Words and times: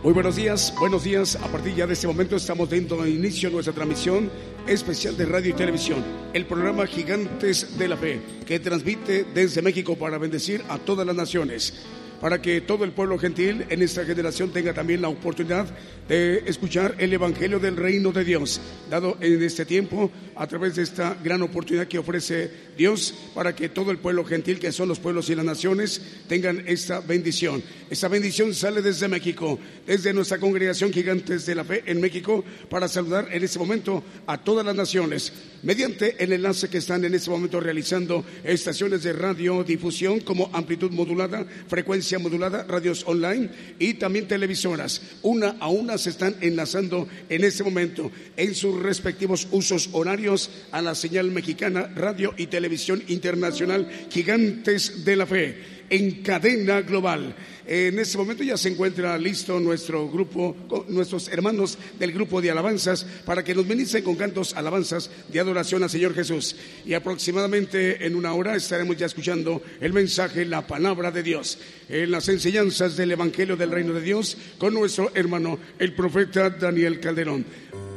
Muy 0.00 0.12
buenos 0.12 0.36
días, 0.36 0.72
buenos 0.78 1.02
días. 1.02 1.34
A 1.34 1.48
partir 1.48 1.74
ya 1.74 1.84
de 1.84 1.94
este 1.94 2.06
momento 2.06 2.36
estamos 2.36 2.70
dando 2.70 3.04
inicio 3.04 3.48
a 3.48 3.52
nuestra 3.52 3.74
transmisión 3.74 4.30
especial 4.68 5.16
de 5.16 5.26
radio 5.26 5.50
y 5.50 5.54
televisión, 5.54 6.04
el 6.32 6.46
programa 6.46 6.86
Gigantes 6.86 7.76
de 7.76 7.88
la 7.88 7.96
Fe, 7.96 8.20
que 8.46 8.60
transmite 8.60 9.24
desde 9.34 9.60
México 9.60 9.96
para 9.96 10.16
bendecir 10.18 10.62
a 10.68 10.78
todas 10.78 11.04
las 11.04 11.16
naciones 11.16 11.74
para 12.20 12.42
que 12.42 12.60
todo 12.60 12.84
el 12.84 12.92
pueblo 12.92 13.18
gentil 13.18 13.64
en 13.68 13.82
esta 13.82 14.04
generación 14.04 14.50
tenga 14.52 14.74
también 14.74 15.02
la 15.02 15.08
oportunidad 15.08 15.66
de 16.08 16.42
escuchar 16.46 16.94
el 16.98 17.12
Evangelio 17.12 17.58
del 17.58 17.76
Reino 17.76 18.12
de 18.12 18.24
Dios, 18.24 18.60
dado 18.90 19.18
en 19.20 19.42
este 19.42 19.64
tiempo 19.64 20.10
a 20.34 20.46
través 20.46 20.76
de 20.76 20.82
esta 20.82 21.16
gran 21.22 21.42
oportunidad 21.42 21.86
que 21.86 21.98
ofrece 21.98 22.50
Dios 22.76 23.14
para 23.34 23.54
que 23.54 23.68
todo 23.68 23.90
el 23.90 23.98
pueblo 23.98 24.24
gentil, 24.24 24.58
que 24.58 24.72
son 24.72 24.88
los 24.88 24.98
pueblos 24.98 25.28
y 25.28 25.34
las 25.34 25.44
naciones, 25.44 26.00
tengan 26.26 26.64
esta 26.66 27.00
bendición. 27.00 27.62
Esta 27.90 28.08
bendición 28.08 28.54
sale 28.54 28.80
desde 28.80 29.08
México, 29.08 29.58
desde 29.86 30.12
nuestra 30.12 30.38
congregación 30.38 30.92
Gigantes 30.92 31.44
de 31.44 31.54
la 31.54 31.64
Fe 31.64 31.82
en 31.86 32.00
México, 32.00 32.44
para 32.70 32.88
saludar 32.88 33.28
en 33.30 33.44
este 33.44 33.58
momento 33.58 34.02
a 34.26 34.38
todas 34.38 34.64
las 34.64 34.74
naciones, 34.74 35.32
mediante 35.62 36.22
el 36.22 36.32
enlace 36.32 36.68
que 36.68 36.78
están 36.78 37.04
en 37.04 37.14
este 37.14 37.30
momento 37.30 37.60
realizando 37.60 38.24
estaciones 38.44 39.02
de 39.02 39.12
radiodifusión 39.12 40.20
como 40.20 40.50
amplitud 40.52 40.90
modulada, 40.90 41.44
frecuencia 41.68 42.07
modulada, 42.16 42.64
radios 42.64 43.04
online 43.06 43.50
y 43.78 43.94
también 43.94 44.26
televisoras. 44.26 45.02
Una 45.20 45.56
a 45.60 45.68
una 45.68 45.98
se 45.98 46.08
están 46.10 46.36
enlazando 46.40 47.06
en 47.28 47.44
este 47.44 47.64
momento 47.64 48.10
en 48.36 48.54
sus 48.54 48.80
respectivos 48.80 49.46
usos 49.50 49.90
horarios 49.92 50.50
a 50.70 50.80
la 50.80 50.94
señal 50.94 51.30
mexicana, 51.30 51.90
radio 51.94 52.32
y 52.38 52.46
televisión 52.46 53.02
internacional 53.08 53.86
Gigantes 54.08 55.04
de 55.04 55.16
la 55.16 55.26
Fe 55.26 55.77
en 55.90 56.22
cadena 56.22 56.82
global. 56.82 57.34
En 57.66 57.98
este 57.98 58.16
momento 58.16 58.42
ya 58.42 58.56
se 58.56 58.70
encuentra 58.70 59.18
listo 59.18 59.60
nuestro 59.60 60.08
grupo, 60.08 60.56
nuestros 60.88 61.28
hermanos 61.28 61.78
del 61.98 62.12
grupo 62.12 62.40
de 62.40 62.50
alabanzas 62.50 63.04
para 63.26 63.44
que 63.44 63.54
nos 63.54 63.66
ministren 63.66 64.02
con 64.02 64.16
cantos 64.16 64.54
alabanzas 64.54 65.10
de 65.30 65.38
adoración 65.38 65.82
al 65.82 65.90
Señor 65.90 66.14
Jesús. 66.14 66.56
Y 66.86 66.94
aproximadamente 66.94 68.06
en 68.06 68.16
una 68.16 68.32
hora 68.32 68.56
estaremos 68.56 68.96
ya 68.96 69.06
escuchando 69.06 69.62
el 69.80 69.92
mensaje, 69.92 70.46
la 70.46 70.66
palabra 70.66 71.10
de 71.10 71.22
Dios, 71.22 71.58
en 71.90 72.10
las 72.10 72.28
enseñanzas 72.28 72.96
del 72.96 73.12
Evangelio 73.12 73.56
del 73.56 73.70
Reino 73.70 73.92
de 73.92 74.00
Dios 74.00 74.38
con 74.56 74.72
nuestro 74.72 75.10
hermano, 75.14 75.58
el 75.78 75.94
profeta 75.94 76.48
Daniel 76.48 77.00
Calderón. 77.00 77.44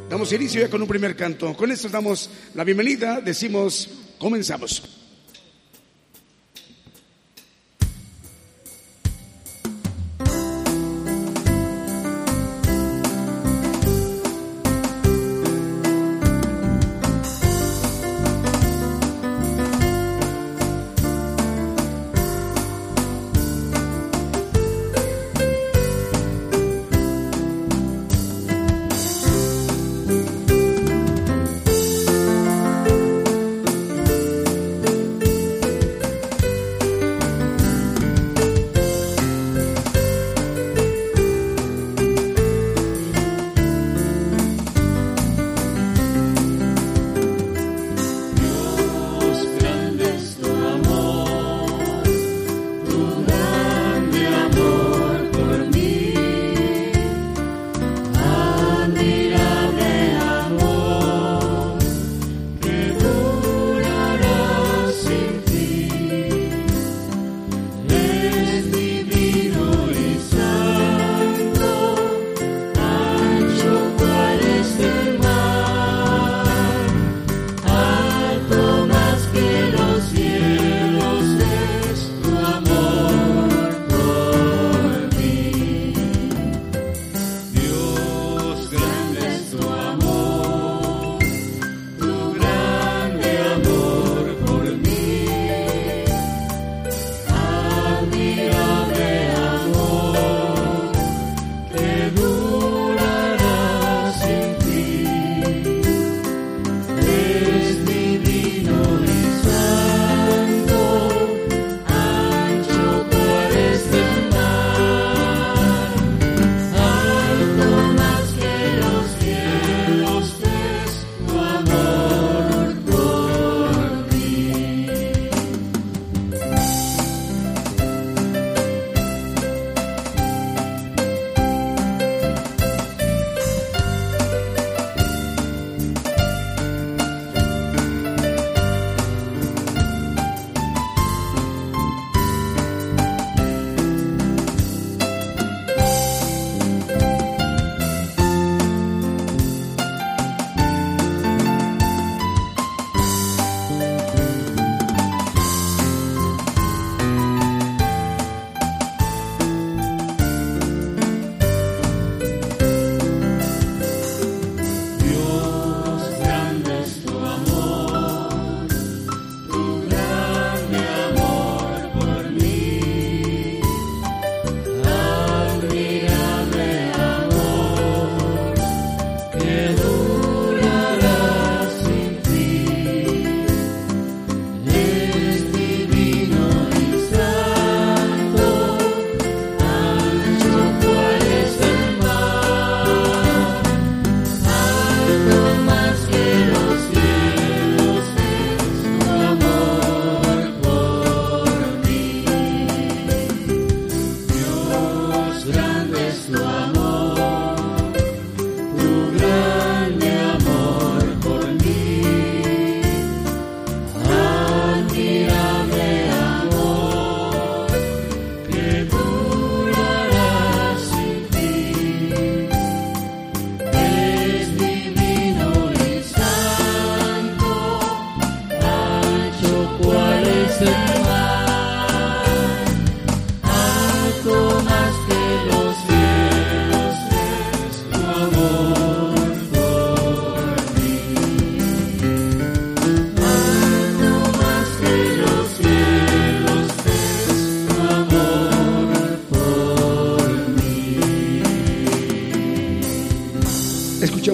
Damos 0.10 0.34
inicio 0.34 0.60
ya 0.60 0.70
con 0.70 0.82
un 0.82 0.88
primer 0.90 1.16
canto. 1.16 1.54
Con 1.56 1.72
esto 1.72 1.88
damos 1.88 2.30
la 2.56 2.66
bienvenida, 2.66 3.22
decimos, 3.22 3.90
comenzamos. 4.20 5.01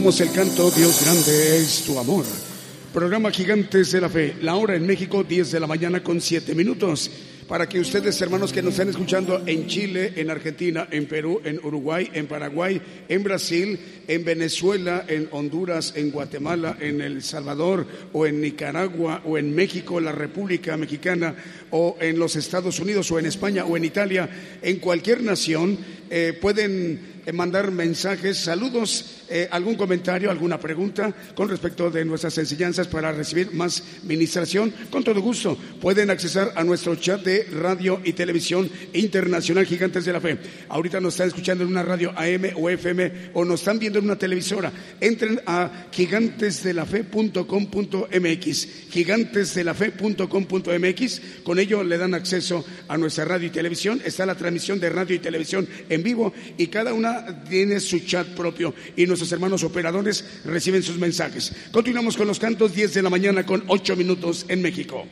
El 0.07 0.31
canto 0.31 0.71
Dios 0.71 1.04
grande 1.04 1.57
es 1.57 1.81
tu 1.81 2.00
amor. 2.00 2.24
Programa 2.94 3.30
Gigantes 3.30 3.92
de 3.92 4.00
la 4.00 4.07
Fe. 4.07 4.36
La 4.42 4.56
hora 4.56 4.74
en 4.74 4.88
México, 4.88 5.21
10 5.21 5.51
de 5.51 5.59
la 5.59 5.68
mañana 5.68 6.01
con 6.01 6.21
7 6.21 6.56
minutos. 6.56 7.12
Para 7.45 7.68
que 7.68 7.81
ustedes, 7.81 8.21
hermanos 8.21 8.54
que 8.54 8.62
nos 8.62 8.71
están 8.71 8.88
escuchando 8.88 9.44
en 9.45 9.68
Chile, 9.68 10.13
en 10.15 10.31
Argentina, 10.31 10.88
en 10.92 11.07
Perú, 11.07 11.42
en 11.44 11.59
Uruguay, 11.62 12.09
en 12.13 12.25
Paraguay, 12.25 12.81
en 13.09 13.21
Brasil, 13.21 13.77
en 14.07 14.24
Venezuela, 14.24 15.04
en 15.09 15.27
Honduras, 15.31 15.92
en 15.98 16.09
Guatemala, 16.09 16.77
en 16.80 17.01
El 17.01 17.21
Salvador, 17.21 17.86
o 18.13 18.25
en 18.25 18.39
Nicaragua, 18.39 19.21
o 19.25 19.38
en 19.38 19.54
México, 19.54 20.00
la 20.00 20.13
República 20.13 20.77
Mexicana, 20.77 21.36
o 21.71 21.98
en 22.00 22.18
los 22.18 22.38
Estados 22.38 22.80
Unidos, 22.80 23.12
o 23.12 23.19
en 23.19 23.25
España, 23.25 23.65
o 23.65 23.75
en 23.75 23.83
Italia, 23.83 24.30
en 24.62 24.77
cualquier 24.77 25.21
nación, 25.21 25.77
eh, 26.09 26.38
pueden 26.42 27.18
eh, 27.25 27.33
mandar 27.33 27.71
mensajes, 27.71 28.38
saludos, 28.38 29.17
eh, 29.29 29.47
algún 29.51 29.75
comentario, 29.75 30.31
alguna 30.31 30.59
pregunta 30.59 31.13
con 31.35 31.50
respecto 31.50 31.89
de 31.89 32.06
nuestras 32.06 32.38
enseñanzas 32.38 32.88
para 32.88 33.12
recibir 33.12 33.51
más 33.53 33.83
ministración. 34.03 34.74
Con 34.89 35.03
todo 35.03 35.21
gusto 35.21 35.57
pueden 35.81 36.09
accesar 36.09 36.53
a 36.56 36.63
nuestro 36.63 36.95
chat 36.95 37.21
de 37.24 37.44
radio 37.44 38.00
y 38.03 38.13
televisión 38.13 38.69
internacional 38.94 39.65
Gigantes 39.65 40.06
de 40.06 40.13
la 40.13 40.21
Fe. 40.21 40.38
Ahorita 40.69 41.00
nos 41.00 41.15
están 41.15 41.27
escuchando 41.27 41.63
en 41.63 41.69
una 41.69 41.83
radio 41.83 42.12
AM 42.15 42.51
o 42.56 42.69
FM 42.69 43.31
o 43.33 43.45
nos 43.45 43.62
están 43.62 43.79
viendo 43.79 43.97
en 44.00 44.06
una 44.06 44.18
televisora. 44.18 44.71
Entren 45.00 45.41
a 45.45 45.88
gigantesdelafe.com.mx, 45.91 48.68
gigantesdelafe.com.mx. 48.91 51.21
Con 51.44 51.59
ello 51.59 51.83
le 51.83 51.97
dan 51.97 52.13
acceso 52.13 52.65
a 52.88 52.97
nuestra 52.97 53.25
radio 53.25 53.47
y 53.47 53.51
televisión. 53.51 54.01
Está 54.03 54.25
la 54.25 54.35
transmisión 54.35 54.80
de 54.80 54.89
radio 54.89 55.15
y 55.15 55.19
televisión 55.19 55.68
en 55.89 56.03
vivo 56.03 56.33
y 56.57 56.68
cada 56.68 56.94
una 56.94 57.44
tiene 57.44 57.80
su 57.80 58.00
chat 58.00 58.27
propio 58.27 58.73
y 58.95 59.06
nuestros 59.18 59.31
hermanos 59.31 59.64
operadores 59.64 60.24
reciben 60.46 60.84
sus 60.84 61.00
mensajes. 61.00 61.52
Continuamos 61.72 62.16
con 62.16 62.28
los 62.28 62.38
cantos 62.38 62.75
10 62.75 62.94
de 62.94 63.02
la 63.02 63.10
mañana 63.10 63.46
con 63.46 63.64
8 63.68 63.96
minutos 63.96 64.46
en 64.48 64.62
México. 64.62 65.08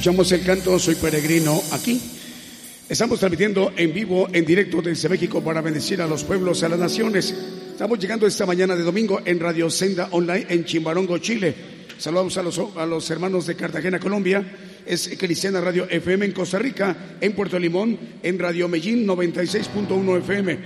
Escuchamos 0.00 0.32
el 0.32 0.42
canto 0.42 0.78
Soy 0.78 0.94
peregrino 0.94 1.62
aquí. 1.72 2.00
Estamos 2.88 3.18
transmitiendo 3.18 3.74
en 3.76 3.92
vivo, 3.92 4.30
en 4.32 4.46
directo 4.46 4.80
desde 4.80 5.10
México 5.10 5.44
para 5.44 5.60
bendecir 5.60 6.00
a 6.00 6.06
los 6.06 6.24
pueblos, 6.24 6.62
a 6.62 6.70
las 6.70 6.78
naciones. 6.78 7.34
Estamos 7.72 7.98
llegando 7.98 8.26
esta 8.26 8.46
mañana 8.46 8.74
de 8.74 8.82
domingo 8.82 9.20
en 9.26 9.38
Radio 9.38 9.68
Senda 9.68 10.08
Online 10.12 10.46
en 10.48 10.64
Chimbarongo, 10.64 11.18
Chile. 11.18 11.54
Saludamos 11.98 12.34
a 12.38 12.42
los, 12.42 12.58
a 12.78 12.86
los 12.86 13.10
hermanos 13.10 13.46
de 13.46 13.56
Cartagena, 13.56 14.00
Colombia. 14.00 14.42
Es 14.86 15.06
Cristiana 15.18 15.60
Radio 15.60 15.86
FM 15.86 16.24
en 16.24 16.32
Costa 16.32 16.58
Rica, 16.58 16.96
en 17.20 17.34
Puerto 17.34 17.58
Limón, 17.58 17.98
en 18.22 18.38
Radio 18.38 18.68
Medellín 18.68 19.06
96.1 19.06 20.18
FM. 20.20 20.58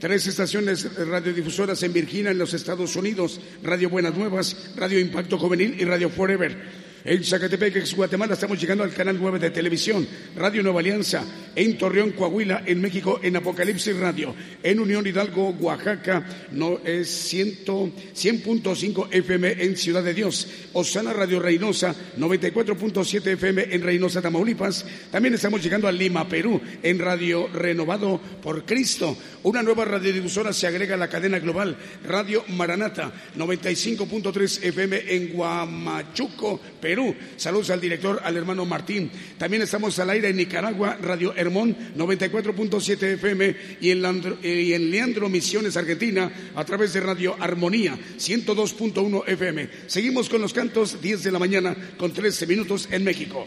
Tres 0.00 0.26
estaciones 0.26 0.96
radiodifusoras 0.96 1.80
en 1.84 1.92
Virginia, 1.92 2.32
en 2.32 2.38
los 2.38 2.54
Estados 2.54 2.96
Unidos, 2.96 3.40
Radio 3.62 3.88
Buenas 3.88 4.16
Nuevas, 4.16 4.72
Radio 4.74 4.98
Impacto 4.98 5.38
Juvenil 5.38 5.76
y 5.78 5.84
Radio 5.84 6.10
Forever. 6.10 6.79
En 7.02 7.24
Zacatepec, 7.24 7.94
Guatemala, 7.96 8.34
estamos 8.34 8.60
llegando 8.60 8.84
al 8.84 8.92
canal 8.92 9.16
9 9.18 9.38
de 9.38 9.50
televisión, 9.50 10.06
Radio 10.36 10.62
Nueva 10.62 10.80
Alianza, 10.80 11.24
en 11.56 11.78
Torreón, 11.78 12.10
Coahuila, 12.10 12.62
en 12.66 12.78
México, 12.78 13.20
en 13.22 13.36
Apocalipsis 13.36 13.96
Radio, 13.96 14.34
en 14.62 14.80
Unión 14.80 15.06
Hidalgo, 15.06 15.48
Oaxaca, 15.60 16.26
no 16.52 16.78
es 16.84 17.32
100.5 17.32 19.08
FM 19.12 19.64
en 19.64 19.78
Ciudad 19.78 20.04
de 20.04 20.12
Dios, 20.12 20.46
Osana 20.74 21.14
Radio 21.14 21.40
Reynosa, 21.40 21.94
94.7 22.18 23.26
FM 23.28 23.74
en 23.74 23.82
Reynosa, 23.82 24.20
Tamaulipas. 24.20 24.84
También 25.10 25.32
estamos 25.32 25.62
llegando 25.62 25.88
a 25.88 25.92
Lima, 25.92 26.28
Perú, 26.28 26.60
en 26.82 26.98
Radio 26.98 27.48
Renovado 27.48 28.20
por 28.42 28.66
Cristo. 28.66 29.16
Una 29.44 29.62
nueva 29.62 29.86
radiodifusora 29.86 30.52
se 30.52 30.66
agrega 30.66 30.96
a 30.96 30.98
la 30.98 31.08
cadena 31.08 31.38
global, 31.38 31.78
Radio 32.06 32.44
Maranata, 32.48 33.10
95.3 33.38 34.64
FM 34.64 35.14
en 35.14 35.32
Guamachuco, 35.32 36.60
Perú. 36.78 36.89
Perú. 36.90 37.14
Saludos 37.36 37.70
al 37.70 37.80
director, 37.80 38.20
al 38.20 38.36
hermano 38.36 38.66
Martín. 38.66 39.12
También 39.38 39.62
estamos 39.62 39.96
al 40.00 40.10
aire 40.10 40.30
en 40.30 40.36
Nicaragua, 40.36 40.98
Radio 41.00 41.32
Hermón 41.36 41.76
94.7 41.96 43.14
FM 43.14 43.56
y 43.80 43.90
en, 43.92 44.02
y 44.42 44.72
en 44.72 44.90
Leandro 44.90 45.28
Misiones, 45.28 45.76
Argentina, 45.76 46.50
a 46.56 46.64
través 46.64 46.92
de 46.92 46.98
Radio 46.98 47.36
Armonía 47.38 47.96
102.1 48.18 49.22
FM. 49.24 49.68
Seguimos 49.86 50.28
con 50.28 50.40
los 50.40 50.52
cantos 50.52 51.00
10 51.00 51.22
de 51.22 51.30
la 51.30 51.38
mañana 51.38 51.76
con 51.96 52.12
13 52.12 52.48
minutos 52.48 52.88
en 52.90 53.04
México. 53.04 53.44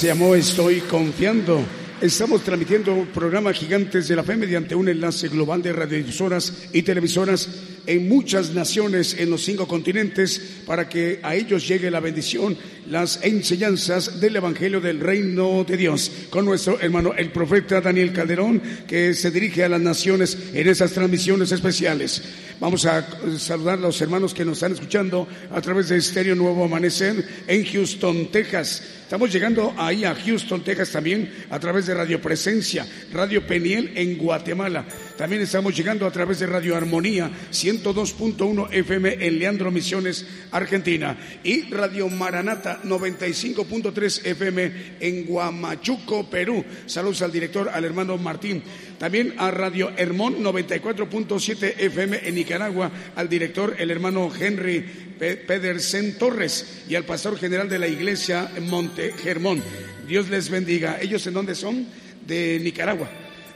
Se 0.00 0.06
llamó 0.06 0.34
Estoy 0.34 0.80
confiando. 0.80 1.62
Estamos 2.00 2.42
transmitiendo 2.42 2.94
un 2.94 3.08
programa 3.08 3.52
Gigantes 3.52 4.08
de 4.08 4.16
la 4.16 4.24
Fe 4.24 4.34
mediante 4.34 4.74
un 4.74 4.88
enlace 4.88 5.28
global 5.28 5.60
de 5.60 5.74
radiodifusoras 5.74 6.70
y 6.72 6.80
televisoras 6.80 7.50
en 7.86 8.08
muchas 8.08 8.54
naciones 8.54 9.14
en 9.18 9.28
los 9.28 9.44
cinco 9.44 9.68
continentes 9.68 10.62
para 10.64 10.88
que 10.88 11.20
a 11.22 11.34
ellos 11.34 11.68
llegue 11.68 11.90
la 11.90 12.00
bendición, 12.00 12.56
las 12.88 13.22
enseñanzas 13.22 14.22
del 14.22 14.36
Evangelio 14.36 14.80
del 14.80 15.00
Reino 15.00 15.64
de 15.64 15.76
Dios. 15.76 16.10
Con 16.30 16.44
nuestro 16.44 16.80
hermano 16.80 17.12
el 17.16 17.32
profeta 17.32 17.80
Daniel 17.80 18.12
Calderón 18.12 18.62
que 18.86 19.14
se 19.14 19.30
dirige 19.30 19.64
a 19.64 19.68
las 19.68 19.80
naciones 19.80 20.38
en 20.54 20.68
esas 20.68 20.92
transmisiones 20.92 21.50
especiales. 21.50 22.22
Vamos 22.60 22.84
a 22.84 23.06
saludar 23.38 23.78
a 23.78 23.80
los 23.80 24.00
hermanos 24.02 24.34
que 24.34 24.44
nos 24.44 24.58
están 24.58 24.72
escuchando 24.72 25.26
a 25.50 25.60
través 25.62 25.88
de 25.88 25.96
Estéreo 25.96 26.34
Nuevo 26.34 26.64
Amanecer 26.64 27.26
en 27.46 27.64
Houston, 27.64 28.30
Texas. 28.30 28.82
Estamos 29.02 29.32
llegando 29.32 29.74
ahí 29.76 30.04
a 30.04 30.14
Houston, 30.14 30.62
Texas 30.62 30.92
también 30.92 31.32
a 31.50 31.58
través 31.58 31.86
de 31.86 31.94
Radio 31.94 32.20
Presencia, 32.20 32.86
Radio 33.12 33.44
Peniel 33.44 33.90
en 33.96 34.16
Guatemala. 34.16 34.84
También 35.16 35.42
estamos 35.42 35.76
llegando 35.76 36.06
a 36.06 36.12
través 36.12 36.38
de 36.38 36.46
Radio 36.46 36.76
Armonía 36.76 37.28
102.1 37.50 38.68
FM 38.70 39.26
en 39.26 39.38
Leandro 39.38 39.72
Misiones, 39.72 40.24
Argentina. 40.52 41.18
Y 41.42 41.62
Radio 41.70 42.08
Maranata 42.08 42.82
95.3 42.84 44.26
FM 44.26 44.72
en 45.00 45.24
Guamachuco, 45.24 46.19
Perú. 46.28 46.64
Saludos 46.86 47.22
al 47.22 47.32
director, 47.32 47.68
al 47.68 47.84
hermano 47.84 48.18
Martín. 48.18 48.62
También 48.98 49.34
a 49.38 49.50
Radio 49.50 49.92
Hermón 49.96 50.42
94.7 50.42 51.74
FM 51.78 52.20
en 52.24 52.34
Nicaragua, 52.34 52.90
al 53.16 53.28
director, 53.28 53.76
el 53.78 53.90
hermano 53.90 54.30
Henry 54.38 54.80
Pe- 55.18 55.36
Pedersen 55.36 56.18
Torres 56.18 56.82
y 56.88 56.94
al 56.96 57.04
pastor 57.04 57.38
general 57.38 57.68
de 57.68 57.78
la 57.78 57.88
iglesia 57.88 58.50
Monte 58.62 59.12
Germón. 59.22 59.62
Dios 60.06 60.28
les 60.28 60.50
bendiga. 60.50 60.98
¿Ellos 61.00 61.26
en 61.26 61.34
dónde 61.34 61.54
son? 61.54 61.86
De 62.26 62.58
Nicaragua. 62.60 63.08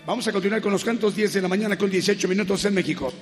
Vamos 0.06 0.26
a 0.28 0.32
continuar 0.32 0.60
con 0.60 0.72
los 0.72 0.84
cantos 0.84 1.16
10 1.16 1.32
de 1.34 1.42
la 1.42 1.48
mañana 1.48 1.76
con 1.78 1.90
18 1.90 2.28
minutos 2.28 2.64
en 2.64 2.74
México. 2.74 3.12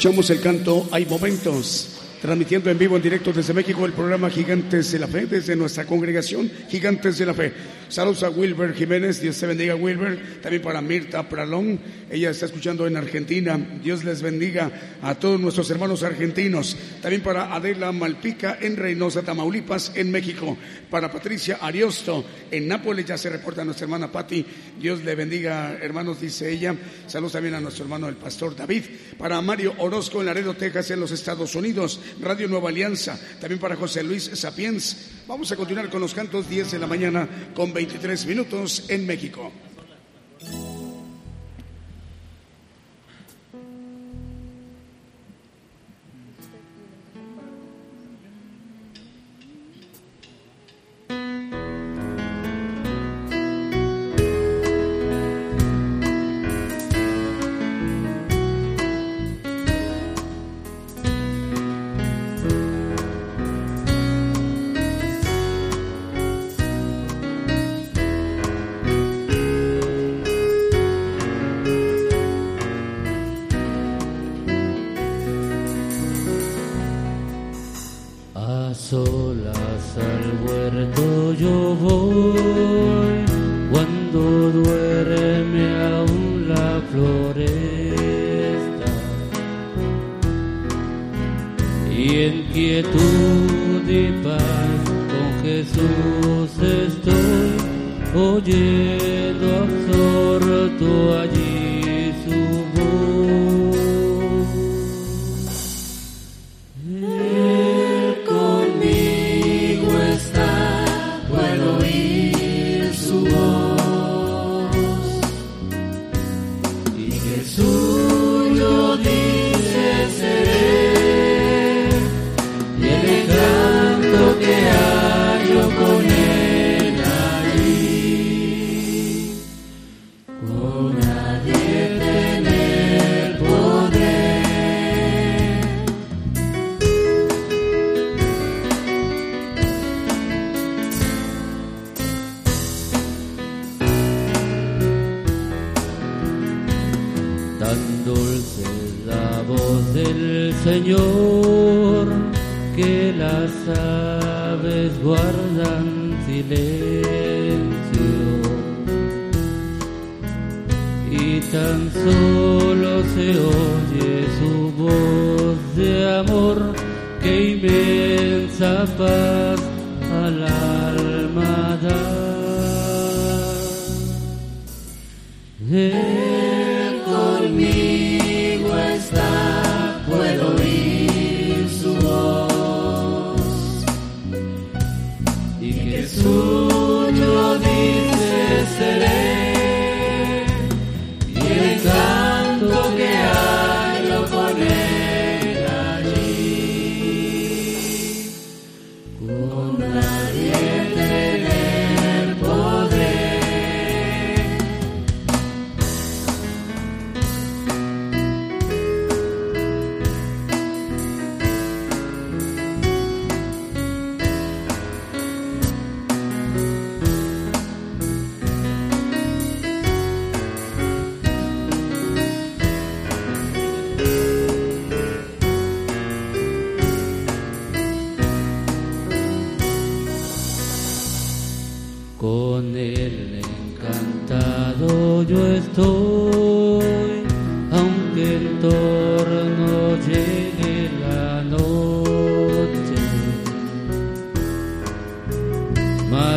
Escuchamos 0.00 0.30
el 0.30 0.40
canto 0.40 0.88
Hay 0.92 1.04
Momentos 1.04 2.00
transmitiendo 2.22 2.70
en 2.70 2.78
vivo, 2.78 2.96
en 2.96 3.02
directo 3.02 3.32
desde 3.32 3.54
México, 3.54 3.84
el 3.86 3.92
programa 3.92 4.30
Gigantes 4.30 4.92
de 4.92 4.98
la 4.98 5.06
Fe, 5.06 5.26
desde 5.26 5.56
nuestra 5.56 5.86
congregación 5.86 6.50
Gigantes 6.68 7.18
de 7.18 7.26
la 7.26 7.34
Fe. 7.34 7.52
Saludos 7.88 8.22
a 8.22 8.30
Wilber 8.30 8.74
Jiménez, 8.74 9.20
Dios 9.20 9.38
te 9.38 9.46
bendiga 9.46 9.74
Wilber, 9.74 10.40
también 10.42 10.62
para 10.62 10.80
Mirta 10.80 11.28
Pralón, 11.28 11.80
ella 12.10 12.30
está 12.30 12.46
escuchando 12.46 12.86
en 12.86 12.96
Argentina, 12.96 13.58
Dios 13.82 14.04
les 14.04 14.22
bendiga 14.22 14.70
a 15.02 15.14
todos 15.16 15.40
nuestros 15.40 15.70
hermanos 15.70 16.02
argentinos, 16.02 16.76
también 17.00 17.22
para 17.22 17.54
Adela 17.54 17.92
Malpica 17.92 18.58
en 18.60 18.76
Reynosa, 18.76 19.22
Tamaulipas, 19.22 19.92
en 19.94 20.10
México, 20.10 20.56
para 20.90 21.10
Patricia 21.10 21.58
Ariosto 21.60 22.24
en 22.50 22.68
Nápoles, 22.68 23.06
ya 23.06 23.18
se 23.18 23.30
reporta 23.30 23.64
nuestra 23.64 23.84
hermana 23.84 24.10
Patti, 24.10 24.44
Dios 24.78 25.02
le 25.02 25.14
bendiga 25.14 25.78
hermanos, 25.80 26.20
dice 26.20 26.50
ella, 26.50 26.74
saludos 27.06 27.32
también 27.32 27.54
a 27.54 27.60
nuestro 27.60 27.84
hermano 27.84 28.08
el 28.08 28.16
pastor 28.16 28.54
David, 28.54 28.84
para 29.18 29.40
Mario 29.40 29.74
Orozco 29.78 30.20
en 30.20 30.26
Laredo, 30.26 30.54
Texas, 30.54 30.90
en 30.90 31.00
los 31.00 31.10
Estados 31.10 31.54
Unidos, 31.54 32.00
Radio 32.20 32.48
Nueva 32.48 32.68
Alianza, 32.68 33.18
también 33.40 33.60
para 33.60 33.76
José 33.76 34.02
Luis 34.02 34.30
Sapiens. 34.34 35.10
Vamos 35.26 35.50
a 35.52 35.56
continuar 35.56 35.88
con 35.88 36.00
los 36.00 36.14
cantos 36.14 36.48
10 36.48 36.72
de 36.72 36.78
la 36.78 36.86
mañana 36.86 37.28
con 37.54 37.72
23 37.72 38.26
minutos 38.26 38.84
en 38.88 39.06
México. 39.06 39.52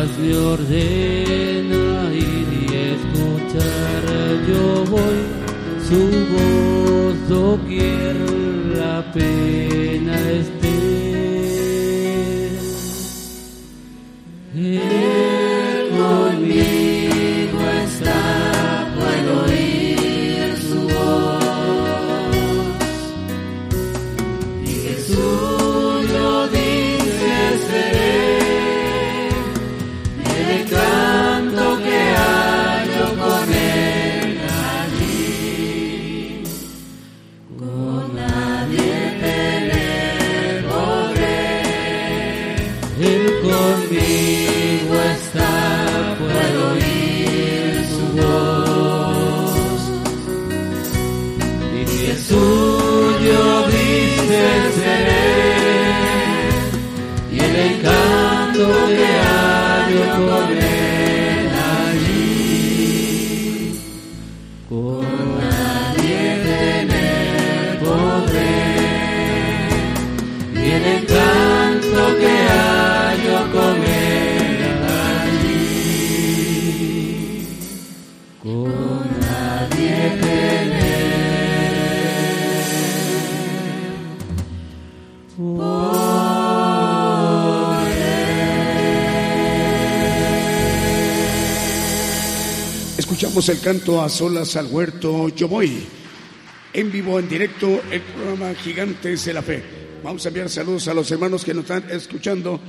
paz 0.04 0.18
me 0.18 0.36
ordena 0.36 2.12
ir 2.12 2.48
y 2.62 2.74
escuchar 2.94 4.02
yo 4.48 4.84
voy, 4.90 5.20
su 5.88 6.00
voz 6.32 7.28
doquier 7.28 8.16
la 8.76 9.12
pena. 9.12 9.83
El 93.34 93.60
canto 93.60 94.00
a 94.00 94.08
solas 94.08 94.54
al 94.54 94.68
huerto 94.68 95.28
Yo 95.30 95.48
voy. 95.48 95.84
En 96.72 96.92
vivo, 96.92 97.18
en 97.18 97.28
directo, 97.28 97.82
el 97.90 98.00
programa 98.00 98.54
Gigantes 98.54 99.24
de 99.24 99.34
la 99.34 99.42
Fe. 99.42 99.60
Vamos 100.04 100.24
a 100.24 100.28
enviar 100.28 100.48
saludos 100.48 100.86
a 100.86 100.94
los 100.94 101.10
hermanos 101.10 101.44
que 101.44 101.52
nos 101.52 101.64
están 101.64 101.84
escuchando 101.90 102.60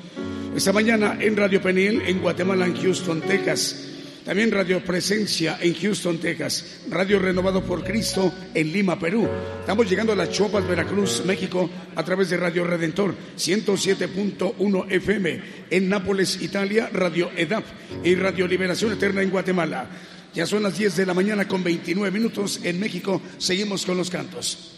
esta 0.55 0.73
mañana 0.73 1.17
en 1.21 1.37
Radio 1.37 1.61
Peniel, 1.61 2.01
en 2.07 2.19
Guatemala, 2.19 2.65
en 2.65 2.75
Houston, 2.81 3.21
Texas. 3.21 3.89
También 4.25 4.49
Radio 4.49 4.83
Presencia 4.83 5.59
en 5.61 5.75
Houston, 5.75 6.17
Texas. 6.17 6.81
Radio 6.89 7.19
Renovado 7.19 7.63
por 7.63 7.83
Cristo 7.83 8.33
en 8.55 8.73
Lima, 8.73 8.97
Perú. 8.97 9.29
Estamos 9.59 9.87
llegando 9.87 10.13
a 10.13 10.15
las 10.15 10.31
Chopas, 10.31 10.67
Veracruz, 10.67 11.21
México, 11.27 11.69
a 11.95 12.03
través 12.03 12.31
de 12.31 12.37
Radio 12.37 12.63
Redentor 12.63 13.13
107.1 13.37 14.91
FM. 14.91 15.41
En 15.69 15.89
Nápoles, 15.89 16.41
Italia, 16.41 16.89
Radio 16.91 17.29
EDAP 17.37 17.65
y 18.03 18.15
Radio 18.15 18.47
Liberación 18.47 18.93
Eterna 18.93 19.21
en 19.21 19.29
Guatemala. 19.29 19.87
Ya 20.35 20.45
son 20.45 20.63
las 20.63 20.77
10 20.77 20.97
de 20.97 21.05
la 21.05 21.13
mañana 21.13 21.47
con 21.47 21.63
29 21.63 22.11
minutos. 22.11 22.59
En 22.63 22.77
México 22.77 23.21
seguimos 23.37 23.85
con 23.85 23.95
los 23.95 24.09
cantos. 24.09 24.74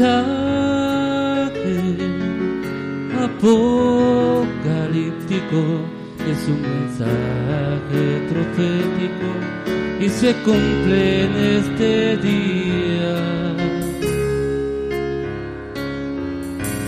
Mensaje 0.00 1.76
apocalíptico 3.22 4.50
es 6.30 6.40
un 6.48 6.60
mensaje 6.62 8.02
profético 8.30 9.30
y 10.00 10.08
se 10.08 10.32
cumple 10.42 11.24
en 11.24 11.32
este 11.58 12.16
día. 12.16 13.14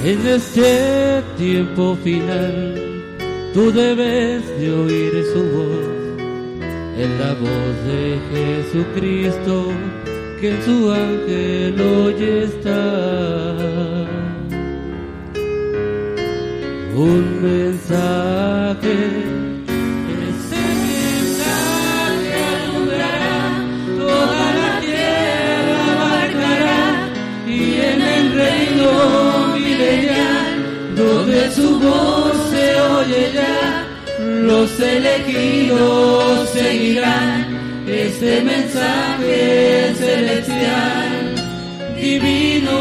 En 0.05 0.27
este 0.27 1.22
tiempo 1.37 1.96
final, 2.03 2.75
tú 3.53 3.70
debes 3.72 4.42
de 4.59 4.72
oír 4.72 5.25
su 5.33 5.42
voz, 5.57 5.87
en 6.98 7.18
la 7.20 7.35
voz 7.35 7.75
de 7.87 8.18
Jesucristo 8.33 9.55
que 10.43 10.61
su 10.65 10.91
ángel 10.91 11.81
hoy 11.81 12.17
está. 12.47 12.83
Un 16.97 17.23
mensaje, 17.49 18.97
ese 20.31 20.65
mensaje 20.91 22.33
alumbrará, 22.55 23.39
toda 24.01 24.45
la 24.61 24.71
tierra 24.81 25.79
abarcará 25.95 26.83
y 27.47 27.61
en 27.91 28.01
el 28.17 28.25
reino 28.43 28.91
milenial, 29.55 30.51
donde 30.97 31.51
su 31.53 31.69
voz 31.79 32.35
se 32.51 32.81
oye 32.81 33.23
ya, 33.33 33.87
los 34.49 34.81
elegidos 34.81 36.49
seguirán 36.49 37.47
este 37.87 38.43
mensaje 38.43 39.62
celestial 39.95 41.35
divino. 41.97 42.79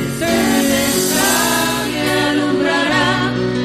Este 0.00 0.34
mensaje 0.74 2.00
alumbrará, 2.30 3.10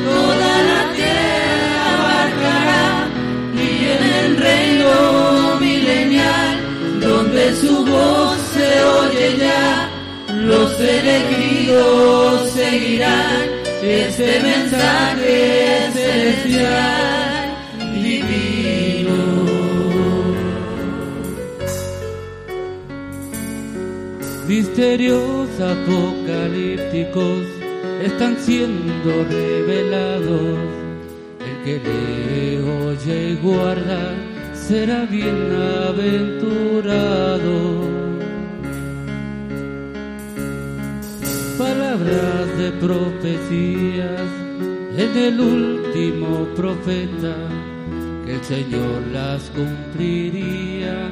toda 0.10 0.54
la 0.70 0.82
tierra 0.98 1.80
abarcará 1.94 2.86
y 3.56 3.70
en 3.96 4.04
el 4.20 4.38
reino 4.38 4.92
milenial, 5.60 6.56
donde 7.02 7.44
su 7.58 7.86
voz 7.86 8.38
se 8.54 8.70
oye 8.84 9.28
ya, 9.38 9.90
los 10.34 10.80
elegidos 10.80 12.50
seguirán 12.52 13.44
este 13.82 14.40
mensaje 14.40 15.90
celestial 15.94 17.13
Misterios 24.76 25.50
apocalípticos 25.60 27.46
están 28.02 28.36
siendo 28.40 29.24
revelados. 29.30 30.58
El 31.40 31.64
que 31.64 31.78
le 31.78 32.60
oye 32.60 33.34
y 33.34 33.36
guarda 33.36 34.16
será 34.56 35.06
bienaventurado. 35.06 37.84
palabras 41.56 42.58
de 42.58 42.72
profecías 42.82 44.28
en 44.98 45.16
el 45.16 45.40
último 45.40 46.48
profeta, 46.56 47.36
que 48.26 48.34
el 48.34 48.44
Señor 48.44 49.04
las 49.12 49.52
cumpliría 49.52 51.12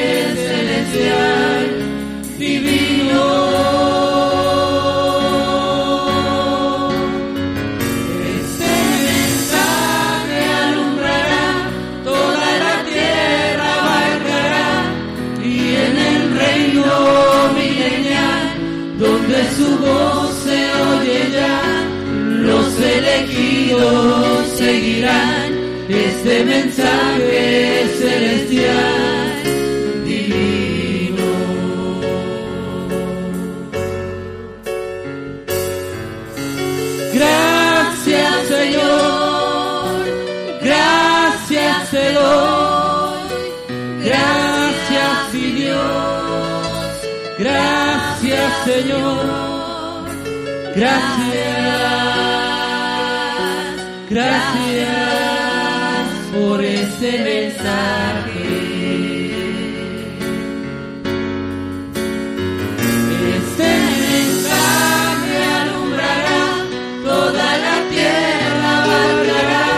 seguirán 24.55 25.51
este 25.89 26.43
mensaje 26.45 27.87
celestial. 27.99 29.43
Divino. 30.05 31.25
Gracias 37.13 38.47
Señor, 38.47 40.05
gracias 40.61 41.89
te 41.91 42.07
gracias 44.03 45.33
mi 45.33 45.51
Dios, 45.51 45.77
gracias 47.37 48.51
Señor, 48.65 50.05
gracias. 50.75 51.30
mensaje. 57.19 58.71
Este 63.37 63.69
mensaje 64.11 65.35
alumbrará 65.61 66.43
toda 67.03 67.57
la 67.65 67.77
tierra, 67.91 68.71
hablará 69.09 69.69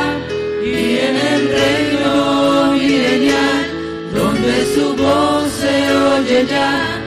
y 0.63 0.97
en 1.07 1.15
el 1.31 1.41
reino 1.59 2.73
milenial, 2.73 3.65
donde 4.13 4.55
su 4.75 4.95
voz 4.95 5.51
se 5.61 5.75
oye 5.91 6.45
ya, 6.49 7.01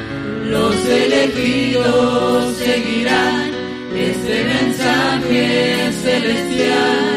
los 0.45 0.77
elegidos 0.87 2.57
seguirán 2.57 3.51
este 3.95 4.45
mensaje 4.45 5.93
celestial. 6.03 7.16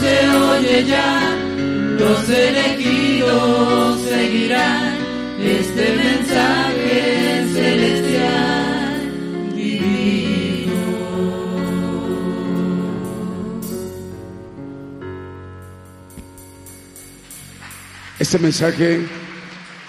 Se 0.00 0.28
oye 0.28 0.84
ya, 0.86 1.36
los 1.98 2.28
elegidos 2.28 4.00
seguirán 4.00 4.96
este 5.42 5.96
mensaje 5.96 7.46
celestial 7.52 9.00
divino. 9.56 10.72
Este 18.18 18.38
mensaje 18.38 19.06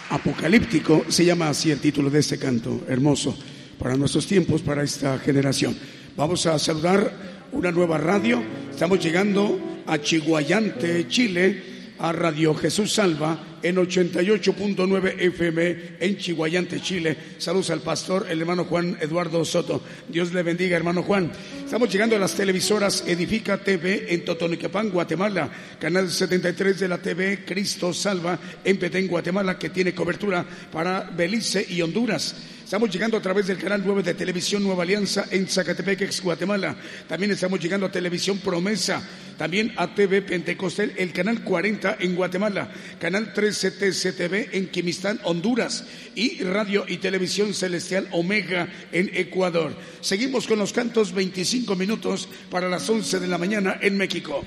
apocalíptico 0.10 1.06
se 1.08 1.26
llama 1.26 1.50
así 1.50 1.72
el 1.72 1.80
título 1.80 2.10
de 2.10 2.20
este 2.20 2.38
canto, 2.38 2.82
hermoso 2.88 3.38
para 3.80 3.96
nuestros 3.96 4.28
tiempos, 4.28 4.62
para 4.62 4.84
esta 4.84 5.18
generación. 5.20 5.76
Vamos 6.16 6.46
a 6.46 6.60
saludar 6.60 7.12
una 7.52 7.72
nueva 7.72 7.98
radio. 7.98 8.44
Estamos 8.82 9.00
llegando 9.00 9.84
a 9.86 10.00
Chihuayante, 10.00 11.08
Chile, 11.08 11.94
a 12.00 12.12
Radio 12.12 12.56
Jesús 12.56 12.92
Salva 12.92 13.60
en 13.62 13.76
88.9 13.76 15.20
FM 15.20 15.78
en 16.00 16.18
Chihuayante, 16.18 16.82
Chile. 16.82 17.16
Saludos 17.38 17.70
al 17.70 17.82
pastor, 17.82 18.26
el 18.28 18.42
hermano 18.42 18.66
Juan 18.66 18.98
Eduardo 19.00 19.46
Soto. 19.46 19.84
Dios 20.08 20.34
le 20.34 20.42
bendiga, 20.42 20.78
hermano 20.78 21.04
Juan. 21.04 21.32
Estamos 21.64 21.94
llegando 21.94 22.16
a 22.16 22.20
las 22.20 22.34
televisoras 22.34 23.04
Edifica 23.06 23.60
TV 23.60 24.12
en 24.16 24.26
Totonicapán, 24.26 24.90
Guatemala, 24.90 25.52
canal 25.80 26.10
73 26.10 26.80
de 26.80 26.88
la 26.88 26.98
TV 26.98 27.46
Cristo 27.46 27.94
Salva 27.94 28.40
en 28.64 28.80
Petén, 28.80 29.08
Guatemala, 29.08 29.60
que 29.60 29.70
tiene 29.70 29.94
cobertura 29.94 30.44
para 30.72 31.02
Belice 31.02 31.64
y 31.70 31.84
Honduras. 31.84 32.36
Estamos 32.72 32.90
llegando 32.90 33.18
a 33.18 33.22
través 33.22 33.48
del 33.48 33.58
canal 33.58 33.84
9 33.86 34.02
de 34.02 34.14
Televisión 34.14 34.64
Nueva 34.64 34.84
Alianza 34.84 35.26
en 35.30 35.46
Zacatepec, 35.46 36.04
ex 36.04 36.22
Guatemala. 36.22 36.74
También 37.06 37.34
estamos 37.34 37.60
llegando 37.60 37.86
a 37.86 37.92
Televisión 37.92 38.38
Promesa, 38.38 39.06
también 39.38 39.74
a 39.76 39.94
TV 39.94 40.22
Pentecostel, 40.22 40.94
el 40.96 41.12
canal 41.12 41.44
40 41.44 41.98
en 42.00 42.16
Guatemala, 42.16 42.72
canal 42.98 43.34
13 43.34 43.72
TCTV 43.72 44.56
en 44.56 44.70
Quimistán, 44.70 45.20
Honduras 45.26 45.84
y 46.16 46.42
Radio 46.44 46.86
y 46.88 47.00
Televisión 47.00 47.54
Celestial 47.54 48.08
Omega 48.12 48.70
en 48.94 49.12
Ecuador. 49.16 49.76
Seguimos 50.00 50.48
con 50.48 50.58
los 50.58 50.72
cantos 50.72 51.12
25 51.12 51.76
minutos 51.76 52.30
para 52.50 52.70
las 52.70 52.90
11 52.90 53.20
de 53.20 53.28
la 53.28 53.38
mañana 53.38 53.80
en 53.82 53.98
México. 53.98 54.46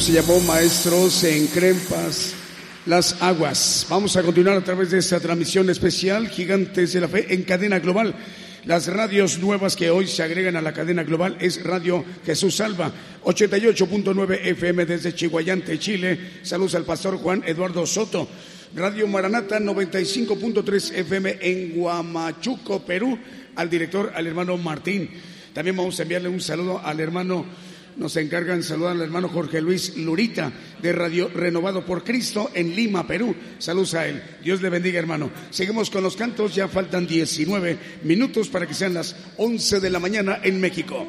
Se 0.00 0.12
llamó 0.12 0.38
Maestros 0.40 1.24
en 1.24 1.48
Crempas 1.48 2.32
las 2.86 3.20
Aguas. 3.20 3.84
Vamos 3.90 4.16
a 4.16 4.22
continuar 4.22 4.56
a 4.56 4.64
través 4.64 4.92
de 4.92 4.98
esta 4.98 5.18
transmisión 5.18 5.68
especial 5.70 6.28
Gigantes 6.28 6.92
de 6.92 7.00
la 7.00 7.08
Fe 7.08 7.34
en 7.34 7.42
cadena 7.42 7.80
global. 7.80 8.14
Las 8.64 8.86
radios 8.86 9.40
nuevas 9.40 9.74
que 9.74 9.90
hoy 9.90 10.06
se 10.06 10.22
agregan 10.22 10.54
a 10.54 10.62
la 10.62 10.72
cadena 10.72 11.02
global 11.02 11.36
es 11.40 11.64
Radio 11.64 12.04
Jesús 12.24 12.54
Salva, 12.54 12.92
88.9 13.24 14.38
FM 14.44 14.86
desde 14.86 15.16
Chihuayante, 15.16 15.80
Chile. 15.80 16.18
Saludos 16.42 16.76
al 16.76 16.84
pastor 16.84 17.16
Juan 17.16 17.42
Eduardo 17.44 17.84
Soto. 17.84 18.28
Radio 18.76 19.08
Maranata, 19.08 19.58
95.3 19.58 20.94
FM 20.94 21.38
en 21.40 21.74
Guamachuco, 21.74 22.84
Perú, 22.84 23.18
al 23.56 23.68
director, 23.68 24.12
al 24.14 24.28
hermano 24.28 24.56
Martín. 24.58 25.10
También 25.52 25.76
vamos 25.76 25.98
a 25.98 26.02
enviarle 26.04 26.28
un 26.28 26.40
saludo 26.40 26.80
al 26.84 27.00
hermano 27.00 27.44
nos 27.98 28.16
encargan 28.16 28.62
saludar 28.62 28.92
al 28.92 29.02
hermano 29.02 29.28
Jorge 29.28 29.60
Luis 29.60 29.96
Lurita 29.96 30.52
de 30.80 30.92
Radio 30.92 31.28
Renovado 31.28 31.84
por 31.84 32.04
Cristo 32.04 32.50
en 32.54 32.74
Lima, 32.74 33.06
Perú. 33.06 33.34
Saludos 33.58 33.94
a 33.94 34.06
él. 34.06 34.22
Dios 34.42 34.62
le 34.62 34.70
bendiga, 34.70 34.98
hermano. 34.98 35.30
Seguimos 35.50 35.90
con 35.90 36.02
los 36.02 36.16
cantos. 36.16 36.54
Ya 36.54 36.68
faltan 36.68 37.06
19 37.06 37.78
minutos 38.04 38.48
para 38.48 38.66
que 38.66 38.74
sean 38.74 38.94
las 38.94 39.16
11 39.36 39.80
de 39.80 39.90
la 39.90 39.98
mañana 39.98 40.40
en 40.42 40.60
México. 40.60 41.08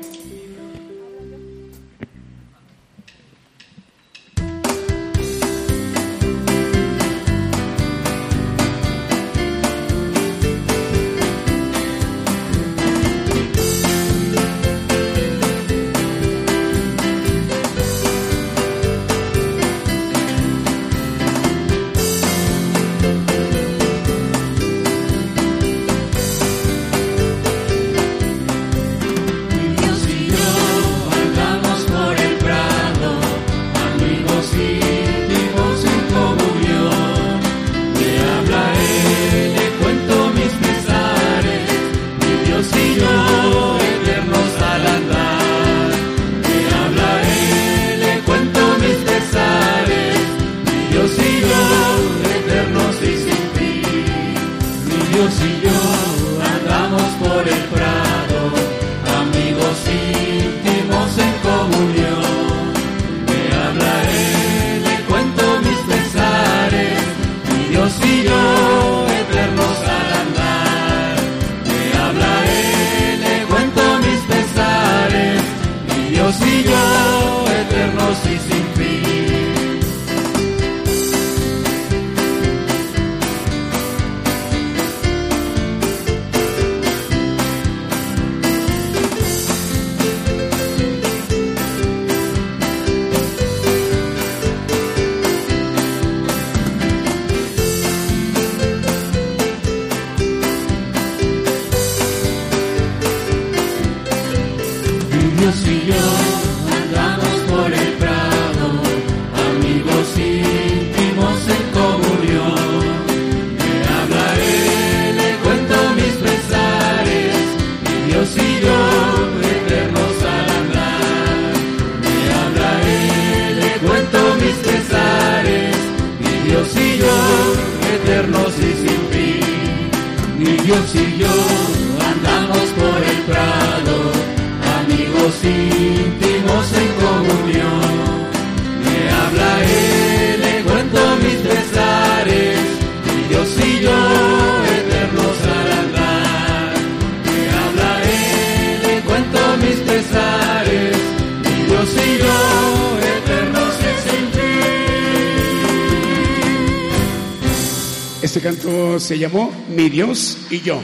Llamó 159.20 159.52
Mi 159.70 159.90
Dios 159.90 160.38
y 160.50 160.62
yo. 160.62 160.82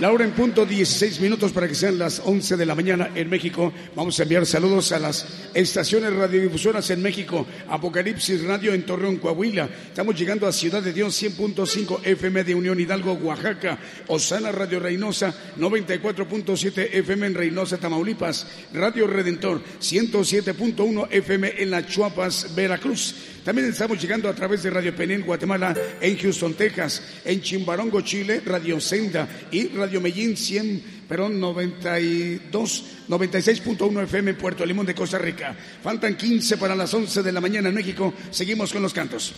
La 0.00 0.10
hora 0.10 0.24
en 0.24 0.32
punto 0.32 0.66
16 0.66 1.20
minutos 1.20 1.52
para 1.52 1.68
que 1.68 1.74
sean 1.76 2.00
las 2.00 2.20
11 2.24 2.56
de 2.56 2.66
la 2.66 2.74
mañana 2.74 3.10
en 3.14 3.30
México. 3.30 3.72
Vamos 3.94 4.18
a 4.18 4.24
enviar 4.24 4.44
saludos 4.44 4.90
a 4.90 4.98
las 4.98 5.24
estaciones 5.54 6.12
radiodifusoras 6.12 6.90
en 6.90 7.00
México. 7.00 7.46
Apocalipsis 7.68 8.42
Radio 8.42 8.74
en 8.74 8.84
Torreón, 8.84 9.18
Coahuila. 9.18 9.68
Estamos 9.86 10.18
llegando 10.18 10.48
a 10.48 10.52
Ciudad 10.52 10.82
de 10.82 10.92
Dios 10.92 11.22
100.5 11.22 12.00
FM 12.04 12.42
de 12.42 12.56
Unión 12.56 12.80
Hidalgo, 12.80 13.12
Oaxaca. 13.12 13.78
Osana 14.08 14.50
Radio 14.50 14.80
Reynosa 14.80 15.32
94.7 15.58 16.88
FM 16.92 17.28
en 17.28 17.34
Reynosa, 17.34 17.78
Tamaulipas. 17.78 18.48
Radio 18.72 19.06
Redentor 19.06 19.62
107.1 19.80 21.06
FM 21.08 21.62
en 21.62 21.70
La 21.70 21.86
Chuapas, 21.86 22.52
Veracruz. 22.56 23.14
También 23.44 23.68
estamos 23.68 24.00
llegando 24.00 24.28
a 24.28 24.34
través 24.34 24.62
de 24.62 24.70
Radio 24.70 24.96
Penén, 24.96 25.20
Guatemala, 25.20 25.74
en 26.00 26.16
Houston, 26.16 26.54
Texas, 26.54 27.02
en 27.26 27.42
Chimbarongo, 27.42 28.00
Chile, 28.00 28.40
Radio 28.44 28.80
Senda 28.80 29.28
y 29.50 29.68
Radio 29.68 30.00
Medellín 30.00 30.34
100, 30.34 31.04
perdón, 31.06 31.38
92, 31.38 32.84
96.1 33.08 34.02
FM 34.04 34.30
en 34.30 34.38
Puerto 34.38 34.64
Limón 34.64 34.86
de 34.86 34.94
Costa 34.94 35.18
Rica. 35.18 35.54
Faltan 35.82 36.16
15 36.16 36.56
para 36.56 36.74
las 36.74 36.94
11 36.94 37.22
de 37.22 37.32
la 37.32 37.42
mañana 37.42 37.68
en 37.68 37.74
México. 37.74 38.14
Seguimos 38.30 38.72
con 38.72 38.80
los 38.80 38.94
cantos. 38.94 39.34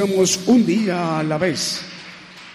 Un 0.00 0.64
día 0.64 1.18
a 1.18 1.22
la 1.24 1.38
vez. 1.38 1.80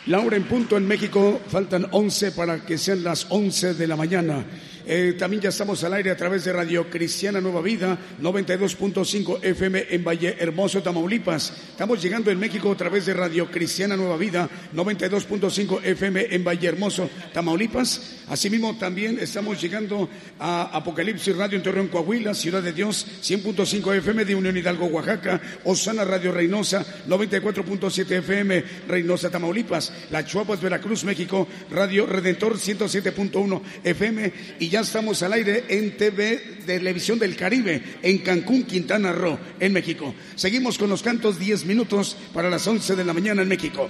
Laura 0.05 0.37
en 0.37 0.43
punto 0.43 0.77
en 0.77 0.87
México, 0.87 1.41
faltan 1.49 1.87
11 1.91 2.31
para 2.31 2.65
que 2.65 2.77
sean 2.77 3.03
las 3.03 3.27
11 3.29 3.73
de 3.73 3.85
la 3.85 3.97
mañana. 3.97 4.45
Eh, 4.85 5.15
también 5.17 5.41
ya 5.41 5.49
estamos 5.49 5.83
al 5.83 5.93
aire 5.93 6.11
a 6.11 6.17
través 6.17 6.45
de 6.45 6.53
Radio 6.53 6.89
Cristiana 6.89 7.41
Nueva 7.41 7.61
Vida, 7.61 7.97
92.5 8.21 9.39
FM 9.43 9.87
en 9.89 10.03
Valle 10.03 10.37
Hermoso, 10.39 10.81
Tamaulipas. 10.81 11.53
Estamos 11.71 12.01
llegando 12.01 12.31
en 12.31 12.39
México 12.39 12.71
a 12.71 12.77
través 12.77 13.05
de 13.05 13.13
Radio 13.13 13.49
Cristiana 13.51 13.97
Nueva 13.97 14.15
Vida, 14.15 14.49
92.5 14.73 15.83
FM 15.83 16.27
en 16.35 16.43
Valle 16.45 16.67
Hermoso, 16.67 17.09
Tamaulipas. 17.33 18.22
Asimismo, 18.33 18.75
también 18.75 19.19
estamos 19.19 19.61
llegando 19.61 20.09
a 20.39 20.63
Apocalipsis 20.75 21.37
Radio 21.37 21.61
en 21.63 21.87
Coahuila, 21.87 22.33
Ciudad 22.33 22.63
de 22.63 22.73
Dios, 22.73 23.05
100.5 23.21 23.95
FM 23.97 24.25
de 24.25 24.33
Unión 24.33 24.57
Hidalgo, 24.57 24.87
Oaxaca. 24.87 25.39
Osana 25.65 26.03
Radio 26.03 26.31
Reynosa, 26.31 26.83
94.7 27.07 28.11
FM, 28.11 28.63
Reynosa, 28.87 29.29
Tamaulipas. 29.29 29.93
La 30.09 30.25
Chuapas, 30.25 30.59
Veracruz, 30.59 31.03
México, 31.03 31.47
Radio 31.69 32.07
Redentor, 32.07 32.57
107.1 32.57 33.61
FM. 33.83 34.33
Y 34.57 34.67
ya 34.67 34.79
estamos 34.79 35.21
al 35.21 35.33
aire 35.33 35.65
en 35.69 35.95
TV 35.95 36.41
Televisión 36.65 37.19
del 37.19 37.35
Caribe, 37.35 37.83
en 38.01 38.17
Cancún, 38.17 38.63
Quintana 38.63 39.11
Roo, 39.11 39.37
en 39.59 39.71
México. 39.71 40.15
Seguimos 40.33 40.79
con 40.79 40.89
los 40.89 41.03
cantos 41.03 41.37
10 41.37 41.65
minutos 41.65 42.17
para 42.33 42.49
las 42.49 42.65
11 42.65 42.95
de 42.95 43.05
la 43.05 43.13
mañana 43.13 43.43
en 43.43 43.47
México. 43.47 43.87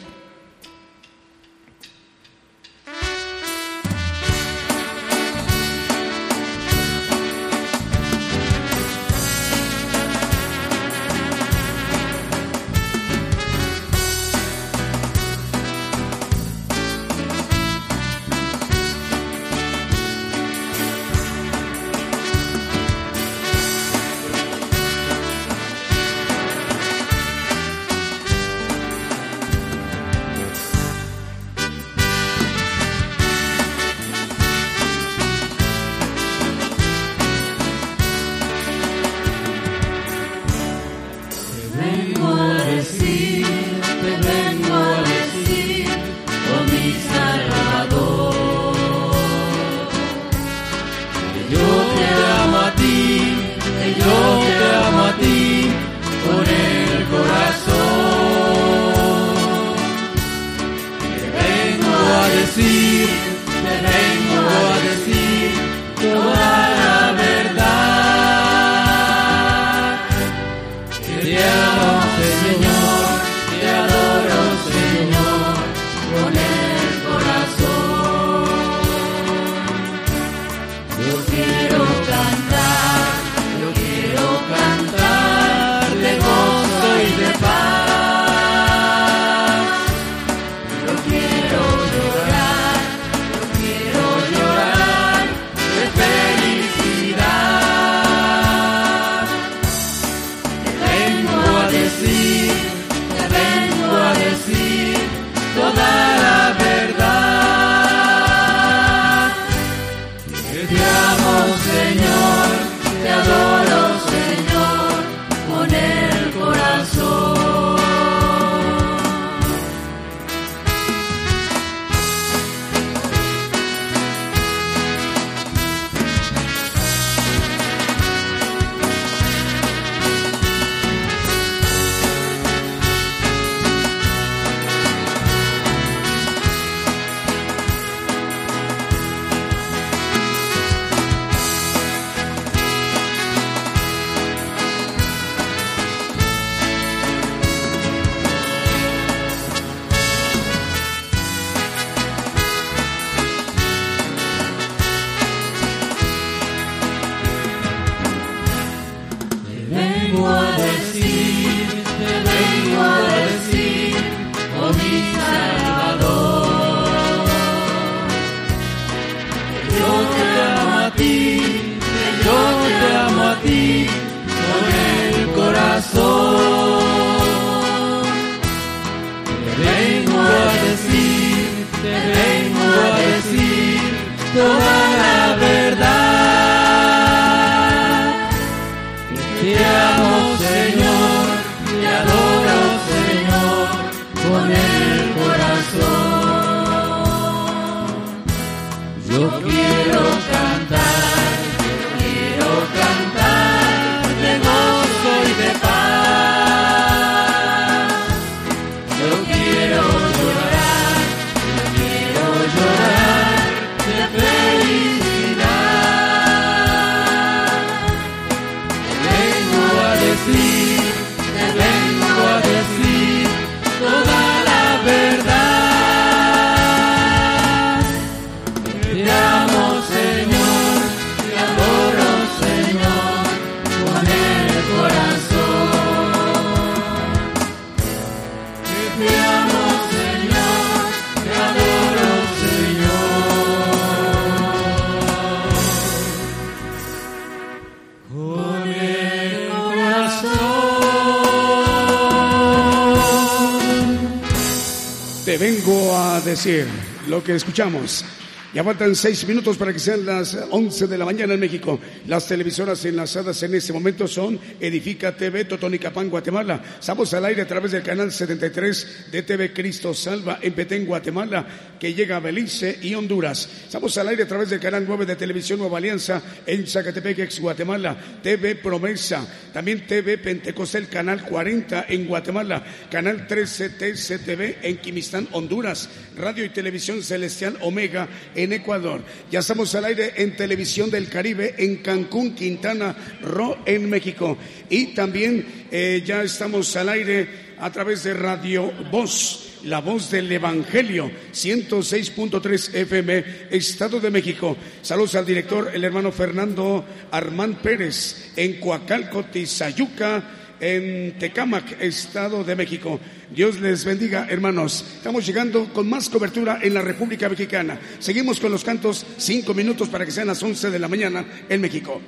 Escuchamos. 257.35 258.05
Ya 258.53 258.63
faltan 258.63 258.95
seis 258.95 259.27
minutos 259.27 259.57
para 259.57 259.73
que 259.73 259.79
sean 259.79 260.05
las 260.05 260.37
once 260.51 260.85
de 260.85 260.97
la 260.97 261.05
mañana 261.05 261.33
en 261.33 261.39
México. 261.39 261.79
Las 262.07 262.27
televisoras 262.27 262.83
enlazadas 262.83 263.41
en 263.43 263.55
este 263.55 263.71
momento 263.71 264.09
son 264.09 264.37
Edifica 264.59 265.15
TV, 265.15 265.45
Totonicapán, 265.45 266.09
Guatemala. 266.09 266.61
Estamos 266.77 267.13
al 267.13 267.23
aire 267.23 267.43
a 267.43 267.47
través 267.47 267.71
del 267.71 267.81
canal 267.81 268.11
73 268.11 269.07
de 269.09 269.23
TV 269.23 269.53
Cristo 269.53 269.93
Salva 269.93 270.37
en 270.41 270.51
Petén, 270.51 270.85
Guatemala, 270.85 271.47
que 271.79 271.93
llega 271.93 272.17
a 272.17 272.19
Belice 272.19 272.77
y 272.81 272.93
Honduras. 272.93 273.47
Estamos 273.65 273.97
al 273.97 274.09
aire 274.09 274.23
a 274.23 274.27
través 274.27 274.49
del 274.49 274.59
canal 274.59 274.83
9 274.85 275.05
de 275.05 275.15
Televisión 275.15 275.59
Nueva 275.59 275.77
Alianza 275.77 276.21
en 276.45 276.67
Zacatepec, 276.67 277.19
ex 277.19 277.39
Guatemala. 277.39 277.97
TV 278.21 278.55
Promesa. 278.55 279.25
También 279.53 279.87
TV 279.87 280.17
Pentecostel, 280.17 280.89
canal 280.89 281.23
40 281.23 281.85
en 281.87 282.05
Guatemala. 282.05 282.65
Canal 282.91 283.27
13 283.27 283.69
TCTV 283.69 284.57
en 284.61 284.77
Quimistán, 284.79 285.29
Honduras. 285.31 285.89
Radio 286.17 286.43
y 286.43 286.49
Televisión 286.49 287.01
Celestial 287.01 287.57
Omega 287.61 288.09
en 288.35 288.51
Ecuador. 288.51 289.01
Ya 289.31 289.39
estamos 289.39 289.73
al 289.75 289.85
aire 289.85 290.13
en 290.17 290.35
Televisión 290.35 290.91
del 290.91 291.07
Caribe 291.07 291.55
en 291.57 291.77
Cancún, 291.93 292.33
Quintana 292.33 292.95
Roo 293.21 293.57
en 293.67 293.87
México. 293.87 294.35
Y 294.67 294.95
también 294.95 295.67
eh, 295.69 296.01
ya 296.03 296.23
estamos 296.23 296.75
al 296.75 296.89
aire 296.89 297.27
a 297.59 297.71
través 297.71 298.03
de 298.03 298.15
Radio 298.15 298.71
Voz. 298.91 299.59
La 299.65 299.79
voz 299.79 300.11
del 300.11 300.29
Evangelio, 300.29 301.09
106.3 301.31 302.73
FM, 302.73 303.23
Estado 303.51 303.99
de 303.99 304.09
México. 304.09 304.57
Saludos 304.81 305.15
al 305.15 305.25
director, 305.25 305.71
el 305.73 305.85
hermano 305.85 306.11
Fernando 306.11 306.83
Armán 307.11 307.59
Pérez, 307.61 308.33
en 308.35 308.59
Coacalco, 308.59 309.23
Tizayuca, 309.25 310.57
en 310.59 311.17
Tecámac, 311.17 311.79
Estado 311.79 312.43
de 312.43 312.55
México. 312.57 312.99
Dios 313.33 313.59
les 313.59 313.83
bendiga, 313.83 314.27
hermanos. 314.29 314.85
Estamos 314.97 315.25
llegando 315.25 315.67
con 315.73 315.89
más 315.89 316.07
cobertura 316.07 316.59
en 316.61 316.75
la 316.75 316.81
República 316.81 317.27
Mexicana. 317.27 317.79
Seguimos 317.97 318.39
con 318.39 318.51
los 318.51 318.63
cantos, 318.63 319.05
cinco 319.17 319.55
minutos 319.55 319.89
para 319.89 320.05
que 320.05 320.11
sean 320.11 320.27
las 320.27 320.43
once 320.43 320.69
de 320.69 320.77
la 320.77 320.87
mañana 320.87 321.25
en 321.49 321.59
México. 321.59 321.99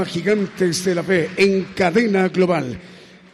Gigantes 0.00 0.84
de 0.86 0.94
la 0.94 1.02
Fe 1.02 1.28
en 1.36 1.64
cadena 1.74 2.28
global. 2.28 2.80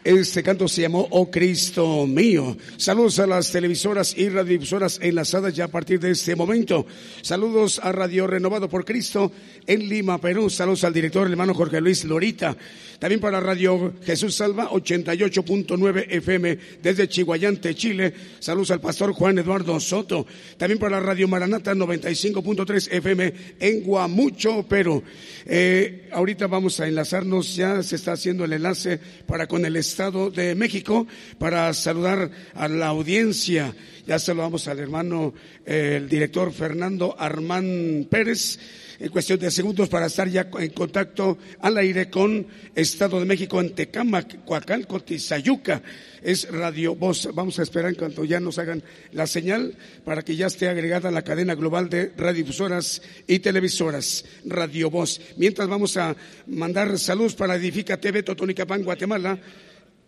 Este 0.02 0.42
canto 0.42 0.66
se 0.66 0.82
llamó 0.82 1.06
Oh 1.10 1.30
Cristo 1.30 2.04
mío. 2.06 2.56
Saludos 2.76 3.20
a 3.20 3.26
las 3.26 3.52
televisoras 3.52 4.16
y 4.16 4.28
radiodifusoras 4.28 4.98
enlazadas 5.00 5.54
ya 5.54 5.66
a 5.66 5.68
partir 5.68 6.00
de 6.00 6.10
este 6.10 6.34
momento. 6.34 6.84
Saludos 7.22 7.80
a 7.82 7.92
Radio 7.92 8.26
Renovado 8.26 8.68
por 8.68 8.84
Cristo 8.84 9.30
en 9.66 9.88
Lima, 9.88 10.18
Perú. 10.18 10.50
Saludos 10.50 10.82
al 10.82 10.92
director, 10.92 11.28
hermano 11.28 11.54
Jorge 11.54 11.80
Luis 11.80 12.04
Lorita. 12.04 12.56
También 12.98 13.20
para 13.20 13.38
Radio 13.38 13.94
Jesús 14.02 14.34
Salva, 14.34 14.70
88.9 14.70 16.06
FM 16.08 16.58
desde 16.82 17.08
Chihuayante, 17.08 17.72
Chile. 17.76 18.12
Saludos 18.40 18.72
al 18.72 18.80
pastor 18.80 19.12
Juan 19.12 19.38
Eduardo 19.38 19.78
Soto. 19.78 20.26
También 20.56 20.80
para 20.80 20.98
Radio 20.98 21.28
Maranata, 21.28 21.74
95.3 21.74 22.88
FM 22.90 23.34
en 23.60 23.82
Guamucho, 23.84 24.64
Perú. 24.66 25.04
Eh, 25.46 26.08
ahorita 26.12 26.48
vamos 26.48 26.80
a 26.80 26.88
enlazarnos, 26.88 27.54
ya 27.54 27.84
se 27.84 27.94
está 27.94 28.12
haciendo 28.12 28.44
el 28.44 28.52
enlace 28.54 28.98
para 29.26 29.46
con 29.46 29.64
el 29.64 29.76
Estado 29.76 30.32
de 30.32 30.56
México 30.56 31.06
para 31.38 31.72
saludar 31.74 32.32
a 32.54 32.66
la 32.66 32.88
audiencia. 32.88 33.76
Ya 34.08 34.18
saludamos 34.18 34.66
al 34.66 34.80
hermano, 34.80 35.34
el 35.64 36.08
director 36.08 36.52
Fernando 36.52 37.14
Armán 37.16 38.08
Pérez 38.10 38.58
en 39.00 39.08
cuestión 39.10 39.38
de 39.38 39.50
segundos 39.50 39.88
para 39.88 40.06
estar 40.06 40.28
ya 40.28 40.48
en 40.58 40.70
contacto 40.70 41.38
al 41.60 41.76
aire 41.78 42.10
con 42.10 42.46
Estado 42.74 43.20
de 43.20 43.26
México 43.26 43.60
en 43.60 43.74
Tecámac, 43.74 44.44
Coacalco, 44.44 45.00
Tizayuca. 45.00 45.82
Es 46.20 46.50
Radio 46.50 46.96
Voz. 46.96 47.28
Vamos 47.32 47.58
a 47.58 47.62
esperar 47.62 47.90
en 47.90 47.94
cuanto 47.94 48.24
ya 48.24 48.40
nos 48.40 48.58
hagan 48.58 48.82
la 49.12 49.26
señal 49.28 49.76
para 50.04 50.22
que 50.22 50.34
ya 50.34 50.48
esté 50.48 50.68
agregada 50.68 51.12
la 51.12 51.22
cadena 51.22 51.54
global 51.54 51.88
de 51.88 52.12
radiodifusoras 52.16 53.02
y 53.26 53.38
televisoras. 53.38 54.24
Radio 54.44 54.90
Voz. 54.90 55.20
Mientras 55.36 55.68
vamos 55.68 55.96
a 55.96 56.16
mandar 56.48 56.98
saludos 56.98 57.34
para 57.34 57.54
Edifica 57.54 58.00
TV 58.00 58.24
Totonicapán, 58.24 58.82
Guatemala 58.82 59.38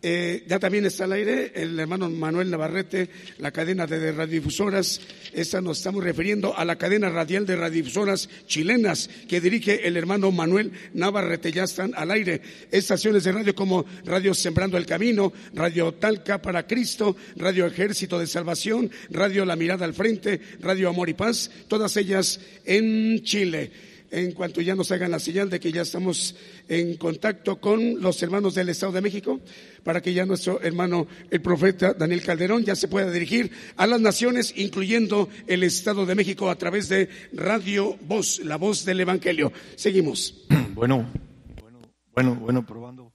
eh, 0.03 0.45
ya 0.47 0.59
también 0.59 0.87
está 0.87 1.05
al 1.05 1.13
aire 1.13 1.53
el 1.55 1.79
hermano 1.79 2.09
Manuel 2.09 2.51
Navarrete, 2.51 3.11
la 3.39 3.51
cadena 3.51 3.87
de 3.87 4.13
radiodifusoras. 4.13 5.01
Esta 5.33 5.61
nos 5.61 5.79
estamos 5.79 6.03
refiriendo 6.03 6.57
a 6.57 6.65
la 6.65 6.77
cadena 6.77 7.11
radial 7.11 7.45
de 7.45 7.57
radiodifusoras 7.57 8.31
chilenas 8.47 9.11
que 9.29 9.41
dirige 9.41 9.87
el 9.87 9.99
hermano 9.99 10.33
Manuel 10.33 10.73
Navarrete. 10.95 11.53
Ya 11.53 11.65
están 11.65 11.93
al 11.97 12.11
aire 12.11 12.41
estaciones 12.71 13.25
de 13.25 13.33
radio 13.33 13.55
como 13.55 13.85
Radio 14.07 14.33
Sembrando 14.33 14.79
el 14.79 14.87
Camino, 14.87 15.35
Radio 15.53 15.93
Talca 15.93 16.41
para 16.41 16.67
Cristo, 16.67 17.15
Radio 17.37 17.67
Ejército 17.67 18.19
de 18.19 18.27
Salvación, 18.27 18.91
Radio 19.11 19.45
La 19.45 19.57
Mirada 19.57 19.85
al 19.85 19.95
Frente, 19.95 20.41
Radio 20.61 20.89
Amor 20.89 21.11
y 21.11 21.15
Paz, 21.15 21.51
todas 21.69 21.97
ellas 21.99 22.41
en 22.65 23.23
Chile 23.23 23.90
en 24.11 24.33
cuanto 24.33 24.61
ya 24.61 24.75
nos 24.75 24.91
hagan 24.91 25.11
la 25.11 25.19
señal 25.19 25.49
de 25.51 25.61
que 25.61 25.73
ya 25.73 25.83
estamos 25.83 26.35
en 26.69 26.97
contacto 26.97 27.61
con 27.61 28.01
los 28.01 28.23
hermanos 28.23 28.55
del 28.55 28.69
Estado 28.69 28.93
de 28.93 29.01
México, 29.01 29.41
para 29.85 30.01
que 30.01 30.13
ya 30.13 30.27
nuestro 30.27 30.61
hermano, 30.63 31.07
el 31.31 31.41
profeta 31.41 31.95
Daniel 31.95 32.23
Calderón, 32.23 32.65
ya 32.65 32.75
se 32.75 32.89
pueda 32.89 33.11
dirigir 33.11 33.51
a 33.77 33.87
las 33.87 34.01
naciones, 34.01 34.53
incluyendo 34.57 35.29
el 35.47 35.63
Estado 35.63 36.07
de 36.07 36.15
México, 36.15 36.51
a 36.51 36.57
través 36.57 36.89
de 36.89 37.09
Radio 37.33 37.97
Voz, 38.03 38.41
la 38.41 38.57
voz 38.57 38.85
del 38.85 39.01
Evangelio. 39.01 39.53
Seguimos. 39.77 40.45
Bueno, 40.75 41.11
bueno, 41.63 41.81
bueno, 42.13 42.35
bueno, 42.35 42.67
probando. 42.67 43.13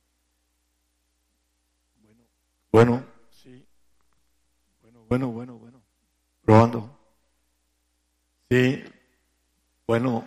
Bueno, 2.02 2.24
bueno, 2.72 3.06
sí. 3.32 3.66
Bueno, 4.82 5.06
bueno, 5.10 5.32
bueno, 5.32 5.58
bueno. 5.58 5.84
Probando. 6.44 7.00
Sí. 8.50 8.84
Bueno, 9.88 10.26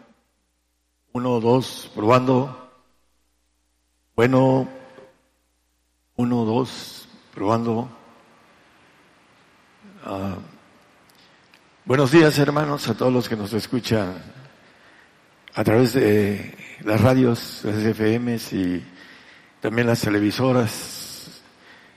uno, 1.19 1.41
dos, 1.41 1.91
probando. 1.97 2.71
Bueno, 4.15 4.69
uno, 6.15 6.45
dos, 6.45 7.09
probando. 7.35 7.89
Ah, 10.05 10.37
buenos 11.85 12.13
días, 12.13 12.39
hermanos, 12.39 12.89
a 12.89 12.97
todos 12.97 13.13
los 13.13 13.29
que 13.29 13.35
nos 13.35 13.53
escuchan 13.53 14.15
a 15.55 15.65
través 15.65 15.95
de 15.95 16.57
las 16.85 17.01
radios, 17.01 17.63
las 17.65 17.83
FMs 17.83 18.53
y 18.53 18.85
también 19.61 19.89
las 19.89 20.03
televisoras 20.03 21.43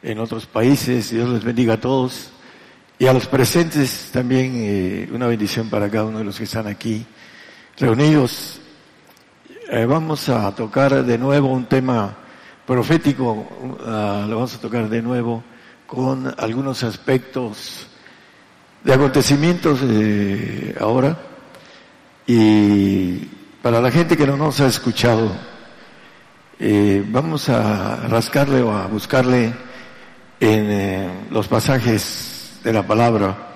en 0.02 0.18
otros 0.18 0.48
países. 0.48 1.12
Dios 1.12 1.30
les 1.30 1.44
bendiga 1.44 1.76
a 1.76 1.80
todos. 1.80 2.32
Y 2.98 3.06
a 3.06 3.14
los 3.14 3.28
presentes 3.28 4.10
también 4.12 4.54
eh, 4.56 5.10
una 5.14 5.28
bendición 5.28 5.70
para 5.70 5.92
cada 5.92 6.06
uno 6.06 6.18
de 6.18 6.24
los 6.24 6.40
que 6.40 6.46
están 6.46 6.66
aquí 6.66 7.06
reunidos 7.78 8.61
eh, 9.72 9.86
vamos 9.86 10.28
a 10.28 10.54
tocar 10.54 11.06
de 11.06 11.18
nuevo 11.18 11.48
un 11.48 11.64
tema 11.66 12.14
profético, 12.66 13.32
uh, 13.32 14.28
lo 14.28 14.36
vamos 14.36 14.54
a 14.54 14.60
tocar 14.60 14.90
de 14.90 15.02
nuevo 15.02 15.42
con 15.88 16.36
algunos 16.38 16.84
aspectos 16.84 17.88
de 18.84 18.94
acontecimientos 18.94 19.80
de 19.80 20.76
ahora 20.78 21.18
y 22.28 23.20
para 23.62 23.80
la 23.80 23.90
gente 23.92 24.18
que 24.18 24.28
no 24.28 24.36
nos 24.36 24.60
ha 24.60 24.68
escuchado, 24.68 25.32
eh, 26.60 27.02
vamos 27.08 27.48
a 27.48 27.96
rascarle 28.10 28.62
o 28.62 28.74
a 28.74 28.88
buscarle 28.88 29.54
en 30.42 30.70
eh, 30.70 31.10
los 31.30 31.48
pasajes 31.48 32.60
de 32.62 32.74
la 32.74 32.86
palabra 32.86 33.56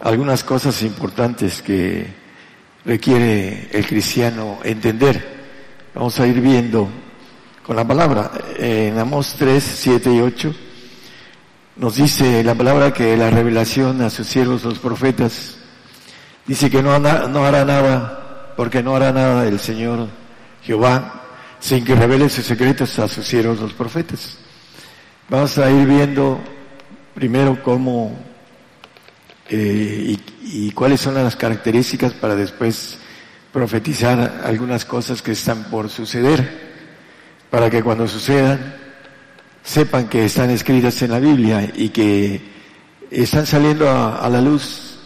algunas 0.00 0.42
cosas 0.42 0.80
importantes 0.82 1.60
que 1.60 2.06
requiere 2.86 3.68
el 3.72 3.86
cristiano 3.86 4.60
entender. 4.64 5.39
Vamos 5.92 6.20
a 6.20 6.26
ir 6.26 6.40
viendo 6.40 6.88
con 7.66 7.74
la 7.74 7.84
palabra. 7.84 8.30
En 8.56 8.96
Amos 8.96 9.34
3, 9.36 9.62
7 9.62 10.14
y 10.14 10.20
8 10.20 10.54
nos 11.76 11.96
dice 11.96 12.44
la 12.44 12.54
palabra 12.54 12.92
que 12.92 13.16
la 13.16 13.28
revelación 13.28 14.00
a 14.02 14.10
sus 14.10 14.28
siervos 14.28 14.62
los 14.62 14.78
profetas 14.78 15.56
dice 16.46 16.70
que 16.70 16.80
no, 16.80 16.92
hará 16.92 17.64
nada, 17.64 18.54
porque 18.56 18.84
no 18.84 18.94
hará 18.94 19.12
nada 19.12 19.48
el 19.48 19.58
Señor 19.58 20.08
Jehová 20.62 21.24
sin 21.58 21.84
que 21.84 21.96
revele 21.96 22.28
sus 22.28 22.44
secretos 22.44 22.96
a 23.00 23.08
sus 23.08 23.26
siervos 23.26 23.58
los 23.58 23.72
profetas. 23.72 24.38
Vamos 25.28 25.58
a 25.58 25.68
ir 25.70 25.88
viendo 25.88 26.38
primero 27.16 27.60
cómo 27.64 28.16
eh, 29.48 30.16
y 30.44 30.70
cuáles 30.70 31.00
son 31.00 31.14
las 31.14 31.34
características 31.34 32.12
para 32.12 32.36
después 32.36 33.00
profetizar 33.52 34.42
algunas 34.44 34.84
cosas 34.84 35.22
que 35.22 35.32
están 35.32 35.64
por 35.64 35.88
suceder, 35.88 36.70
para 37.50 37.68
que 37.68 37.82
cuando 37.82 38.06
sucedan 38.06 38.76
sepan 39.62 40.08
que 40.08 40.24
están 40.24 40.50
escritas 40.50 41.02
en 41.02 41.10
la 41.10 41.18
Biblia 41.18 41.70
y 41.74 41.90
que 41.90 42.40
están 43.10 43.46
saliendo 43.46 43.90
a, 43.90 44.28
la 44.28 44.40
luz 44.40 44.98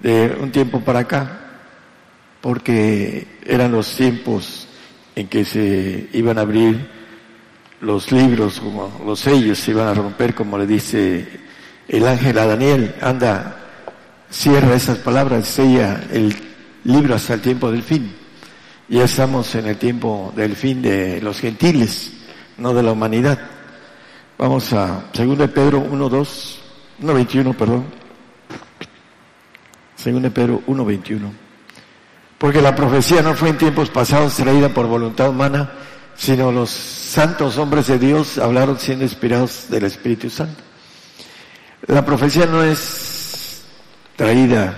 de 0.00 0.36
un 0.40 0.50
tiempo 0.52 0.80
para 0.80 1.00
acá, 1.00 1.40
porque 2.40 3.26
eran 3.44 3.72
los 3.72 3.96
tiempos 3.96 4.68
en 5.16 5.26
que 5.28 5.44
se 5.44 6.08
iban 6.12 6.38
a 6.38 6.42
abrir 6.42 6.88
los 7.80 8.12
libros, 8.12 8.60
como 8.60 9.02
los 9.04 9.20
sellos 9.20 9.58
se 9.58 9.72
iban 9.72 9.88
a 9.88 9.94
romper, 9.94 10.34
como 10.34 10.56
le 10.56 10.66
dice 10.66 11.26
el 11.88 12.06
ángel 12.06 12.38
a 12.38 12.46
Daniel, 12.46 12.94
anda, 13.00 13.56
cierra 14.30 14.74
esas 14.74 14.98
palabras, 14.98 15.48
sella 15.48 16.04
el 16.12 16.45
libro 16.86 17.14
hasta 17.14 17.34
el 17.34 17.40
tiempo 17.40 17.70
del 17.70 17.82
fin. 17.82 18.14
Ya 18.88 19.04
estamos 19.04 19.52
en 19.56 19.66
el 19.66 19.76
tiempo 19.76 20.32
del 20.36 20.54
fin 20.54 20.80
de 20.80 21.20
los 21.20 21.40
gentiles, 21.40 22.12
no 22.58 22.72
de 22.72 22.82
la 22.82 22.92
humanidad. 22.92 23.38
Vamos 24.38 24.72
a 24.72 25.06
2 25.12 25.38
de 25.38 25.48
Pedro 25.48 25.80
1, 25.80 26.08
2, 26.08 26.60
1, 27.02 27.14
21, 27.14 27.52
perdón. 27.54 27.84
2 30.04 30.22
de 30.22 30.30
Pedro 30.30 30.62
1, 30.66 30.84
21. 30.84 31.32
Porque 32.38 32.62
la 32.62 32.74
profecía 32.74 33.22
no 33.22 33.34
fue 33.34 33.48
en 33.48 33.58
tiempos 33.58 33.90
pasados 33.90 34.36
traída 34.36 34.68
por 34.68 34.86
voluntad 34.86 35.30
humana, 35.30 35.72
sino 36.14 36.52
los 36.52 36.70
santos 36.70 37.58
hombres 37.58 37.88
de 37.88 37.98
Dios 37.98 38.38
hablaron 38.38 38.78
siendo 38.78 39.04
inspirados 39.04 39.66
del 39.68 39.84
Espíritu 39.84 40.30
Santo. 40.30 40.62
La 41.88 42.04
profecía 42.04 42.46
no 42.46 42.62
es 42.62 43.64
traída 44.16 44.76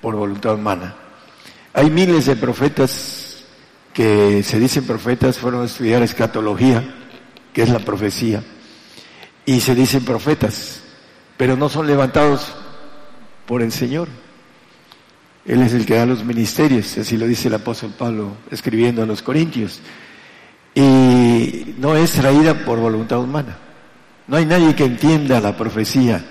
por 0.00 0.14
voluntad 0.14 0.54
humana. 0.54 0.94
Hay 1.76 1.90
miles 1.90 2.24
de 2.24 2.36
profetas 2.36 3.44
que 3.92 4.42
se 4.42 4.58
dicen 4.58 4.84
profetas, 4.84 5.36
fueron 5.36 5.60
a 5.60 5.66
estudiar 5.66 6.02
escatología, 6.02 6.82
que 7.52 7.60
es 7.60 7.68
la 7.68 7.80
profecía, 7.80 8.42
y 9.44 9.60
se 9.60 9.74
dicen 9.74 10.02
profetas, 10.02 10.80
pero 11.36 11.54
no 11.54 11.68
son 11.68 11.86
levantados 11.86 12.54
por 13.44 13.60
el 13.60 13.72
Señor. 13.72 14.08
Él 15.44 15.60
es 15.60 15.74
el 15.74 15.84
que 15.84 15.96
da 15.96 16.06
los 16.06 16.24
ministerios, 16.24 16.96
así 16.96 17.18
lo 17.18 17.26
dice 17.26 17.48
el 17.48 17.54
apóstol 17.54 17.92
Pablo 17.96 18.38
escribiendo 18.50 19.02
a 19.02 19.06
los 19.06 19.20
Corintios. 19.20 19.80
Y 20.74 21.74
no 21.76 21.94
es 21.94 22.12
traída 22.12 22.54
por 22.64 22.78
voluntad 22.78 23.18
humana. 23.18 23.58
No 24.28 24.38
hay 24.38 24.46
nadie 24.46 24.74
que 24.74 24.84
entienda 24.84 25.42
la 25.42 25.54
profecía 25.54 26.24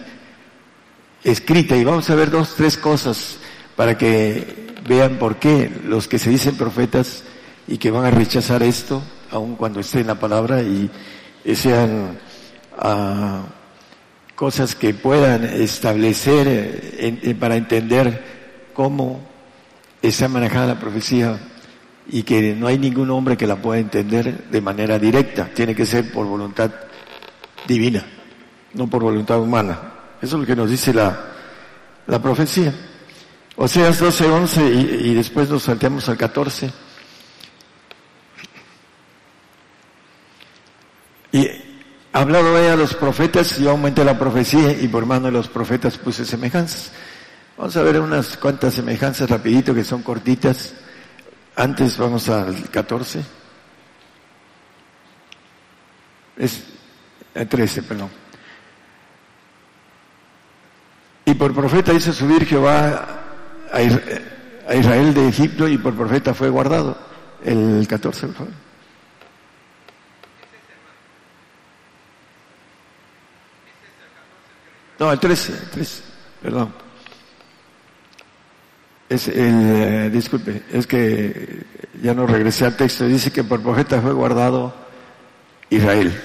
escrita. 1.23 1.77
Y 1.77 1.83
vamos 1.83 2.09
a 2.09 2.15
ver 2.15 2.31
dos, 2.31 2.55
tres 2.55 2.79
cosas 2.79 3.37
para 3.75 3.95
que 3.95 4.64
vean 4.87 5.17
por 5.17 5.37
qué 5.37 5.71
los 5.85 6.07
que 6.07 6.19
se 6.19 6.29
dicen 6.29 6.55
profetas 6.55 7.23
y 7.67 7.77
que 7.77 7.91
van 7.91 8.05
a 8.05 8.11
rechazar 8.11 8.63
esto 8.63 9.01
aun 9.31 9.55
cuando 9.55 9.79
esté 9.79 10.01
en 10.01 10.07
la 10.07 10.19
palabra 10.19 10.61
y, 10.61 10.89
sean 11.55 12.17
ah, 12.77 13.43
cosas 14.35 14.75
que 14.75 14.93
puedan 14.93 15.43
establecer 15.43 16.47
eh, 16.47 17.35
para 17.39 17.55
entender 17.55 18.23
cómo 18.73 19.21
está 20.01 20.27
manejada 20.27 20.67
la 20.67 20.79
profecía 20.79 21.39
y 22.07 22.23
que 22.23 22.55
no 22.55 22.67
hay 22.67 22.77
ningún 22.77 23.09
hombre 23.11 23.37
que 23.37 23.47
la 23.47 23.55
pueda 23.57 23.79
entender 23.79 24.49
de 24.49 24.61
manera 24.61 24.99
directa, 24.99 25.49
tiene 25.53 25.75
que 25.75 25.85
ser 25.85 26.11
por 26.11 26.25
voluntad 26.25 26.71
divina, 27.67 28.05
no 28.73 28.87
por 28.87 29.03
voluntad 29.03 29.39
humana. 29.39 29.93
Eso 30.21 30.35
es 30.35 30.41
lo 30.41 30.45
que 30.45 30.55
nos 30.55 30.69
dice 30.69 30.93
la, 30.93 31.17
la 32.07 32.21
profecía. 32.21 32.73
Oseas 33.57 33.99
12, 33.99 34.25
11 34.25 34.61
y, 34.61 35.09
y 35.11 35.13
después 35.13 35.49
nos 35.49 35.63
salteamos 35.63 36.09
al 36.09 36.17
14. 36.17 36.71
Y 41.31 41.49
hablado 42.11 42.55
a 42.55 42.75
los 42.75 42.95
profetas, 42.95 43.57
yo 43.57 43.71
aumenté 43.71 44.03
la 44.03 44.17
profecía 44.17 44.71
y 44.71 44.87
por 44.87 45.05
mano 45.05 45.27
de 45.27 45.31
los 45.31 45.47
profetas 45.47 45.97
puse 45.97 46.25
semejanzas. 46.25 46.91
Vamos 47.57 47.75
a 47.77 47.83
ver 47.83 47.99
unas 47.99 48.35
cuantas 48.37 48.73
semejanzas 48.73 49.29
rapidito 49.29 49.73
que 49.73 49.83
son 49.83 50.01
cortitas. 50.01 50.73
Antes 51.55 51.97
vamos 51.97 52.27
al 52.27 52.69
14. 52.69 53.23
Es 56.37 56.63
el 57.33 57.47
13, 57.47 57.83
perdón. 57.83 58.09
Y 61.25 61.33
por 61.33 61.53
profeta 61.53 61.93
hizo 61.93 62.11
subir 62.13 62.45
Jehová 62.45 63.24
a 63.71 64.75
Israel 64.75 65.13
de 65.13 65.27
Egipto 65.27 65.67
y 65.67 65.77
por 65.77 65.95
profeta 65.95 66.33
fue 66.33 66.49
guardado. 66.49 66.97
El 67.43 67.85
14, 67.87 68.27
por. 68.27 68.47
No, 74.97 75.11
el 75.11 75.19
13, 75.19 75.51
el 75.51 75.69
13, 75.69 76.03
perdón. 76.41 76.73
Es 79.07 79.27
el, 79.27 79.35
eh, 79.37 80.09
disculpe, 80.11 80.63
es 80.71 80.87
que 80.87 81.65
ya 82.01 82.13
no 82.13 82.25
regresé 82.25 82.65
al 82.65 82.75
texto. 82.75 83.05
Dice 83.05 83.31
que 83.31 83.43
por 83.43 83.61
profeta 83.61 84.01
fue 84.01 84.13
guardado 84.13 84.73
Israel. 85.69 86.19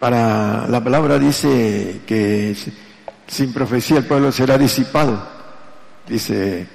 Para 0.00 0.66
la 0.66 0.82
palabra 0.82 1.18
dice 1.18 2.00
que 2.06 2.56
sin 3.26 3.52
profecía 3.52 3.98
el 3.98 4.04
pueblo 4.04 4.32
será 4.32 4.58
disipado 4.58 5.34
dice 6.08 6.66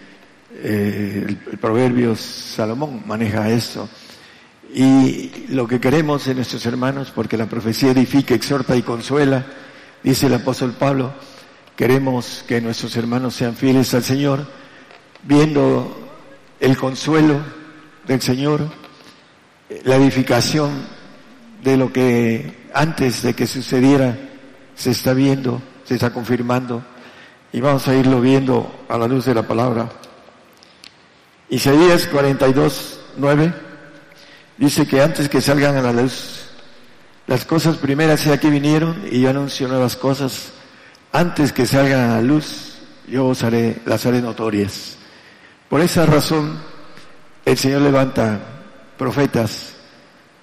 eh, 0.55 1.25
el, 1.27 1.38
proverbio 1.57 2.15
Salomón, 2.15 3.03
maneja 3.05 3.49
eso. 3.49 3.89
Y 4.73 5.47
lo 5.49 5.67
que 5.67 5.80
queremos 5.80 6.27
en 6.27 6.38
nuestros 6.38 6.65
hermanos, 6.65 7.11
porque 7.13 7.38
la 7.38 7.47
profecía 7.47 7.91
edifica, 7.91 8.36
exhorta 8.36 8.75
y 8.75 8.84
consuela, 8.84 9.45
dice 10.03 10.27
el 10.27 10.36
apóstol 10.36 10.73
Pablo, 10.73 11.13
queremos 11.75 12.43
que 12.47 12.61
nuestros 12.61 12.95
hermanos 12.95 13.36
sean 13.36 13.55
fieles 13.55 13.93
al 13.93 14.03
Señor, 14.03 14.47
viendo 15.23 16.09
el 16.59 16.77
consuelo 16.77 17.39
del 18.05 18.21
Señor, 18.21 18.69
la 19.84 19.95
edificación 19.95 20.71
de 21.63 21.77
lo 21.77 21.91
que 21.91 22.67
antes 22.73 23.23
de 23.23 23.34
que 23.34 23.47
sucediera 23.47 24.17
se 24.75 24.91
está 24.91 25.13
viendo, 25.13 25.61
se 25.84 25.95
está 25.95 26.11
confirmando 26.13 26.84
y 27.52 27.62
vamos 27.62 27.88
a 27.88 27.95
irlo 27.95 28.22
viendo 28.22 28.86
a 28.88 28.97
la 28.97 29.08
luz 29.08 29.26
de 29.26 29.34
la 29.34 29.43
palabra. 29.43 29.89
Isaías 31.50 32.08
42, 32.08 33.00
9 33.18 33.54
dice 34.58 34.86
que 34.86 35.02
antes 35.02 35.30
que 35.30 35.41
salgan 35.41 35.76
a 35.78 35.82
la 35.82 35.93
luz, 35.93 36.50
las 37.28 37.45
cosas 37.45 37.78
primeras 37.78 38.24
ya 38.26 38.39
que 38.39 38.50
vinieron 38.50 39.04
y 39.10 39.22
yo 39.22 39.30
anuncio 39.30 39.68
nuevas 39.68 39.95
cosas. 39.95 40.52
Antes 41.12 41.52
que 41.52 41.66
salgan 41.66 42.12
a 42.12 42.16
la 42.16 42.22
luz, 42.22 42.76
yo 43.08 43.28
os 43.28 43.43
haré, 43.43 43.78
las 43.86 44.06
haré 44.06 44.22
notorias. 44.22 44.97
Por 45.70 45.82
esa 45.82 46.06
razón, 46.06 46.60
el 47.45 47.58
Señor 47.58 47.82
levanta 47.82 48.39
profetas 48.97 49.74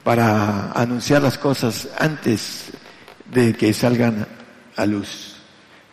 para 0.02 0.72
anunciar 0.72 1.22
las 1.22 1.38
cosas 1.38 1.88
antes 1.98 2.64
de 3.30 3.54
que 3.54 3.72
salgan 3.72 4.26
a 4.76 4.86
luz 4.86 5.35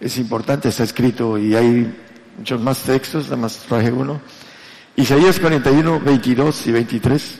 es 0.03 0.17
importante, 0.17 0.67
está 0.67 0.83
escrito 0.83 1.37
y 1.37 1.55
hay 1.55 1.95
muchos 2.37 2.59
más 2.59 2.79
textos, 2.79 3.25
nada 3.25 3.37
más 3.37 3.59
traje 3.59 3.89
uno. 3.89 4.19
Isaías 4.97 5.39
41, 5.39 6.01
22 6.01 6.67
y 6.67 6.71
23. 6.73 7.35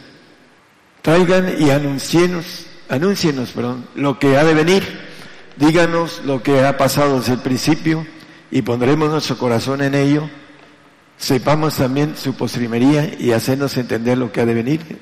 Traigan 1.02 1.56
y 1.60 1.72
anuncienos, 1.72 2.66
anuncienos, 2.88 3.52
perdón, 3.52 3.86
lo 3.96 4.18
que 4.18 4.38
ha 4.38 4.46
de 4.46 4.54
venir. 4.54 4.84
Díganos 5.58 6.22
lo 6.24 6.42
que 6.42 6.66
ha 6.66 6.78
pasado 6.78 7.20
desde 7.20 7.34
el 7.34 7.40
principio 7.40 8.08
y 8.50 8.62
pondremos 8.62 9.10
nuestro 9.10 9.38
corazón 9.38 9.82
en 9.82 9.94
ello. 9.94 10.30
Sepamos 11.18 11.76
también 11.76 12.16
su 12.16 12.34
postrimería 12.34 13.14
y 13.20 13.34
hacernos 13.34 13.76
entender 13.76 14.18
lo 14.18 14.32
que 14.32 14.40
ha 14.40 14.46
de 14.46 14.54
venir. 14.54 15.00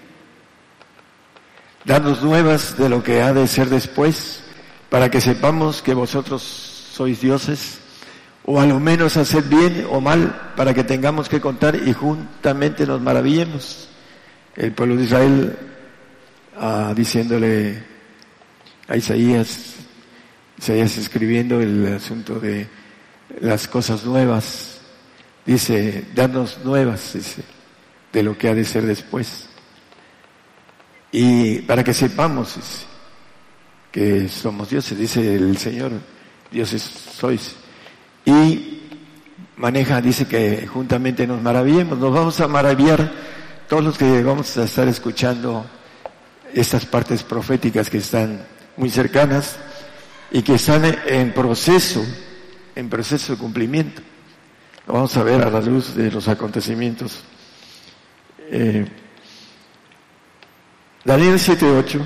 Danos 1.86 2.24
nuevas 2.24 2.76
de 2.76 2.90
lo 2.90 3.04
que 3.04 3.22
ha 3.22 3.34
de 3.34 3.48
ser 3.48 3.70
después, 3.70 4.44
para 4.90 5.12
que 5.12 5.22
sepamos 5.22 5.84
que 5.84 5.94
vosotros 5.94 6.71
sois 7.02 7.20
dioses, 7.20 7.80
o 8.46 8.62
a 8.62 8.66
lo 8.68 8.80
menos 8.80 9.18
hacer 9.18 9.42
bien 9.44 9.88
o 9.90 10.00
mal 10.00 10.54
para 10.56 10.72
que 10.72 10.84
tengamos 10.84 11.28
que 11.30 11.42
contar 11.42 11.76
y 11.76 11.94
juntamente 11.94 12.86
nos 12.86 13.02
maravillemos. 13.02 13.90
El 14.56 14.72
pueblo 14.74 14.98
de 14.98 15.04
Israel 15.06 15.58
ah, 16.58 16.94
diciéndole 16.96 17.82
a 18.88 18.98
Isaías, 18.98 19.78
Isaías 20.60 20.96
escribiendo 20.98 21.60
el 21.60 21.92
asunto 21.96 22.40
de 22.40 22.68
las 23.40 23.68
cosas 23.68 24.06
nuevas, 24.06 24.82
dice, 25.44 26.06
danos 26.14 26.60
nuevas 26.64 27.16
de 28.14 28.22
lo 28.22 28.38
que 28.38 28.48
ha 28.50 28.54
de 28.54 28.66
ser 28.66 28.86
después. 28.86 29.50
Y 31.12 31.62
para 31.62 31.84
que 31.84 31.96
sepamos 31.96 32.86
que 33.92 34.30
somos 34.30 34.70
dioses, 34.70 35.00
dice 35.00 35.36
el 35.36 35.58
Señor, 35.58 35.94
dioses 36.52 36.82
sois. 36.84 37.56
Y 38.26 38.82
maneja, 39.56 40.02
dice 40.02 40.28
que 40.28 40.68
juntamente 40.68 41.26
nos 41.26 41.42
maravillemos, 41.42 41.98
nos 41.98 42.14
vamos 42.14 42.40
a 42.40 42.48
maravillar 42.48 43.12
todos 43.68 43.84
los 43.84 43.98
que 43.98 44.22
vamos 44.22 44.58
a 44.58 44.66
estar 44.66 44.88
escuchando 44.88 45.66
estas 46.54 46.86
partes 46.86 47.24
proféticas 47.24 47.90
que 47.90 48.00
están 48.00 48.46
muy 48.76 48.90
cercanas 48.90 49.58
y 50.32 50.42
que 50.42 50.56
están 50.56 50.84
en 51.08 51.34
proceso, 51.34 52.04
en 52.76 52.90
proceso 52.90 53.34
de 53.34 53.40
cumplimiento. 53.40 54.02
Lo 54.88 54.96
vamos 54.96 55.16
a 55.16 55.24
ver 55.24 55.42
a 55.42 55.50
la 55.50 55.62
luz 55.62 55.96
de 55.96 56.12
los 56.12 56.28
acontecimientos. 56.28 57.24
Eh, 58.50 58.86
Daniel 61.06 61.36
7.8 61.36 62.02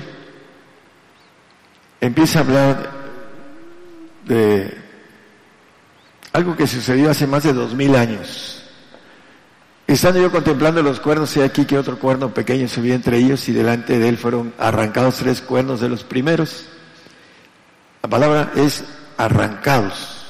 empieza 2.00 2.38
a 2.38 2.42
hablar 2.42 2.95
de 4.26 4.76
algo 6.32 6.56
que 6.56 6.66
sucedió 6.66 7.10
hace 7.10 7.26
más 7.26 7.44
de 7.44 7.52
dos 7.52 7.74
mil 7.74 7.96
años. 7.96 8.62
Estando 9.86 10.20
yo 10.20 10.32
contemplando 10.32 10.82
los 10.82 10.98
cuernos, 10.98 11.36
y 11.36 11.42
aquí 11.42 11.64
que 11.64 11.78
otro 11.78 11.98
cuerno 11.98 12.34
pequeño 12.34 12.68
subía 12.68 12.94
entre 12.94 13.18
ellos 13.18 13.48
y 13.48 13.52
delante 13.52 13.98
de 13.98 14.08
él 14.08 14.18
fueron 14.18 14.52
arrancados 14.58 15.16
tres 15.16 15.40
cuernos 15.40 15.80
de 15.80 15.88
los 15.88 16.02
primeros. 16.02 16.66
La 18.02 18.10
palabra 18.10 18.52
es 18.56 18.84
arrancados. 19.16 20.24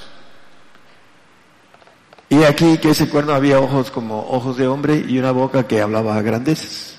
Y 2.28 2.42
aquí 2.44 2.78
que 2.78 2.90
ese 2.90 3.08
cuerno 3.08 3.32
había 3.32 3.58
ojos 3.58 3.90
como 3.90 4.28
ojos 4.28 4.58
de 4.58 4.66
hombre 4.66 5.04
y 5.08 5.18
una 5.18 5.30
boca 5.30 5.66
que 5.66 5.80
hablaba 5.80 6.16
a 6.16 6.22
grandeces. 6.22 6.98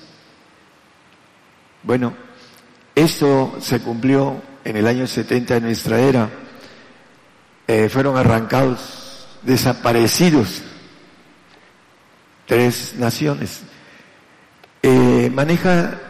Bueno, 1.84 2.12
esto 2.94 3.56
se 3.60 3.80
cumplió 3.80 4.42
en 4.64 4.76
el 4.76 4.86
año 4.86 5.06
70 5.06 5.54
de 5.54 5.60
nuestra 5.60 6.00
era 6.00 6.28
eh, 7.68 7.90
fueron 7.90 8.16
arrancados, 8.16 9.28
desaparecidos, 9.42 10.62
tres 12.46 12.94
naciones. 12.96 13.60
Eh, 14.82 15.30
maneja 15.32 16.00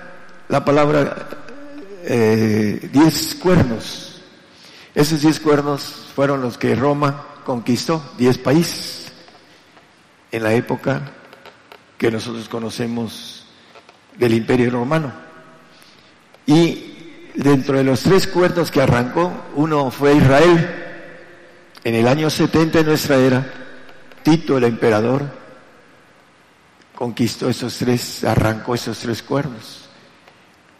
la 0.48 0.64
palabra 0.64 1.28
eh, 2.04 2.88
diez 2.92 3.34
cuernos. 3.34 4.22
Esos 4.94 5.20
diez 5.20 5.40
cuernos 5.40 6.06
fueron 6.14 6.40
los 6.40 6.56
que 6.56 6.76
Roma 6.76 7.26
conquistó, 7.44 8.02
diez 8.16 8.38
países, 8.38 9.12
en 10.30 10.44
la 10.44 10.54
época 10.54 11.10
que 11.98 12.10
nosotros 12.10 12.48
conocemos 12.48 13.46
del 14.16 14.34
Imperio 14.34 14.70
Romano. 14.70 15.12
Y 16.46 17.32
dentro 17.34 17.76
de 17.76 17.84
los 17.84 18.02
tres 18.02 18.28
cuernos 18.28 18.70
que 18.70 18.80
arrancó, 18.80 19.32
uno 19.56 19.90
fue 19.90 20.14
Israel, 20.14 20.87
en 21.88 21.94
el 21.94 22.06
año 22.06 22.28
70 22.28 22.78
de 22.80 22.84
nuestra 22.84 23.16
era, 23.16 23.50
Tito 24.22 24.58
el 24.58 24.64
emperador 24.64 25.24
conquistó 26.94 27.48
esos 27.48 27.78
tres, 27.78 28.24
arrancó 28.24 28.74
esos 28.74 28.98
tres 28.98 29.22
cuernos. 29.22 29.88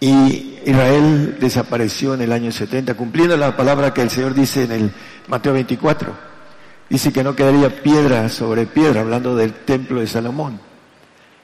Y 0.01 0.59
Israel 0.67 1.39
desapareció 1.41 2.13
en 2.13 2.21
el 2.21 2.33
año 2.33 2.53
70, 2.53 2.93
cumpliendo 2.93 3.39
la 3.39 3.57
palabra 3.57 3.95
que 3.95 4.03
el 4.03 4.11
Señor 4.11 4.35
dice 4.35 4.65
en 4.65 4.73
el 4.73 4.93
Mateo 5.29 5.55
24. 5.55 6.13
Dice 6.91 7.11
que 7.11 7.25
no 7.25 7.35
quedaría 7.35 7.83
piedra 7.83 8.29
sobre 8.29 8.67
piedra, 8.67 9.01
hablando 9.01 9.35
del 9.35 9.55
templo 9.55 10.01
de 10.01 10.07
Salomón. 10.07 10.61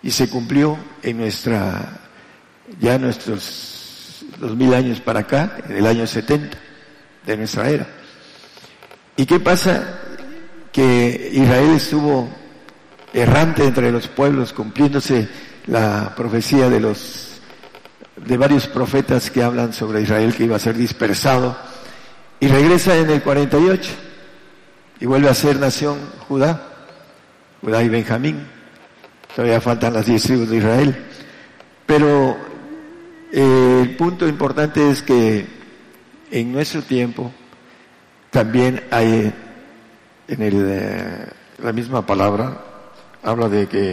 Y 0.03 0.11
se 0.11 0.29
cumplió 0.29 0.77
en 1.03 1.17
nuestra, 1.17 2.01
ya 2.79 2.99
nuestros 2.99 4.27
dos 4.39 4.55
mil 4.57 4.75
años 4.75 5.01
para 5.01 5.21
acá, 5.21 5.57
en 5.67 5.77
el 5.77 5.87
año 5.87 6.07
70 6.07 6.55
de 7.25 7.37
nuestra 7.39 7.71
era. 7.71 8.04
¿Y 9.17 9.27
qué 9.27 9.39
pasa? 9.39 10.01
Que 10.73 11.31
Israel 11.33 11.75
estuvo 11.77 12.29
errante 13.13 13.65
entre 13.65 13.93
los 13.93 14.09
pueblos, 14.09 14.53
cumpliéndose 14.53 15.29
la 15.67 16.13
profecía 16.17 16.69
de 16.69 16.81
los 16.81 17.31
de 18.17 18.37
varios 18.37 18.67
profetas 18.67 19.31
que 19.31 19.43
hablan 19.43 19.73
sobre 19.73 20.03
Israel 20.03 20.35
que 20.35 20.45
iba 20.45 20.57
a 20.57 20.61
ser 20.61 20.77
dispersado 20.77 21.57
y 22.39 22.47
regresa 22.47 22.97
en 22.97 23.11
el 23.11 23.23
48 23.23 23.91
y 25.01 25.07
vuelve 25.07 25.29
a 25.29 25.35
ser 25.35 25.59
nación 25.59 25.99
Judá, 26.29 26.63
Judá 27.61 27.83
y 27.83 27.89
Benjamín. 27.89 28.47
Todavía 29.35 29.61
faltan 29.61 29.95
las 29.95 30.07
diez 30.07 30.23
tribus 30.23 30.49
de 30.49 30.59
Israel. 30.59 30.97
Pero 31.87 32.37
eh, 33.33 33.81
el 33.83 33.97
punto 33.97 34.29
importante 34.29 34.91
es 34.91 35.03
que 35.03 35.47
en 36.31 36.53
nuestro 36.53 36.83
tiempo 36.83 37.33
también 38.35 38.83
hay 38.91 39.33
en 40.27 40.43
el, 40.43 40.67
eh, 40.67 41.27
la 41.63 41.73
misma 41.73 42.05
palabra, 42.05 42.59
habla 43.23 43.49
de 43.49 43.69
que 43.69 43.93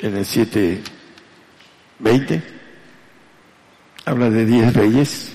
en 0.00 0.16
el 0.16 0.24
7.20 0.24 2.42
habla 4.04 4.30
de 4.30 4.44
diez 4.44 4.74
reyes, 4.74 5.30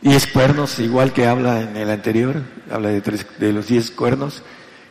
diez 0.00 0.26
cuernos, 0.26 0.80
igual 0.80 1.12
que 1.12 1.28
habla 1.28 1.60
en 1.60 1.76
el 1.76 1.88
anterior, 1.88 2.42
habla 2.68 2.88
de, 2.88 3.00
tres, 3.00 3.24
de 3.38 3.52
los 3.52 3.68
diez 3.68 3.92
cuernos, 3.92 4.42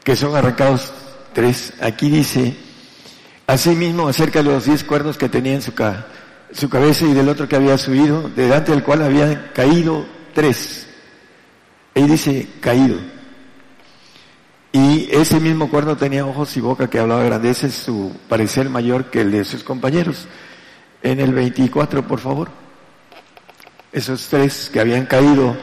que 0.06 0.16
son 0.16 0.34
arrancados 0.34 0.94
tres. 1.34 1.74
Aquí 1.82 2.10
dice, 2.10 2.56
asimismo 3.48 4.08
acerca 4.08 4.42
de 4.42 4.46
los 4.46 4.64
diez 4.64 4.86
cuernos 4.86 5.18
que 5.18 5.28
tenía 5.28 5.56
en 5.56 5.62
su, 5.62 5.74
su 6.54 6.70
cabeza 6.70 7.06
y 7.06 7.14
del 7.14 7.28
otro 7.28 7.50
que 7.50 7.58
había 7.58 7.78
subido, 7.78 8.30
delante 8.30 8.72
del 8.72 8.84
cual 8.84 9.02
habían 9.02 9.50
caído 9.54 10.23
tres. 10.34 10.88
Ahí 11.96 12.08
dice 12.08 12.48
caído. 12.60 12.98
Y 14.72 15.08
ese 15.12 15.40
mismo 15.40 15.70
cuerno 15.70 15.96
tenía 15.96 16.26
ojos 16.26 16.58
y 16.58 16.60
boca 16.60 16.90
que 16.90 16.98
hablaba 16.98 17.24
grandeces, 17.24 17.76
su 17.76 18.12
parecer 18.28 18.70
mayor 18.70 19.12
que 19.12 19.22
el 19.22 19.32
de 19.32 19.46
sus 19.46 19.64
compañeros. 19.64 20.28
En 21.04 21.20
el 21.20 21.34
24, 21.34 22.08
por 22.08 22.20
favor. 22.20 22.50
Esos 23.92 24.28
tres 24.28 24.72
que 24.74 24.80
habían 24.80 25.06
caído, 25.06 25.56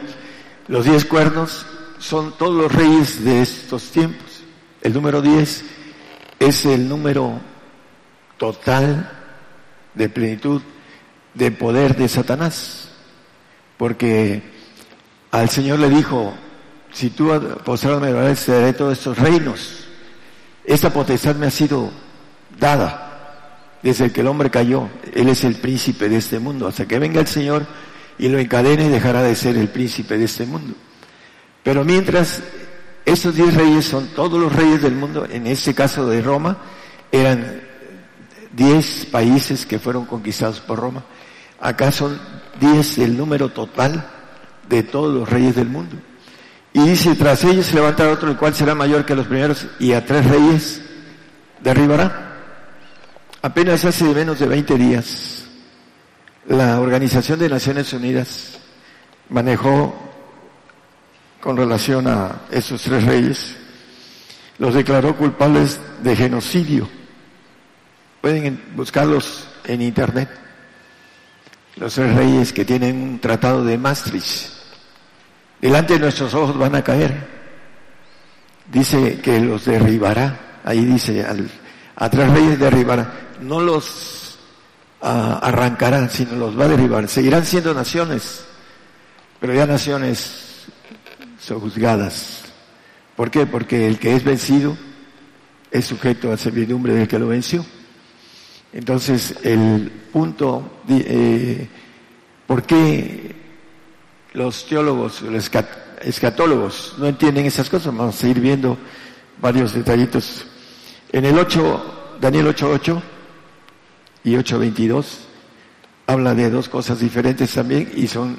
los 0.69 0.85
diez 0.85 1.05
cuernos, 1.05 1.67
son 1.99 2.37
todos 2.39 2.55
los 2.55 2.73
reyes 2.73 3.25
de 3.25 3.43
estos 3.43 3.91
tiempos. 3.91 4.43
El 4.81 4.95
número 4.95 5.21
10 5.21 5.65
es 6.39 6.65
el 6.65 6.89
número 6.89 7.41
total 8.39 9.11
de 9.95 10.09
plenitud 10.09 10.63
de 11.35 11.51
poder 11.51 11.97
de 11.97 12.09
Satanás. 12.09 12.89
Porque 13.77 14.43
al 15.31 15.48
Señor 15.48 15.78
le 15.78 15.89
dijo, 15.89 16.35
si 16.93 17.11
tú 17.11 17.31
postrado 17.65 18.01
me 18.01 18.12
te 18.35 18.52
daré 18.52 18.73
todos 18.73 18.98
estos 18.98 19.19
reinos. 19.19 19.85
Esta 20.65 20.93
potestad 20.93 21.36
me 21.36 21.47
ha 21.47 21.51
sido 21.51 21.90
dada 22.59 23.78
desde 23.82 24.12
que 24.12 24.20
el 24.20 24.27
hombre 24.27 24.51
cayó. 24.51 24.89
Él 25.15 25.28
es 25.28 25.44
el 25.44 25.57
príncipe 25.57 26.09
de 26.09 26.16
este 26.16 26.39
mundo. 26.39 26.66
Hasta 26.66 26.86
que 26.86 26.98
venga 26.98 27.20
el 27.20 27.27
Señor 27.27 27.66
y 28.19 28.28
lo 28.28 28.39
encadene, 28.39 28.89
dejará 28.89 29.23
de 29.23 29.35
ser 29.35 29.57
el 29.57 29.69
príncipe 29.69 30.19
de 30.19 30.24
este 30.24 30.47
mundo. 30.47 30.74
Pero 31.62 31.85
mientras 31.85 32.43
estos 33.05 33.35
diez 33.35 33.55
reyes 33.55 33.85
son 33.85 34.09
todos 34.09 34.39
los 34.40 34.52
reyes 34.52 34.82
del 34.82 34.94
mundo, 34.94 35.27
en 35.31 35.47
este 35.47 35.74
caso 35.74 36.07
de 36.09 36.20
Roma, 36.20 36.59
eran 37.11 37.62
diez 38.52 39.07
países 39.07 39.65
que 39.65 39.78
fueron 39.78 40.07
conquistados 40.07 40.61
por 40.61 40.78
Roma. 40.78 41.05
Acá 41.61 41.93
son 41.93 42.20
diez 42.61 42.98
el 42.98 43.16
número 43.16 43.51
total 43.51 44.20
de 44.71 44.85
todos 44.85 45.13
los 45.13 45.29
reyes 45.29 45.57
del 45.57 45.69
mundo. 45.69 45.97
Y 46.73 46.87
dice, 46.87 47.15
tras 47.17 47.45
ellos 47.45 47.67
se 47.67 47.75
levantará 47.75 48.13
otro, 48.13 48.31
el 48.31 48.37
cual 48.37 48.55
será 48.55 48.75
mayor 48.75 49.05
que 49.05 49.17
los 49.17 49.27
primeros, 49.27 49.67
y 49.81 49.93
a 49.93 50.07
tres 50.07 50.25
reyes 50.25 50.81
derribará. 51.61 52.37
Apenas 53.43 53.85
hace 53.85 54.05
menos 54.05 54.39
de 54.39 54.47
20 54.47 54.77
días, 54.77 55.45
la 56.47 56.81
Organización 56.81 57.39
de 57.41 57.49
Naciones 57.49 57.93
Unidas 57.93 58.61
manejó 59.29 59.95
con 61.41 61.57
relación 61.57 62.07
a 62.07 62.43
esos 62.51 62.83
tres 62.83 63.05
reyes, 63.05 63.57
los 64.59 64.75
declaró 64.75 65.17
culpables 65.17 65.81
de 66.03 66.15
genocidio. 66.15 66.89
Pueden 68.21 68.63
buscarlos 68.77 69.49
en 69.65 69.83
internet. 69.83 70.29
Los 71.77 71.95
tres 71.95 72.15
reyes 72.15 72.53
que 72.53 72.65
tienen 72.65 73.03
un 73.03 73.19
tratado 73.19 73.65
de 73.65 73.79
Maastricht. 73.79 74.60
Delante 75.61 75.95
de 75.95 76.01
nuestros 76.01 76.32
ojos 76.35 76.59
van 76.59 76.74
a 76.74 76.82
caer. 76.82 77.27
Dice 78.70 79.20
que 79.20 79.41
los 79.41 79.65
derribará. 79.65 80.61
Ahí 80.65 80.85
dice, 80.85 81.24
al, 81.24 81.51
a 81.97 82.11
tres 82.11 82.31
reyes 82.31 82.59
derribará 82.59 83.31
no 83.41 83.61
los 83.61 84.39
uh, 85.03 85.07
arrancará, 85.07 86.09
sino 86.09 86.37
los 86.37 86.59
va 86.59 86.65
a 86.65 86.69
derribar. 86.69 87.09
Seguirán 87.09 87.45
siendo 87.45 87.74
naciones, 87.74 88.45
pero 89.41 89.55
ya 89.55 89.66
naciones 89.66 90.66
sojuzgadas. 91.41 92.43
¿Por 93.16 93.31
qué? 93.31 93.47
Porque 93.47 93.87
el 93.87 93.99
que 93.99 94.15
es 94.15 94.24
vencido 94.24 94.77
es 95.70 95.85
sujeto 95.87 96.32
a 96.32 96.37
servidumbre 96.37 96.95
del 96.95 97.09
que 97.09 97.19
lo 97.19 97.28
venció. 97.28 97.65
Entonces, 98.73 99.35
el 99.43 99.91
punto, 100.12 100.82
eh, 100.89 101.69
¿por 102.47 102.62
qué 102.62 103.40
los 104.32 104.66
teólogos, 104.66 105.23
los 105.23 105.51
escatólogos 106.02 106.94
no 106.98 107.07
entienden 107.07 107.47
esas 107.47 107.69
cosas? 107.69 107.94
Vamos 107.94 108.15
a 108.15 108.19
seguir 108.19 108.40
viendo 108.40 108.78
varios 109.40 109.74
detallitos. 109.74 110.47
En 111.12 111.24
el 111.24 111.39
8, 111.39 112.19
Daniel 112.20 112.47
8.8, 112.47 113.02
y 114.24 114.35
8.22 114.35 115.05
habla 116.07 116.35
de 116.35 116.51
dos 116.51 116.69
cosas 116.69 117.01
diferentes 117.01 117.52
también 117.52 117.90
y 117.94 118.07
son 118.07 118.36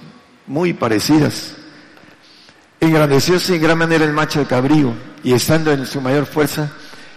muy 0.48 0.74
parecidas. 0.74 1.56
Engrandecióse 2.80 3.56
en 3.56 3.62
gran 3.62 3.78
manera 3.78 4.06
el 4.06 4.14
macho 4.14 4.40
de 4.40 4.46
cabrío 4.46 4.94
y 5.24 5.34
estando 5.34 5.72
en 5.72 5.86
su 5.86 6.02
mayor 6.02 6.26
fuerza, 6.26 6.72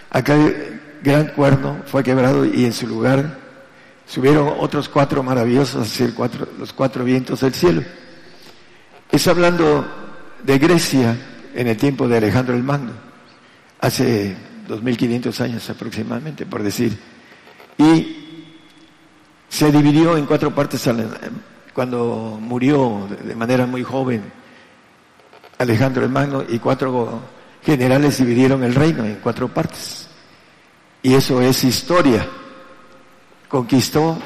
aquel 0.09 0.81
gran 1.03 1.27
cuerno 1.29 1.81
fue 1.85 2.03
quebrado 2.03 2.45
y 2.45 2.65
en 2.65 2.73
su 2.73 2.87
lugar 2.87 3.39
subieron 4.07 4.53
otros 4.59 4.87
cuatro 4.87 5.23
maravillosos 5.23 5.87
hacia 5.87 6.13
cuatro, 6.13 6.47
los 6.57 6.71
cuatro 6.71 7.03
vientos 7.03 7.41
del 7.41 7.53
cielo. 7.53 7.83
Es 9.11 9.27
hablando 9.27 9.85
de 10.43 10.57
Grecia 10.57 11.17
en 11.53 11.67
el 11.67 11.77
tiempo 11.77 12.07
de 12.07 12.17
Alejandro 12.17 12.55
el 12.55 12.63
Magno, 12.63 12.91
hace 13.79 14.35
2500 14.67 15.41
años 15.41 15.69
aproximadamente, 15.69 16.45
por 16.45 16.63
decir. 16.63 16.97
Y 17.77 18.25
se 19.47 19.71
dividió 19.71 20.17
en 20.17 20.25
cuatro 20.25 20.53
partes 20.53 20.89
cuando 21.73 22.37
murió 22.41 23.07
de 23.23 23.35
manera 23.35 23.65
muy 23.65 23.83
joven 23.83 24.23
Alejandro 25.57 26.03
el 26.03 26.09
Magno 26.09 26.43
y 26.47 26.59
cuatro 26.59 27.21
generales 27.63 28.17
dividieron 28.17 28.63
el 28.63 28.75
reino 28.75 29.05
en 29.05 29.15
cuatro 29.15 29.47
partes. 29.47 30.07
Y 31.01 31.13
eso 31.13 31.41
es 31.41 31.63
historia. 31.63 32.27
Conquistó 33.47 34.17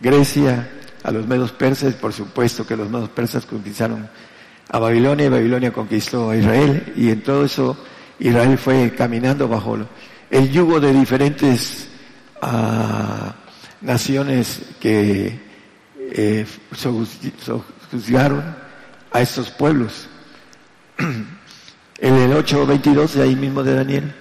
Grecia 0.00 0.75
a 1.06 1.12
los 1.12 1.24
medos 1.28 1.52
persas, 1.52 1.94
por 1.94 2.12
supuesto 2.12 2.66
que 2.66 2.76
los 2.76 2.90
medos 2.90 3.08
persas 3.10 3.46
conquistaron 3.46 4.08
a 4.68 4.78
Babilonia 4.80 5.26
y 5.26 5.28
Babilonia 5.28 5.72
conquistó 5.72 6.30
a 6.30 6.36
Israel 6.36 6.92
y 6.96 7.10
en 7.10 7.22
todo 7.22 7.44
eso 7.44 7.76
Israel 8.18 8.58
fue 8.58 8.92
caminando 8.92 9.46
bajo 9.46 9.78
el 10.30 10.50
yugo 10.50 10.80
de 10.80 10.92
diferentes 10.92 11.86
uh, 12.42 13.30
naciones 13.82 14.62
que 14.80 15.38
eh, 16.10 16.44
juzgaron 17.92 18.56
a 19.12 19.20
estos 19.20 19.50
pueblos. 19.50 20.08
En 20.98 22.14
el 22.14 22.32
8.22 22.32 23.12
de 23.12 23.22
ahí 23.22 23.36
mismo 23.36 23.62
de 23.62 23.74
Daniel, 23.74 24.14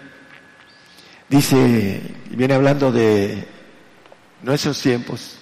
dice, 1.28 2.00
viene 2.30 2.54
hablando 2.54 2.92
de 2.92 3.46
nuestros 4.44 4.80
tiempos, 4.82 5.40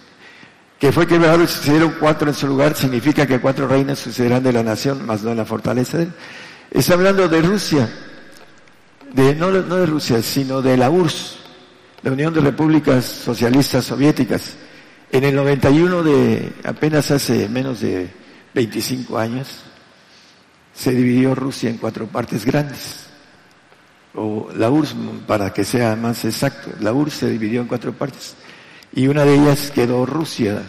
que 0.84 0.92
fue 0.92 1.08
quebrado 1.08 1.42
y 1.42 1.48
sucedieron 1.48 1.96
cuatro 1.98 2.28
en 2.28 2.36
su 2.36 2.46
lugar, 2.46 2.76
significa 2.76 3.26
que 3.26 3.40
cuatro 3.40 3.70
reinas 3.70 4.00
sucederán 4.00 4.44
de 4.44 4.52
la 4.52 4.64
nación, 4.64 5.06
más 5.06 5.24
no 5.24 5.32
en 5.32 5.38
la 5.38 5.46
fortaleza. 5.46 6.00
Está 6.70 6.96
hablando 6.96 7.30
de 7.30 7.42
Rusia, 7.42 7.90
de, 9.14 9.34
no, 9.34 9.50
no 9.50 9.78
de 9.78 9.86
Rusia, 9.86 10.22
sino 10.22 10.62
de 10.62 10.76
la 10.76 10.90
URSS, 10.90 11.38
la 12.02 12.12
Unión 12.12 12.34
de 12.34 12.42
Repúblicas 12.42 13.06
Socialistas 13.06 13.86
Soviéticas, 13.86 14.58
En 15.10 15.24
el 15.24 15.34
91 15.34 16.04
de, 16.04 16.52
apenas 16.66 17.12
hace 17.12 17.48
menos 17.48 17.80
de 17.80 18.10
25 18.54 19.18
años, 19.18 19.62
se 20.74 20.92
dividió 20.92 21.34
Rusia 21.34 21.70
en 21.70 21.78
cuatro 21.78 22.08
partes 22.08 22.44
grandes. 22.44 23.06
O 24.16 24.50
la 24.54 24.70
URSS, 24.70 24.96
para 25.26 25.54
que 25.54 25.64
sea 25.64 25.96
más 25.96 26.26
exacto, 26.26 26.72
la 26.82 26.92
URSS 26.92 27.20
se 27.20 27.30
dividió 27.30 27.62
en 27.62 27.68
cuatro 27.68 27.94
partes. 27.94 28.36
Y 28.96 29.08
una 29.08 29.26
de 29.26 29.36
ellas 29.36 29.72
quedó 29.72 30.06
Rusia 30.06 30.62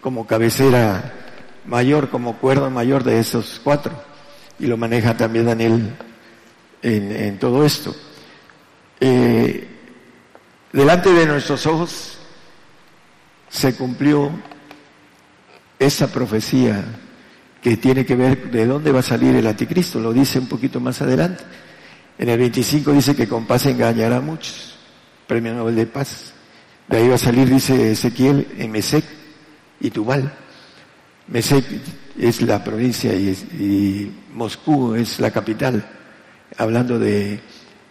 como 0.00 0.26
cabecera 0.26 1.12
mayor, 1.64 2.10
como 2.10 2.38
cuerda 2.38 2.70
mayor 2.70 3.04
de 3.04 3.20
esos 3.20 3.60
cuatro. 3.62 3.92
Y 4.58 4.66
lo 4.66 4.76
maneja 4.76 5.16
también 5.16 5.46
Daniel 5.46 5.94
en, 6.82 7.38
todo 7.38 7.64
esto. 7.64 7.94
Eh, 9.00 9.68
delante 10.72 11.12
de 11.12 11.26
nuestros 11.26 11.66
ojos 11.66 12.18
se 13.48 13.76
cumplió 13.76 14.30
esa 15.78 16.08
profecía 16.08 16.84
que 17.62 17.76
tiene 17.76 18.04
que 18.04 18.16
ver 18.16 18.50
de 18.50 18.66
dónde 18.66 18.90
va 18.90 19.00
a 19.00 19.02
salir 19.04 19.34
el 19.36 19.46
anticristo, 19.46 20.00
lo 20.00 20.12
dice 20.12 20.38
un 20.38 20.48
poquito 20.48 20.80
más 20.80 21.00
adelante. 21.00 21.44
En 22.18 22.28
el 22.28 22.38
25 22.38 22.92
dice 22.92 23.14
que 23.14 23.28
con 23.28 23.46
paz 23.46 23.66
engañará 23.66 24.16
a 24.16 24.20
muchos, 24.20 24.76
premio 25.28 25.54
Nobel 25.54 25.76
de 25.76 25.86
Paz. 25.86 26.34
De 26.88 26.96
ahí 26.96 27.08
va 27.08 27.16
a 27.16 27.18
salir, 27.18 27.48
dice 27.48 27.92
Ezequiel, 27.92 28.48
en 28.56 28.70
Mesec 28.70 29.04
y 29.80 29.90
Tubal. 29.90 30.32
Mesec 31.28 31.64
es 32.18 32.40
la 32.42 32.64
provincia 32.64 33.12
y, 33.12 34.14
Moscú 34.32 34.94
es 34.94 35.18
la 35.18 35.30
capital, 35.30 35.84
hablando 36.56 36.98
de 36.98 37.40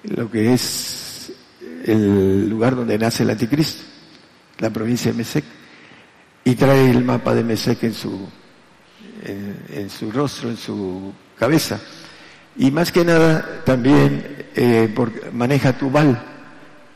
lo 0.04 0.32
que 0.32 0.54
es 0.54 1.32
el 1.86 2.50
lugar 2.50 2.76
donde 2.76 2.98
nace 2.98 3.24
el 3.24 3.30
anticristo, 3.30 3.84
la 4.60 4.70
provincia 4.70 5.12
de 5.12 5.18
Mesec. 5.18 5.46
Y 6.44 6.56
trae 6.56 6.90
el 6.90 7.04
mapa 7.04 7.36
de 7.36 7.44
Mesec 7.44 7.84
en 7.84 7.94
su 7.94 8.28
en, 9.24 9.90
su 9.90 10.12
rostro, 10.12 10.50
en 10.50 10.58
su 10.58 11.14
cabeza. 11.38 11.80
Y 12.56 12.72
más 12.72 12.92
que 12.92 13.04
nada 13.04 13.62
también 13.66 14.48
eh, 14.56 14.94
maneja 15.34 15.78
Tubal. 15.78 16.24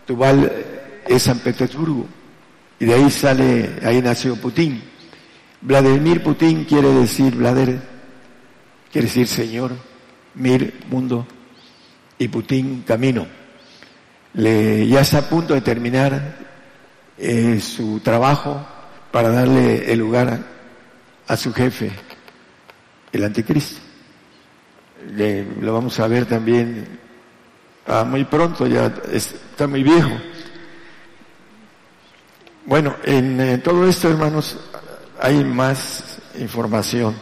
Tubal 0.05 0.70
es 1.13 1.23
San 1.23 1.39
Petersburgo. 1.39 2.07
Y 2.79 2.85
de 2.85 2.93
ahí 2.93 3.11
sale, 3.11 3.79
ahí 3.83 4.01
nació 4.01 4.35
Putin. 4.35 4.81
Vladimir 5.61 6.23
Putin 6.23 6.65
quiere 6.65 6.89
decir, 6.89 7.35
Vlader, 7.35 7.79
quiere 8.91 9.07
decir 9.07 9.27
Señor, 9.27 9.71
Mir, 10.33 10.73
mundo, 10.89 11.27
y 12.17 12.27
Putin, 12.27 12.83
camino. 12.85 13.27
Le, 14.33 14.87
ya 14.87 15.01
está 15.01 15.19
a 15.19 15.29
punto 15.29 15.53
de 15.53 15.61
terminar 15.61 16.37
eh, 17.17 17.59
su 17.59 17.99
trabajo 17.99 18.65
para 19.11 19.29
darle 19.29 19.91
el 19.91 19.99
lugar 19.99 20.39
a 21.27 21.37
su 21.37 21.53
jefe, 21.53 21.91
el 23.11 23.23
anticristo. 23.23 23.79
lo 25.59 25.73
vamos 25.73 25.99
a 25.99 26.07
ver 26.07 26.25
también 26.25 26.99
ah, 27.87 28.03
muy 28.03 28.23
pronto, 28.23 28.65
ya 28.67 28.93
está 29.11 29.67
muy 29.67 29.83
viejo. 29.83 30.11
Bueno, 32.65 32.95
en, 33.03 33.61
todo 33.63 33.87
esto, 33.87 34.09
hermanos, 34.09 34.55
hay 35.19 35.43
más 35.43 36.19
información 36.39 37.15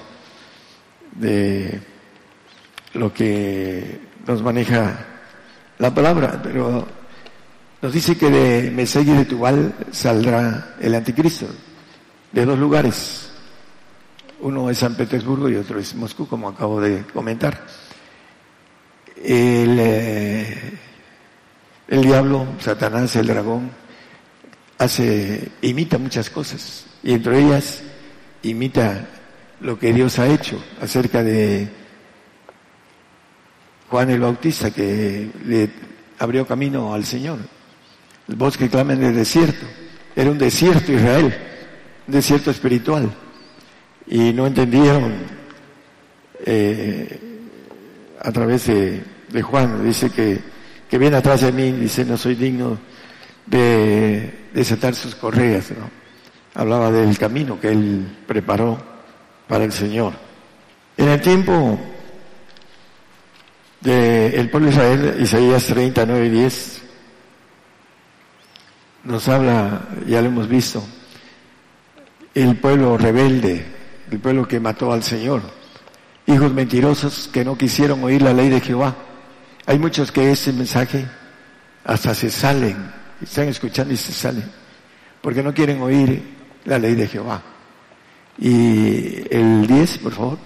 de 1.13 1.79
lo 2.93 3.13
que 3.13 4.01
nos 4.27 4.41
maneja 4.43 5.05
la 5.77 5.95
palabra, 5.95 6.41
pero 6.43 6.85
nos 7.81 7.93
dice 7.93 8.17
que 8.17 8.29
de 8.29 8.71
Meseg 8.71 9.07
y 9.07 9.13
de 9.13 9.25
Tubal 9.25 9.73
saldrá 9.91 10.75
el 10.81 10.93
anticristo, 10.93 11.47
de 12.33 12.45
dos 12.45 12.59
lugares. 12.59 13.31
Uno 14.41 14.69
es 14.69 14.79
San 14.79 14.95
Petersburgo 14.95 15.47
y 15.47 15.55
otro 15.55 15.79
es 15.79 15.95
Moscú, 15.95 16.27
como 16.27 16.49
acabo 16.49 16.81
de 16.81 17.05
comentar. 17.13 17.65
El, 19.15 19.77
eh, 19.79 20.79
el 21.87 22.01
diablo, 22.01 22.45
Satanás, 22.59 23.15
el 23.15 23.27
dragón, 23.27 23.71
hace, 24.79 25.49
imita 25.61 25.97
muchas 25.97 26.29
cosas 26.29 26.85
y 27.03 27.13
entre 27.13 27.39
ellas 27.39 27.81
imita 28.41 29.07
lo 29.61 29.77
que 29.77 29.93
Dios 29.93 30.17
ha 30.17 30.27
hecho 30.27 30.59
acerca 30.81 31.21
de 31.21 31.67
Juan 33.89 34.09
el 34.09 34.21
Bautista 34.21 34.71
que 34.71 35.29
le 35.45 35.69
abrió 36.17 36.47
camino 36.47 36.93
al 36.93 37.05
Señor. 37.05 37.39
El 38.27 38.35
bosque 38.35 38.69
clama 38.69 38.93
en 38.93 39.03
el 39.03 39.15
desierto. 39.15 39.65
Era 40.15 40.31
un 40.31 40.37
desierto 40.37 40.91
Israel, 40.91 41.35
un 42.07 42.13
desierto 42.13 42.51
espiritual 42.51 43.11
y 44.07 44.31
no 44.33 44.47
entendieron 44.47 45.13
eh, 46.45 47.19
a 48.21 48.31
través 48.31 48.67
de, 48.67 49.41
Juan, 49.41 49.83
dice 49.83 50.09
que, 50.09 50.39
que 50.89 50.97
viene 50.97 51.17
atrás 51.17 51.41
de 51.41 51.51
mí, 51.51 51.71
dice 51.71 52.05
no 52.05 52.17
soy 52.17 52.35
digno 52.35 52.79
de 53.49 54.49
desatar 54.53 54.95
sus 54.95 55.15
correas, 55.15 55.71
¿no? 55.71 55.89
hablaba 56.53 56.91
del 56.91 57.17
camino 57.17 57.59
que 57.59 57.69
él 57.69 58.17
preparó 58.27 58.77
para 59.47 59.63
el 59.63 59.71
Señor. 59.71 60.13
En 60.97 61.09
el 61.09 61.21
tiempo 61.21 61.79
del 63.81 64.49
pueblo 64.49 64.67
de 64.67 64.73
Israel, 64.73 65.17
Isaías 65.21 65.65
39 65.65 66.25
y 66.25 66.29
10, 66.29 66.81
nos 69.05 69.27
habla, 69.29 69.87
ya 70.05 70.21
lo 70.21 70.27
hemos 70.27 70.47
visto, 70.47 70.83
el 72.35 72.57
pueblo 72.57 72.97
rebelde, 72.97 73.65
el 74.11 74.19
pueblo 74.19 74.47
que 74.47 74.59
mató 74.59 74.91
al 74.91 75.03
Señor, 75.03 75.41
hijos 76.25 76.53
mentirosos 76.53 77.29
que 77.31 77.45
no 77.45 77.57
quisieron 77.57 78.03
oír 78.03 78.21
la 78.21 78.33
ley 78.33 78.49
de 78.49 78.61
Jehová. 78.61 78.95
Hay 79.65 79.79
muchos 79.79 80.11
que 80.11 80.31
ese 80.31 80.51
mensaje 80.51 81.05
hasta 81.85 82.13
se 82.13 82.29
salen, 82.29 82.98
están 83.21 83.47
escuchando 83.47 83.93
y 83.93 83.97
se 83.97 84.13
salen, 84.13 84.49
porque 85.21 85.43
no 85.43 85.53
quieren 85.53 85.81
oír 85.81 86.21
la 86.65 86.79
ley 86.79 86.95
de 86.95 87.07
Jehová. 87.07 87.41
Y 88.37 89.23
el 89.35 89.67
10, 89.67 89.97
por 89.99 90.13
favor, 90.13 90.37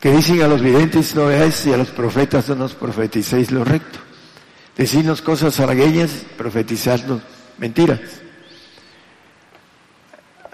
que 0.00 0.10
dicen 0.10 0.42
a 0.42 0.48
los 0.48 0.62
videntes 0.62 1.14
no 1.14 1.26
veáis 1.26 1.66
y 1.66 1.72
a 1.72 1.76
los 1.76 1.90
profetas 1.90 2.48
no 2.48 2.54
nos 2.56 2.74
profeticéis 2.74 3.50
lo 3.50 3.64
recto. 3.64 3.98
Decidnos 4.76 5.22
cosas 5.22 5.58
haragueñas, 5.58 6.24
profetizadnos 6.36 7.22
mentiras. 7.58 8.00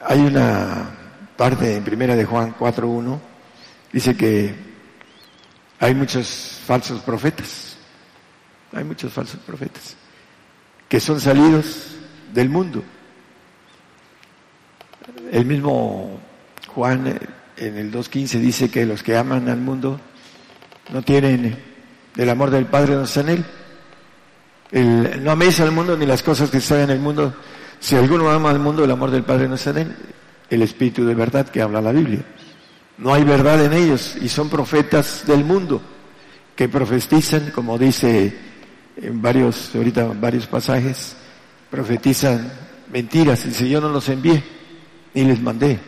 Hay 0.07 0.21
una 0.21 0.91
parte 1.37 1.77
en 1.77 1.85
primera 1.85 2.17
de 2.17 2.25
Juan 2.25 2.55
4.1, 2.55 3.19
dice 3.93 4.17
que 4.17 4.55
hay 5.81 5.95
muchos 5.95 6.61
falsos 6.65 7.01
profetas, 7.03 7.77
hay 8.73 8.85
muchos 8.85 9.13
falsos 9.13 9.41
profetas, 9.41 9.97
que 10.95 11.01
son 11.01 11.21
salidos 11.21 11.89
del 12.33 12.49
mundo. 12.49 12.81
El 15.33 15.45
mismo 15.45 16.21
Juan 16.69 17.19
en 17.57 17.79
el 17.79 17.91
2.15 17.91 18.39
dice 18.39 18.71
que 18.71 18.87
los 18.87 19.03
que 19.03 19.17
aman 19.17 19.49
al 19.49 19.61
mundo 19.61 19.99
no 20.93 21.03
tienen 21.03 21.59
el 22.17 22.31
amor 22.31 22.51
del 22.51 22.67
Padre 22.67 22.95
no 22.95 23.07
en 23.13 23.29
él. 23.29 23.45
El, 24.71 25.25
no 25.25 25.33
améis 25.33 25.59
al 25.59 25.73
mundo 25.73 25.97
ni 25.97 26.07
las 26.07 26.23
cosas 26.23 26.49
que 26.49 26.59
están 26.59 26.83
en 26.83 26.91
el 26.91 27.01
mundo. 27.01 27.35
Si 27.81 27.97
alguno 27.97 28.31
ama 28.31 28.51
al 28.51 28.61
mundo, 28.61 28.85
el 28.85 28.91
amor 28.93 29.11
del 29.11 29.25
Padre 29.25 29.49
no 29.49 29.57
está 29.57 29.71
en 29.71 29.79
él 29.79 29.97
el 30.49 30.63
espíritu 30.63 31.05
de 31.05 31.17
verdad 31.17 31.49
que 31.49 31.61
habla 31.61 31.81
la 31.81 31.91
Biblia. 31.91 32.25
No 32.99 33.13
hay 33.13 33.25
verdad 33.25 33.65
en 33.65 33.73
ellos 33.73 34.15
y 34.23 34.29
son 34.29 34.49
profetas 34.49 35.27
del 35.27 35.45
mundo 35.45 35.83
que 36.55 36.69
profetizan, 36.69 37.51
como 37.51 37.79
dice 37.79 38.54
en 38.97 39.21
varios, 39.21 39.75
ahorita 39.75 40.05
varios 40.21 40.47
pasajes, 40.47 41.17
profetizan 41.71 42.53
mentiras. 42.93 43.45
Dice, 43.45 43.69
yo 43.69 43.81
no 43.81 43.89
los 43.89 44.09
envié 44.09 44.43
ni 45.15 45.25
les 45.25 45.41
mandé. 45.41 45.79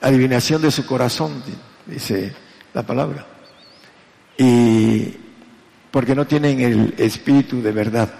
Adivinación 0.00 0.62
de 0.62 0.70
su 0.70 0.84
corazón, 0.86 1.42
dice 1.86 2.34
la 2.72 2.82
palabra. 2.82 3.26
Y 4.36 5.14
porque 5.90 6.14
no 6.14 6.26
tienen 6.26 6.60
el 6.60 6.94
espíritu 6.98 7.62
de 7.62 7.72
verdad. 7.72 8.12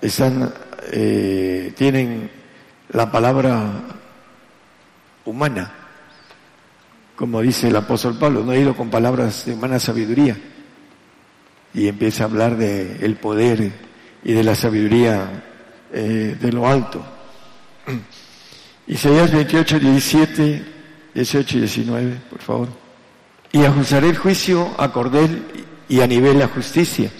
Están, 0.00 0.52
eh, 0.92 1.72
tienen 1.76 2.30
la 2.90 3.10
palabra 3.10 3.72
humana, 5.24 5.72
como 7.16 7.40
dice 7.40 7.68
el 7.68 7.76
apóstol 7.76 8.18
Pablo, 8.18 8.42
no 8.44 8.52
he 8.52 8.60
ido 8.60 8.76
con 8.76 8.90
palabras 8.90 9.46
de 9.46 9.54
humana 9.54 9.78
sabiduría. 9.78 10.36
Y 11.74 11.88
empieza 11.88 12.24
a 12.24 12.26
hablar 12.26 12.56
de 12.56 13.04
el 13.04 13.16
poder 13.16 13.72
y 14.22 14.32
de 14.32 14.44
la 14.44 14.54
sabiduría 14.54 15.44
eh, 15.92 16.36
de 16.40 16.52
lo 16.52 16.66
alto. 16.66 17.04
Isaías 18.86 19.32
28, 19.32 19.78
17, 19.78 20.64
18 21.14 21.56
y 21.56 21.60
19, 21.60 22.16
por 22.30 22.40
favor. 22.40 22.68
Y 23.52 23.64
ajustaré 23.64 24.08
el 24.08 24.16
juicio 24.16 24.70
a 24.78 24.92
cordel 24.92 25.44
y 25.88 26.00
a 26.00 26.06
nivel 26.06 26.38
la 26.38 26.48
justicia. 26.48 27.10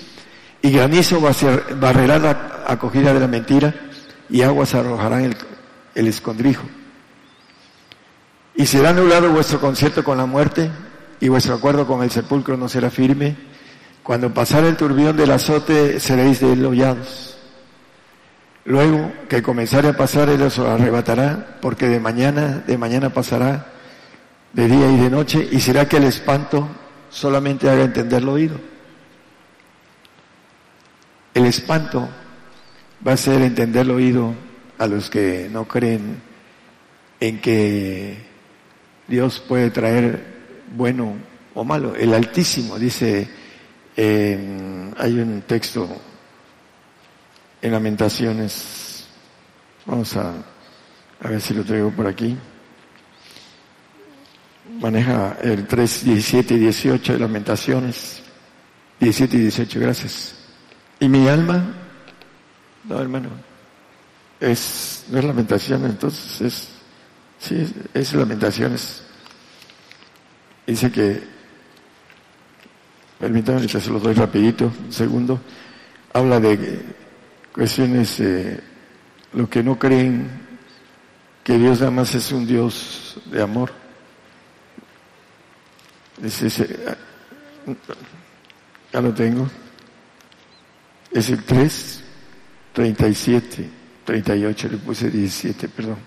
Y 0.60 0.70
granizo 0.70 1.20
barrerá 1.20 2.18
la 2.18 2.64
acogida 2.66 3.12
de 3.12 3.20
la 3.20 3.26
mentira 3.26 3.74
y 4.30 4.42
aguas 4.42 4.74
arrojarán 4.74 5.24
el 5.24 5.36
el 5.94 6.06
escondrijo. 6.06 6.64
Y 8.54 8.66
será 8.66 8.90
anulado 8.90 9.30
vuestro 9.30 9.60
concierto 9.60 10.04
con 10.04 10.18
la 10.18 10.26
muerte 10.26 10.70
y 11.20 11.28
vuestro 11.28 11.54
acuerdo 11.54 11.86
con 11.86 12.02
el 12.02 12.10
sepulcro 12.10 12.56
no 12.56 12.68
será 12.68 12.90
firme. 12.90 13.36
Cuando 14.02 14.34
pasara 14.34 14.68
el 14.68 14.76
turbión 14.76 15.16
del 15.16 15.30
azote 15.30 16.00
seréis 16.00 16.40
de 16.40 16.52
él 16.52 16.64
hollados. 16.64 17.38
Luego 18.64 19.12
que 19.28 19.42
comenzare 19.42 19.88
a 19.88 19.96
pasar, 19.96 20.28
él 20.28 20.42
os 20.42 20.58
arrebatará, 20.58 21.58
porque 21.60 21.88
de 21.88 22.00
mañana, 22.00 22.62
de 22.66 22.78
mañana 22.78 23.10
pasará, 23.10 23.66
de 24.52 24.68
día 24.68 24.90
y 24.90 24.96
de 24.98 25.10
noche, 25.10 25.48
y 25.50 25.60
será 25.60 25.88
que 25.88 25.96
el 25.96 26.04
espanto 26.04 26.68
solamente 27.10 27.68
haga 27.68 27.84
entender 27.84 28.22
el 28.22 28.28
oído. 28.28 28.56
El 31.34 31.46
espanto 31.46 32.08
va 33.06 33.12
a 33.12 33.16
ser 33.16 33.40
entender 33.42 33.82
el 33.82 33.90
oído 33.90 34.34
a 34.78 34.86
los 34.86 35.10
que 35.10 35.48
no 35.50 35.66
creen 35.66 36.20
en 37.20 37.40
que 37.40 38.18
Dios 39.08 39.40
puede 39.40 39.70
traer 39.70 40.24
bueno 40.76 41.14
o 41.54 41.64
malo. 41.64 41.94
El 41.94 42.14
Altísimo 42.14 42.78
dice, 42.78 43.28
hay 43.96 45.18
un 45.18 45.42
texto 45.46 45.88
en 47.60 47.72
Lamentaciones, 47.72 49.06
vamos 49.86 50.16
a, 50.16 50.32
a 51.20 51.28
ver 51.28 51.40
si 51.40 51.54
lo 51.54 51.64
traigo 51.64 51.90
por 51.90 52.06
aquí, 52.06 52.36
maneja 54.80 55.36
el 55.42 55.66
3, 55.66 56.04
17 56.04 56.54
y 56.54 56.58
18 56.58 57.12
de 57.12 57.18
Lamentaciones, 57.18 58.22
17 58.98 59.36
y 59.36 59.40
18, 59.40 59.80
gracias. 59.80 60.34
Y 60.98 61.08
mi 61.08 61.28
alma, 61.28 61.74
no 62.84 63.00
hermano, 63.00 63.28
es, 64.40 65.04
no 65.08 65.18
es 65.18 65.24
lamentación, 65.24 65.84
entonces 65.84 66.40
es, 66.40 66.68
sí, 67.38 67.56
es, 67.56 67.72
es 67.94 68.14
lamentaciones. 68.14 69.02
Dice 70.66 70.90
que, 70.90 71.31
permítanme 73.22 73.68
se 73.68 73.88
lo 73.88 74.00
doy 74.00 74.14
rapidito, 74.14 74.64
un 74.84 74.92
segundo, 74.92 75.40
habla 76.12 76.40
de 76.40 76.80
cuestiones, 77.54 78.18
eh, 78.18 78.58
lo 79.34 79.48
que 79.48 79.62
no 79.62 79.78
creen 79.78 80.28
que 81.44 81.56
Dios 81.56 81.78
nada 81.78 81.92
más 81.92 82.12
es 82.16 82.32
un 82.32 82.44
Dios 82.44 83.20
de 83.26 83.40
amor. 83.40 83.70
Dice, 86.16 86.48
ya 88.92 89.00
lo 89.00 89.14
tengo. 89.14 89.48
Es 91.12 91.30
el 91.30 91.44
3, 91.44 92.02
37, 92.72 93.70
38, 94.04 94.68
le 94.68 94.78
puse 94.78 95.08
17, 95.08 95.68
perdón. 95.68 95.98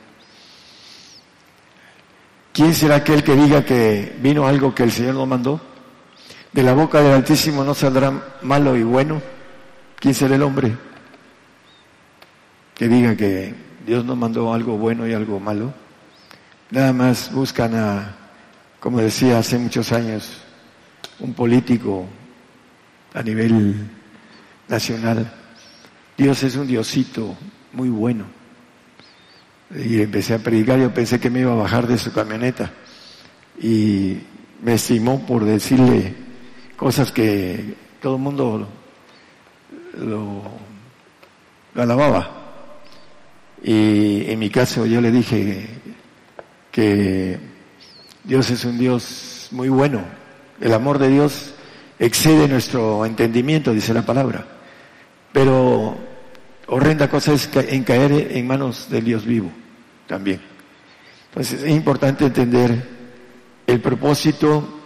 ¿Quién 2.51 2.73
será 2.73 2.95
aquel 2.95 3.23
que 3.23 3.35
diga 3.35 3.63
que 3.63 4.17
vino 4.21 4.45
algo 4.45 4.75
que 4.75 4.83
el 4.83 4.91
Señor 4.91 5.13
no 5.13 5.25
mandó? 5.25 5.74
De 6.55 6.63
la 6.63 6.71
boca 6.71 7.01
del 7.01 7.11
Altísimo 7.11 7.65
no 7.65 7.73
saldrá 7.73 8.37
malo 8.41 8.77
y 8.77 8.83
bueno. 8.83 9.21
¿Quién 9.99 10.13
será 10.13 10.35
el 10.35 10.41
hombre 10.41 10.73
que 12.73 12.87
diga 12.87 13.13
que 13.17 13.53
Dios 13.85 14.05
no 14.05 14.15
mandó 14.15 14.53
algo 14.53 14.77
bueno 14.77 15.05
y 15.05 15.11
algo 15.11 15.37
malo? 15.37 15.73
Nada 16.71 16.93
más 16.93 17.29
buscan 17.33 17.75
a, 17.75 18.15
como 18.79 19.01
decía 19.01 19.37
hace 19.37 19.57
muchos 19.57 19.91
años, 19.91 20.29
un 21.19 21.33
político 21.33 22.05
a 23.13 23.21
nivel 23.21 23.89
nacional. 24.69 25.29
Dios 26.17 26.41
es 26.41 26.55
un 26.55 26.67
diosito 26.67 27.35
muy 27.73 27.89
bueno. 27.89 28.27
Y 29.77 29.99
empecé 29.99 30.35
a 30.35 30.39
predicar, 30.39 30.79
yo 30.79 30.93
pensé 30.93 31.19
que 31.19 31.29
me 31.29 31.41
iba 31.41 31.51
a 31.51 31.55
bajar 31.55 31.85
de 31.85 31.97
su 31.97 32.13
camioneta. 32.13 32.71
Y 33.61 34.19
me 34.63 34.75
estimó 34.75 35.25
por 35.25 35.43
decirle 35.43 36.23
cosas 36.75 37.11
que 37.11 37.75
todo 38.01 38.15
el 38.15 38.21
mundo 38.21 38.67
lo, 39.97 40.43
lo 41.73 41.81
alababa. 41.81 42.31
Y 43.63 44.29
en 44.29 44.39
mi 44.39 44.49
caso 44.49 44.85
yo 44.85 45.01
le 45.01 45.11
dije 45.11 45.67
que 46.71 47.39
Dios 48.23 48.49
es 48.49 48.65
un 48.65 48.77
Dios 48.77 49.47
muy 49.51 49.69
bueno. 49.69 50.01
El 50.59 50.73
amor 50.73 50.99
de 50.99 51.09
Dios 51.09 51.53
excede 51.99 52.47
nuestro 52.47 53.05
entendimiento, 53.05 53.73
dice 53.73 53.93
la 53.93 54.05
palabra. 54.05 54.45
Pero 55.31 55.97
horrenda 56.67 57.09
cosa 57.09 57.33
es 57.33 57.49
en 57.55 57.83
caer 57.83 58.31
en 58.31 58.47
manos 58.47 58.89
del 58.89 59.05
Dios 59.05 59.25
vivo 59.25 59.51
también. 60.07 60.41
Entonces 61.29 61.63
es 61.63 61.71
importante 61.71 62.25
entender 62.25 62.87
el 63.67 63.81
propósito 63.81 64.84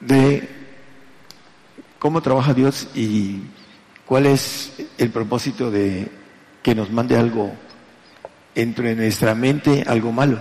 de 0.00 0.48
cómo 1.98 2.22
trabaja 2.22 2.54
Dios 2.54 2.88
y 2.94 3.42
cuál 4.06 4.26
es 4.26 4.72
el 4.98 5.10
propósito 5.10 5.70
de 5.70 6.10
que 6.62 6.74
nos 6.74 6.90
mande 6.90 7.16
algo 7.16 7.52
entre 8.54 8.94
nuestra 8.96 9.34
mente, 9.34 9.84
algo 9.86 10.12
malo. 10.12 10.38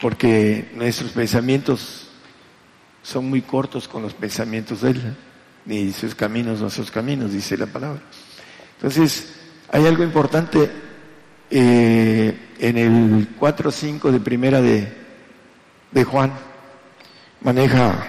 Porque 0.00 0.70
nuestros 0.74 1.10
pensamientos 1.10 2.08
son 3.02 3.28
muy 3.28 3.42
cortos 3.42 3.88
con 3.88 4.02
los 4.02 4.14
pensamientos 4.14 4.82
de 4.82 4.90
Él 4.90 5.16
ni 5.68 5.92
sus 5.92 6.14
caminos 6.14 6.60
nuestros 6.60 6.90
caminos, 6.90 7.32
dice 7.32 7.56
la 7.56 7.66
palabra. 7.66 8.00
Entonces, 8.76 9.34
hay 9.70 9.86
algo 9.86 10.02
importante 10.02 10.70
eh, 11.50 12.38
en 12.58 12.78
el 12.78 13.38
4.5 13.38 14.10
de 14.10 14.20
primera 14.20 14.62
de, 14.62 14.90
de 15.90 16.04
Juan, 16.04 16.32
maneja 17.40 18.06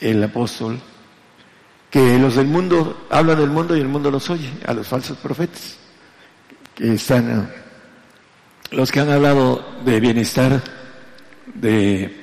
el 0.00 0.22
apóstol, 0.22 0.78
que 1.90 2.18
los 2.18 2.36
del 2.36 2.46
mundo 2.46 3.06
hablan 3.10 3.38
del 3.38 3.50
mundo 3.50 3.76
y 3.76 3.80
el 3.80 3.88
mundo 3.88 4.10
los 4.10 4.28
oye, 4.30 4.50
a 4.66 4.74
los 4.74 4.86
falsos 4.86 5.16
profetas, 5.18 5.78
que 6.74 6.94
están, 6.94 7.50
los 8.70 8.92
que 8.92 9.00
han 9.00 9.10
hablado 9.10 9.64
de 9.84 10.00
bienestar, 10.00 10.62
de 11.54 12.14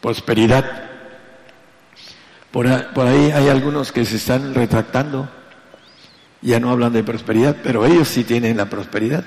prosperidad, 0.00 0.88
por, 2.50 2.66
ahí 2.66 3.30
hay 3.30 3.48
algunos 3.48 3.92
que 3.92 4.04
se 4.04 4.16
están 4.16 4.54
retractando, 4.54 5.28
ya 6.40 6.58
no 6.58 6.70
hablan 6.70 6.92
de 6.92 7.04
prosperidad, 7.04 7.56
pero 7.62 7.84
ellos 7.84 8.08
sí 8.08 8.24
tienen 8.24 8.56
la 8.56 8.70
prosperidad, 8.70 9.24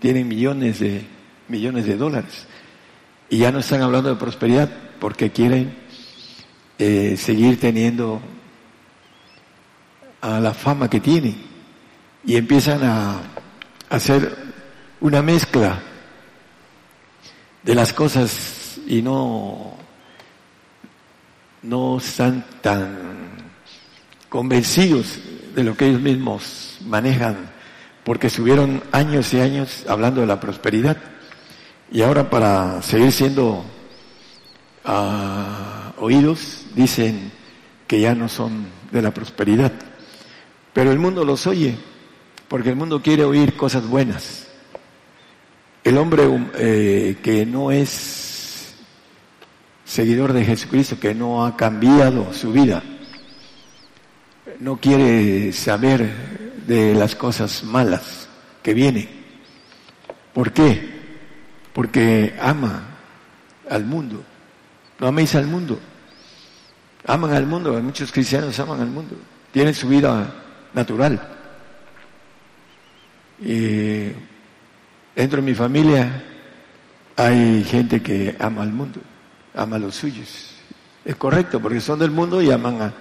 tienen 0.00 0.28
millones 0.28 0.80
de 0.80 1.06
millones 1.48 1.86
de 1.86 1.96
dólares 1.96 2.46
y 3.30 3.38
ya 3.38 3.50
no 3.52 3.60
están 3.60 3.80
hablando 3.80 4.10
de 4.10 4.16
prosperidad 4.16 4.68
porque 4.98 5.30
quieren 5.30 5.74
eh, 6.78 7.16
seguir 7.16 7.58
teniendo 7.58 8.20
a 10.20 10.40
la 10.40 10.52
fama 10.52 10.90
que 10.90 11.00
tienen 11.00 11.36
y 12.24 12.36
empiezan 12.36 12.84
a 12.84 13.22
hacer 13.88 14.36
una 15.00 15.22
mezcla 15.22 15.80
de 17.62 17.74
las 17.74 17.92
cosas 17.92 18.78
y 18.86 19.00
no 19.00 19.76
no 21.62 21.98
están 21.98 22.44
tan 22.60 22.96
convencidos 24.28 25.18
de 25.54 25.64
lo 25.64 25.76
que 25.76 25.88
ellos 25.88 26.00
mismos 26.00 26.78
manejan, 26.86 27.50
porque 28.04 28.28
estuvieron 28.28 28.82
años 28.92 29.32
y 29.34 29.40
años 29.40 29.84
hablando 29.88 30.20
de 30.20 30.26
la 30.26 30.40
prosperidad. 30.40 30.96
Y 31.92 32.02
ahora 32.02 32.30
para 32.30 32.82
seguir 32.82 33.10
siendo 33.10 33.64
ah, 34.84 35.92
oídos, 35.98 36.66
dicen 36.76 37.32
que 37.88 38.00
ya 38.00 38.14
no 38.14 38.28
son 38.28 38.66
de 38.92 39.02
la 39.02 39.12
prosperidad. 39.12 39.72
Pero 40.72 40.92
el 40.92 41.00
mundo 41.00 41.24
los 41.24 41.48
oye, 41.48 41.76
porque 42.46 42.70
el 42.70 42.76
mundo 42.76 43.02
quiere 43.02 43.24
oír 43.24 43.56
cosas 43.56 43.88
buenas. 43.88 44.46
El 45.82 45.98
hombre 45.98 46.22
eh, 46.54 47.16
que 47.24 47.44
no 47.44 47.72
es 47.72 48.74
seguidor 49.84 50.32
de 50.32 50.44
Jesucristo 50.44 51.00
que 51.00 51.12
no 51.12 51.44
ha 51.44 51.56
cambiado 51.56 52.32
su 52.32 52.52
vida, 52.52 52.84
no 54.60 54.76
quiere 54.76 55.52
saber 55.52 56.52
de 56.68 56.94
las 56.94 57.16
cosas 57.16 57.64
malas 57.64 58.28
que 58.62 58.74
vienen. 58.74 59.08
¿Por 60.32 60.52
qué? 60.52 60.99
Porque 61.80 62.36
ama 62.38 62.82
al 63.70 63.86
mundo. 63.86 64.22
No 64.98 65.06
améis 65.06 65.34
al 65.34 65.46
mundo. 65.46 65.80
Aman 67.06 67.32
al 67.32 67.46
mundo. 67.46 67.72
Muchos 67.80 68.12
cristianos 68.12 68.60
aman 68.60 68.82
al 68.82 68.88
mundo. 68.88 69.16
Tienen 69.50 69.72
su 69.72 69.88
vida 69.88 70.30
natural. 70.74 71.18
Y 73.40 74.12
dentro 75.16 75.36
de 75.36 75.42
mi 75.42 75.54
familia 75.54 76.22
hay 77.16 77.64
gente 77.64 78.02
que 78.02 78.36
ama 78.38 78.60
al 78.60 78.72
mundo 78.72 79.00
ama 79.54 79.76
a 79.76 79.78
los 79.78 79.94
suyos. 79.94 80.50
Es 81.02 81.16
correcto, 81.16 81.60
porque 81.60 81.80
son 81.80 81.98
del 81.98 82.10
mundo 82.10 82.42
y 82.42 82.50
aman 82.50 82.92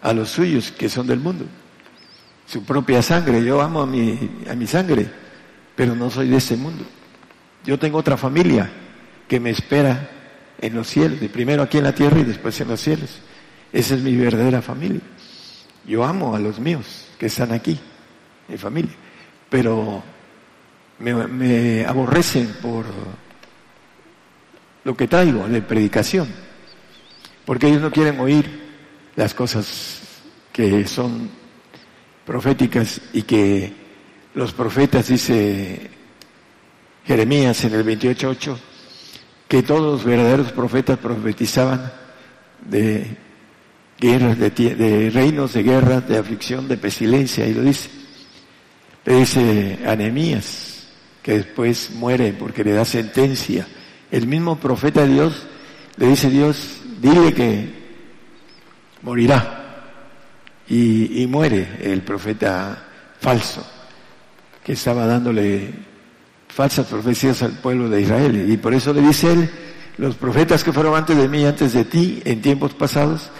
a, 0.00 0.12
los 0.12 0.28
suyos 0.28 0.70
que 0.70 0.88
son 0.88 1.08
del 1.08 1.18
mundo. 1.18 1.46
su 2.46 2.62
propia 2.62 3.02
sangre. 3.02 3.42
Yo 3.44 3.60
amo 3.60 3.82
a 3.82 3.86
mi, 3.86 4.38
a 4.48 4.54
mi 4.54 4.68
sangre, 4.68 5.10
pero 5.74 5.96
no 5.96 6.08
soy 6.12 6.28
de 6.28 6.36
ese 6.36 6.56
mundo. 6.56 6.84
Yo 7.64 7.78
tengo 7.78 7.98
otra 7.98 8.16
familia 8.16 8.70
que 9.28 9.38
me 9.38 9.50
espera 9.50 10.10
en 10.60 10.74
los 10.74 10.88
cielos, 10.88 11.18
primero 11.32 11.62
aquí 11.62 11.78
en 11.78 11.84
la 11.84 11.94
tierra 11.94 12.20
y 12.20 12.24
después 12.24 12.60
en 12.60 12.68
los 12.68 12.80
cielos. 12.80 13.20
Esa 13.72 13.94
es 13.94 14.02
mi 14.02 14.16
verdadera 14.16 14.62
familia. 14.62 15.00
Yo 15.86 16.04
amo 16.04 16.34
a 16.34 16.38
los 16.38 16.58
míos 16.58 17.08
que 17.18 17.26
están 17.26 17.52
aquí, 17.52 17.78
mi 18.48 18.56
familia, 18.56 18.92
pero 19.48 20.02
me, 20.98 21.14
me 21.26 21.84
aborrecen 21.84 22.56
por 22.60 22.86
lo 24.84 24.96
que 24.96 25.08
traigo 25.08 25.46
de 25.46 25.62
predicación, 25.62 26.28
porque 27.44 27.68
ellos 27.68 27.82
no 27.82 27.90
quieren 27.90 28.18
oír 28.20 28.60
las 29.16 29.34
cosas 29.34 30.00
que 30.52 30.86
son 30.86 31.30
proféticas 32.24 33.00
y 33.12 33.22
que 33.22 33.72
los 34.34 34.52
profetas, 34.52 35.08
dice 35.08 35.90
Jeremías 37.06 37.64
en 37.64 37.74
el 37.74 37.84
28.8, 37.84 38.56
que 39.48 39.62
todos 39.62 39.80
los 39.80 40.04
verdaderos 40.04 40.52
profetas 40.52 40.98
profetizaban 40.98 41.92
de 42.64 43.16
guerras, 43.98 44.38
de, 44.38 45.10
reinos, 45.12 45.52
de 45.52 45.62
guerra, 45.62 46.00
de 46.00 46.18
aflicción, 46.18 46.68
de 46.68 46.76
pestilencia, 46.76 47.46
y 47.46 47.54
lo 47.54 47.62
dice. 47.62 47.90
Le 49.04 49.16
dice 49.16 49.78
Anemías, 49.86 50.88
que 51.22 51.34
después 51.38 51.90
muere 51.92 52.32
porque 52.32 52.64
le 52.64 52.72
da 52.72 52.84
sentencia. 52.84 53.66
El 54.10 54.26
mismo 54.26 54.56
profeta 54.56 55.02
de 55.02 55.14
Dios 55.14 55.46
le 55.96 56.08
dice 56.08 56.30
Dios, 56.30 56.80
dile 57.00 57.32
que 57.32 57.70
morirá. 59.02 59.56
Y, 60.68 61.22
y 61.22 61.26
muere 61.26 61.78
el 61.82 62.02
profeta 62.02 62.86
falso, 63.18 63.66
que 64.62 64.74
estaba 64.74 65.06
dándole 65.06 65.89
falsas 66.52 66.86
profecías 66.86 67.42
al 67.42 67.52
pueblo 67.52 67.88
de 67.88 68.02
Israel. 68.02 68.50
Y 68.50 68.56
por 68.56 68.74
eso 68.74 68.92
le 68.92 69.00
dice 69.00 69.32
él, 69.32 69.50
los 69.98 70.16
profetas 70.16 70.64
que 70.64 70.72
fueron 70.72 70.94
antes 70.94 71.16
de 71.16 71.28
mí, 71.28 71.44
antes 71.44 71.72
de 71.72 71.84
ti, 71.84 72.22
en 72.24 72.42
tiempos 72.42 72.74
pasados, 72.74 73.30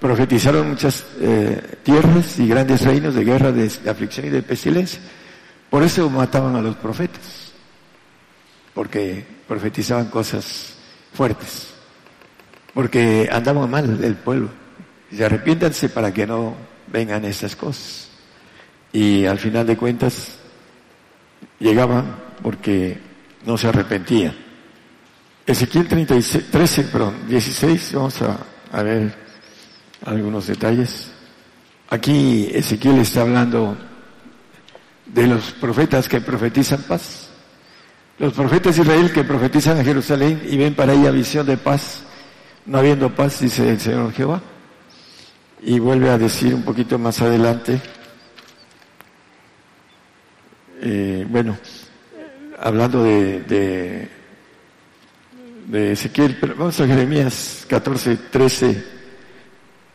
profetizaron 0.00 0.70
muchas 0.70 1.04
eh, 1.20 1.78
tierras 1.82 2.38
y 2.38 2.48
grandes 2.48 2.82
reinos 2.82 3.14
de 3.14 3.24
guerra, 3.24 3.52
de, 3.52 3.70
aflicción 3.88 4.26
y 4.26 4.30
de 4.30 4.42
pestilencia. 4.42 5.00
Por 5.70 5.82
eso 5.82 6.08
mataban 6.08 6.56
a 6.56 6.62
los 6.62 6.76
profetas, 6.76 7.52
porque 8.74 9.24
profetizaban 9.46 10.06
cosas 10.06 10.74
fuertes, 11.12 11.68
porque 12.74 13.28
andaban 13.30 13.70
mal 13.70 14.02
el 14.02 14.14
pueblo. 14.16 14.48
Y 15.10 15.22
arrepiéntanse 15.22 15.88
para 15.88 16.12
que 16.12 16.26
no 16.26 16.54
vengan 16.86 17.24
estas 17.24 17.56
cosas. 17.56 18.08
Y 18.92 19.26
al 19.26 19.38
final 19.38 19.66
de 19.66 19.76
cuentas 19.76 20.38
llegaban 21.58 22.27
porque 22.42 22.98
no 23.44 23.56
se 23.56 23.68
arrepentían. 23.68 24.34
Ezequiel 25.46 25.88
36, 25.88 26.50
13, 26.50 26.82
perdón, 26.84 27.14
16, 27.26 27.92
vamos 27.94 28.20
a, 28.20 28.82
ver 28.82 29.14
algunos 30.04 30.46
detalles. 30.46 31.10
Aquí 31.88 32.50
Ezequiel 32.52 32.98
está 32.98 33.22
hablando 33.22 33.74
de 35.06 35.26
los 35.26 35.52
profetas 35.52 36.06
que 36.06 36.20
profetizan 36.20 36.82
paz. 36.82 37.30
Los 38.18 38.34
profetas 38.34 38.76
de 38.76 38.82
Israel 38.82 39.10
que 39.10 39.24
profetizan 39.24 39.78
a 39.78 39.84
Jerusalén 39.84 40.42
y 40.46 40.58
ven 40.58 40.74
para 40.74 40.92
ella 40.92 41.10
visión 41.10 41.46
de 41.46 41.56
paz, 41.56 42.02
no 42.66 42.78
habiendo 42.78 43.14
paz, 43.14 43.40
dice 43.40 43.70
el 43.70 43.80
Señor 43.80 44.12
Jehová. 44.12 44.42
Y 45.62 45.78
vuelve 45.78 46.10
a 46.10 46.18
decir 46.18 46.54
un 46.54 46.62
poquito 46.62 46.98
más 46.98 47.22
adelante, 47.22 47.80
eh, 50.82 51.26
bueno, 51.28 51.56
hablando 52.60 53.02
de, 53.02 53.40
de, 53.42 54.08
de 55.66 55.92
Ezequiel, 55.92 56.36
vamos 56.56 56.80
a 56.80 56.86
Jeremías 56.86 57.64
14, 57.68 58.16
13 58.30 58.84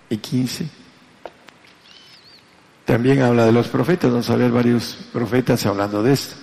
y 0.09 0.17
15. 0.17 0.67
También 2.85 3.21
habla 3.21 3.45
de 3.45 3.51
los 3.51 3.67
profetas, 3.67 4.11
vamos 4.11 4.29
a 4.29 4.35
ver 4.35 4.51
varios 4.51 4.97
profetas 5.11 5.65
hablando 5.65 6.03
de 6.03 6.13
esto. 6.13 6.35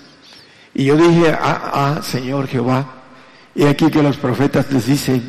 Y 0.75 0.85
yo 0.85 0.97
dije, 0.97 1.31
ah, 1.39 1.71
ah, 1.73 2.03
Señor 2.03 2.47
Jehová, 2.47 3.03
y 3.55 3.65
aquí 3.65 3.91
que 3.91 4.03
los 4.03 4.17
profetas 4.17 4.71
les 4.73 4.87
dicen, 4.87 5.23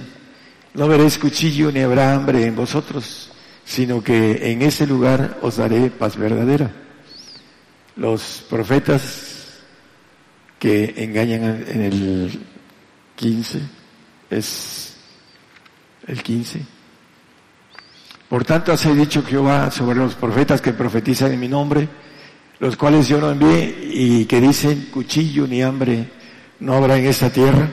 no 0.74 0.88
veréis 0.88 1.18
cuchillo 1.18 1.72
ni 1.72 1.80
habrá 1.80 2.14
hambre 2.14 2.46
en 2.46 2.56
vosotros, 2.56 3.32
sino 3.66 4.04
que 4.04 4.52
en 4.52 4.62
ese 4.62 4.88
lugar 4.88 5.38
os 5.42 5.58
daré 5.58 5.90
paz 5.90 6.16
verdadera. 6.16 6.72
Los 7.98 8.46
profetas 8.50 9.41
que 10.62 10.94
engañan 10.98 11.66
en 11.68 11.82
el 11.82 12.40
15, 13.18 13.60
es 14.30 14.96
el 16.06 16.22
15, 16.22 16.62
por 18.30 18.46
tanto, 18.46 18.72
así 18.72 18.90
dicho 18.94 19.24
Jehová 19.24 19.70
sobre 19.72 19.98
los 19.98 20.16
profetas 20.16 20.62
que 20.62 20.72
profetizan 20.72 21.34
en 21.34 21.40
mi 21.42 21.50
nombre, 21.50 21.90
los 22.60 22.78
cuales 22.78 23.08
yo 23.10 23.20
no 23.20 23.32
envié 23.32 23.76
y 23.92 24.24
que 24.24 24.40
dicen 24.40 24.88
cuchillo 24.90 25.46
ni 25.46 25.62
hambre 25.62 26.08
no 26.62 26.76
habrá 26.76 26.98
en 26.98 27.08
esta 27.08 27.30
tierra. 27.30 27.70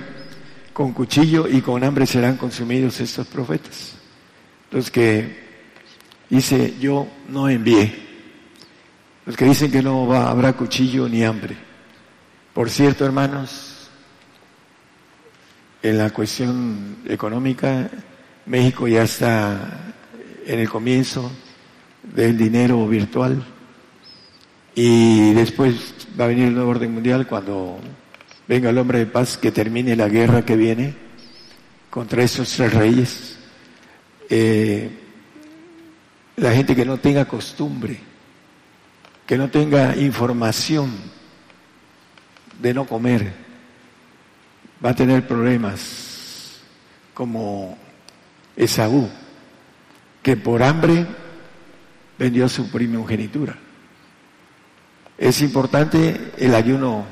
Con 0.72 0.94
cuchillo 0.94 1.46
y 1.46 1.60
con 1.60 1.84
hambre 1.84 2.06
serán 2.06 2.36
consumidos 2.36 2.98
estos 2.98 3.28
profetas. 3.28 3.98
Los 4.72 4.90
que 4.90 5.46
dice 6.28 6.74
yo 6.80 7.06
no 7.28 7.48
envié. 7.48 7.94
Los 9.26 9.36
que 9.36 9.44
dicen 9.44 9.70
que 9.70 9.80
no 9.80 10.12
habrá 10.12 10.54
cuchillo 10.54 11.08
ni 11.08 11.22
hambre. 11.22 11.67
Por 12.58 12.70
cierto, 12.70 13.04
hermanos, 13.06 13.88
en 15.80 15.96
la 15.96 16.10
cuestión 16.10 16.96
económica, 17.06 17.88
México 18.46 18.88
ya 18.88 19.04
está 19.04 19.94
en 20.44 20.58
el 20.58 20.68
comienzo 20.68 21.30
del 22.02 22.36
dinero 22.36 22.84
virtual 22.88 23.44
y 24.74 25.34
después 25.34 25.94
va 26.18 26.24
a 26.24 26.26
venir 26.26 26.48
el 26.48 26.54
nuevo 26.54 26.70
orden 26.70 26.94
mundial 26.94 27.28
cuando 27.28 27.78
venga 28.48 28.70
el 28.70 28.78
hombre 28.78 28.98
de 28.98 29.06
paz 29.06 29.38
que 29.38 29.52
termine 29.52 29.94
la 29.94 30.08
guerra 30.08 30.44
que 30.44 30.56
viene 30.56 30.96
contra 31.90 32.24
esos 32.24 32.50
tres 32.50 32.74
reyes. 32.74 33.38
Eh, 34.28 34.90
la 36.34 36.52
gente 36.54 36.74
que 36.74 36.84
no 36.84 36.98
tenga 36.98 37.24
costumbre, 37.24 38.00
que 39.24 39.38
no 39.38 39.48
tenga 39.48 39.94
información 39.96 41.17
de 42.58 42.74
no 42.74 42.86
comer, 42.86 43.32
va 44.84 44.90
a 44.90 44.96
tener 44.96 45.26
problemas 45.26 46.60
como 47.14 47.76
Esaú 48.56 49.08
que 50.22 50.36
por 50.36 50.62
hambre 50.62 51.06
vendió 52.18 52.48
su 52.48 52.70
primogenitura. 52.70 53.56
Es 55.16 55.40
importante 55.40 56.32
el 56.36 56.54
ayuno 56.54 57.06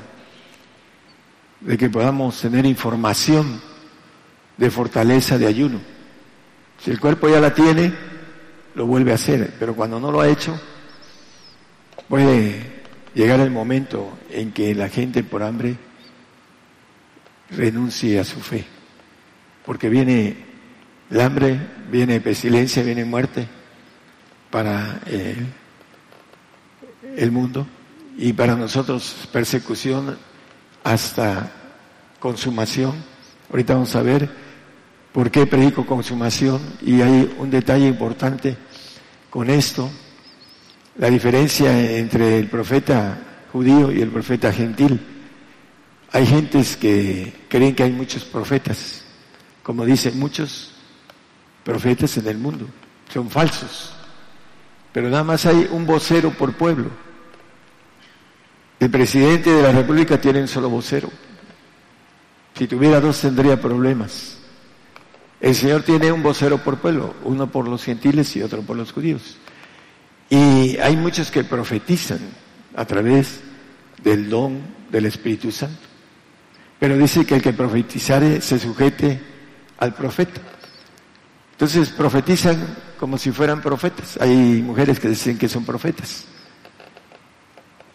de 1.61 1.77
que 1.77 1.89
podamos 1.89 2.39
tener 2.39 2.65
información 2.65 3.59
de 4.55 4.69
fortaleza 4.69 5.37
de 5.37 5.47
ayuno. 5.47 5.79
Si 6.79 6.91
el 6.91 6.99
cuerpo 6.99 7.27
ya 7.27 7.39
la 7.39 7.53
tiene, 7.53 7.93
lo 8.75 8.85
vuelve 8.85 9.11
a 9.11 9.15
hacer, 9.15 9.55
pero 9.59 9.75
cuando 9.75 9.99
no 9.99 10.11
lo 10.11 10.21
ha 10.21 10.27
hecho, 10.27 10.59
puede 12.07 12.76
llegar 13.17 13.39
el 13.39 13.49
momento 13.49 14.15
en 14.29 14.51
que 14.51 14.75
la 14.75 14.89
gente 14.89 15.23
por 15.23 15.41
hambre 15.41 15.75
renuncie 17.49 18.19
a 18.19 18.23
su 18.23 18.39
fe, 18.39 18.63
porque 19.65 19.89
viene 19.89 20.37
el 21.09 21.21
hambre, 21.21 21.59
viene 21.89 22.21
pestilencia, 22.21 22.83
viene 22.83 23.05
muerte 23.05 23.47
para 24.51 25.01
eh, 25.07 25.35
el 27.15 27.31
mundo 27.31 27.65
y 28.19 28.33
para 28.33 28.55
nosotros 28.55 29.27
persecución 29.31 30.15
hasta 30.83 31.51
consumación. 32.19 32.93
Ahorita 33.49 33.73
vamos 33.73 33.95
a 33.95 34.03
ver 34.03 34.29
por 35.11 35.31
qué 35.31 35.47
predico 35.47 35.87
consumación 35.87 36.61
y 36.83 37.01
hay 37.01 37.35
un 37.39 37.49
detalle 37.49 37.87
importante 37.87 38.55
con 39.31 39.49
esto, 39.49 39.89
la 40.97 41.09
diferencia 41.09 41.97
entre 41.97 42.39
el 42.39 42.47
profeta 42.47 43.45
judío 43.51 43.91
y 43.91 44.01
el 44.01 44.09
profeta 44.09 44.51
gentil. 44.51 44.99
Hay 46.11 46.25
gentes 46.25 46.75
que 46.75 47.33
creen 47.47 47.75
que 47.75 47.83
hay 47.83 47.91
muchos 47.91 48.23
profetas, 48.23 49.03
como 49.61 49.85
dicen 49.85 50.17
muchos, 50.17 50.73
profetas 51.63 52.17
en 52.17 52.27
el 52.27 52.37
mundo, 52.37 52.65
son 53.13 53.29
falsos. 53.29 53.93
Pero 54.91 55.09
nada 55.09 55.23
más 55.23 55.45
hay 55.45 55.67
un 55.71 55.85
vocero 55.85 56.31
por 56.31 56.53
pueblo. 56.53 56.89
El 58.79 58.89
presidente 58.89 59.51
de 59.51 59.61
la 59.61 59.71
República 59.71 60.19
tiene 60.19 60.41
un 60.41 60.47
solo 60.47 60.69
vocero. 60.69 61.09
Si 62.55 62.67
tuviera 62.67 62.99
dos 62.99 63.19
tendría 63.21 63.59
problemas. 63.59 64.37
El 65.39 65.53
Señor 65.53 65.83
tiene 65.83 66.11
un 66.11 66.23
vocero 66.23 66.57
por 66.57 66.77
pueblo, 66.77 67.13
uno 67.23 67.51
por 67.51 67.67
los 67.67 67.83
gentiles 67.83 68.35
y 68.35 68.41
otro 68.41 68.61
por 68.61 68.75
los 68.75 68.91
judíos. 68.91 69.37
Y 70.29 70.77
hay 70.77 70.95
muchos 70.97 71.31
que 71.31 71.43
profetizan 71.43 72.19
a 72.75 72.85
través 72.85 73.39
del 74.03 74.29
don 74.29 74.59
del 74.89 75.05
Espíritu 75.05 75.51
Santo. 75.51 75.79
Pero 76.79 76.97
dice 76.97 77.25
que 77.25 77.35
el 77.35 77.41
que 77.41 77.53
profetizare 77.53 78.41
se 78.41 78.59
sujete 78.59 79.19
al 79.79 79.93
profeta. 79.93 80.41
Entonces 81.51 81.89
profetizan 81.89 82.77
como 82.99 83.17
si 83.17 83.31
fueran 83.31 83.61
profetas. 83.61 84.17
Hay 84.21 84.61
mujeres 84.61 84.99
que 84.99 85.09
dicen 85.09 85.37
que 85.37 85.49
son 85.49 85.65
profetas. 85.65 86.25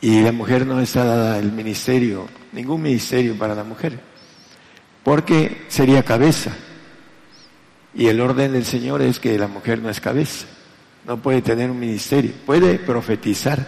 Y 0.01 0.21
la 0.21 0.33
mujer 0.33 0.67
no 0.67 0.81
está 0.81 1.05
dada 1.05 1.39
el 1.39 1.53
ministerio, 1.53 2.27
ningún 2.51 2.83
ministerio 2.83 3.39
para 3.39 3.55
la 3.55 3.63
mujer, 3.63 4.01
porque 5.05 5.65
sería 5.69 6.03
cabeza. 6.03 6.51
Y 7.95 8.09
el 8.09 8.21
orden 8.21 8.53
del 8.53 8.65
Señor 8.65 9.01
es 9.01 9.21
que 9.21 9.39
la 9.39 9.47
mujer 9.47 9.81
no 9.81 9.89
es 9.91 10.01
cabeza, 10.01 10.47
no 11.07 11.21
puede 11.21 11.43
tener 11.43 11.71
un 11.71 11.79
ministerio, 11.79 12.33
puede 12.47 12.79
profetizar. 12.79 13.67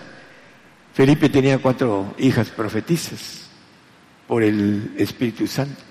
Felipe 0.92 1.28
tenía 1.28 1.58
cuatro 1.58 2.14
hijas 2.18 2.50
profetizas 2.50 3.48
por 4.26 4.42
el 4.42 4.94
Espíritu 4.96 5.46
Santo. 5.46 5.82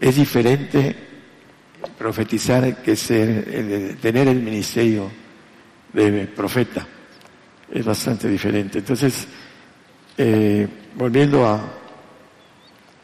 Es 0.00 0.16
diferente 0.16 0.96
profetizar 1.96 2.82
que 2.82 2.96
ser, 2.96 3.96
tener 4.00 4.28
el 4.28 4.42
ministerio 4.42 5.10
de 5.92 6.26
profeta. 6.26 6.86
Es 7.72 7.84
bastante 7.84 8.28
diferente. 8.28 8.78
Entonces, 8.78 9.26
eh, 10.18 10.66
volviendo 10.94 11.46
a, 11.46 11.60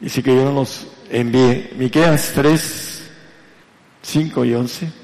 dice 0.01 0.22
que 0.22 0.34
yo 0.34 0.52
nos 0.52 0.86
envíe, 1.10 1.70
Miqueas 1.76 2.32
3, 2.34 3.10
5 4.02 4.44
y 4.44 4.55
11. 4.55 5.02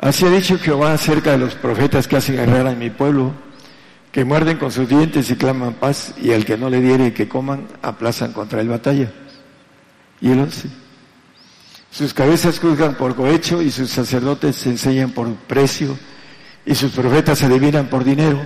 Así 0.00 0.24
ha 0.24 0.30
dicho 0.30 0.58
Jehová 0.58 0.94
acerca 0.94 1.32
de 1.32 1.38
los 1.38 1.54
profetas 1.54 2.08
que 2.08 2.16
hacen 2.16 2.36
guerra 2.36 2.72
en 2.72 2.78
mi 2.78 2.88
pueblo, 2.88 3.32
que 4.10 4.24
muerden 4.24 4.56
con 4.56 4.72
sus 4.72 4.88
dientes 4.88 5.30
y 5.30 5.36
claman 5.36 5.74
paz, 5.74 6.14
y 6.20 6.32
al 6.32 6.46
que 6.46 6.56
no 6.56 6.70
le 6.70 6.80
diere 6.80 7.12
que 7.12 7.28
coman, 7.28 7.68
aplazan 7.82 8.32
contra 8.32 8.62
el 8.62 8.68
batalla. 8.68 9.12
Y 10.22 10.30
el 10.30 10.40
11. 10.40 10.68
Sus 11.90 12.14
cabezas 12.14 12.58
juzgan 12.58 12.94
por 12.94 13.14
cohecho 13.14 13.60
y 13.60 13.70
sus 13.70 13.90
sacerdotes 13.90 14.56
se 14.56 14.70
enseñan 14.70 15.10
por 15.10 15.30
precio 15.34 15.98
y 16.64 16.74
sus 16.74 16.92
profetas 16.92 17.38
se 17.38 17.46
adivinan 17.46 17.88
por 17.88 18.04
dinero 18.04 18.40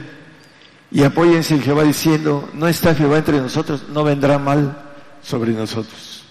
y 0.91 1.03
apóyense 1.03 1.55
en 1.55 1.63
Jehová 1.63 1.85
diciendo, 1.85 2.49
no 2.55 2.67
está 2.69 2.95
Jehová 2.95 3.19
entre 3.19 3.39
nosotros, 3.39 3.85
no 3.91 4.03
vendrá 4.03 4.39
mal 4.39 4.95
sobre 5.23 5.53
nosotros. 5.53 6.25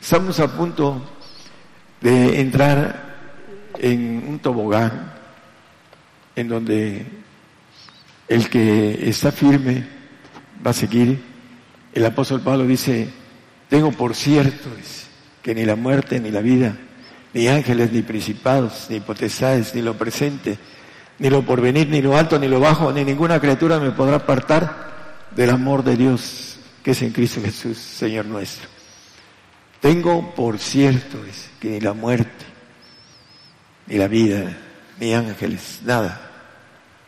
Estamos 0.00 0.40
a 0.40 0.48
punto 0.48 1.02
de 2.00 2.40
entrar 2.40 3.09
en 3.78 4.24
un 4.28 4.38
tobogán 4.38 5.12
en 6.36 6.48
donde 6.48 7.06
el 8.28 8.48
que 8.48 9.08
está 9.08 9.32
firme 9.32 9.84
va 10.64 10.70
a 10.70 10.74
seguir. 10.74 11.20
El 11.92 12.04
apóstol 12.04 12.40
Pablo 12.40 12.66
dice, 12.66 13.08
tengo 13.68 13.92
por 13.92 14.14
cierto 14.14 14.68
que 15.42 15.54
ni 15.54 15.64
la 15.64 15.76
muerte 15.76 16.20
ni 16.20 16.30
la 16.30 16.40
vida, 16.40 16.76
ni 17.32 17.48
ángeles, 17.48 17.92
ni 17.92 18.02
principados, 18.02 18.86
ni 18.90 19.00
potestades, 19.00 19.74
ni 19.74 19.82
lo 19.82 19.96
presente, 19.96 20.58
ni 21.18 21.28
lo 21.30 21.42
porvenir, 21.42 21.88
ni 21.88 22.00
lo 22.00 22.16
alto, 22.16 22.38
ni 22.38 22.48
lo 22.48 22.60
bajo, 22.60 22.92
ni 22.92 23.04
ninguna 23.04 23.40
criatura 23.40 23.78
me 23.78 23.90
podrá 23.90 24.16
apartar 24.16 24.90
del 25.34 25.50
amor 25.50 25.84
de 25.84 25.96
Dios 25.96 26.50
que 26.82 26.92
es 26.92 27.02
en 27.02 27.12
Cristo 27.12 27.40
Jesús, 27.42 27.78
Señor 27.78 28.26
nuestro. 28.26 28.68
Tengo 29.80 30.34
por 30.34 30.58
cierto 30.58 31.18
que 31.58 31.70
ni 31.70 31.80
la 31.80 31.92
muerte, 31.92 32.44
ni 33.90 33.98
la 33.98 34.08
vida, 34.08 34.56
ni 35.00 35.12
ángeles, 35.12 35.80
nada. 35.84 36.30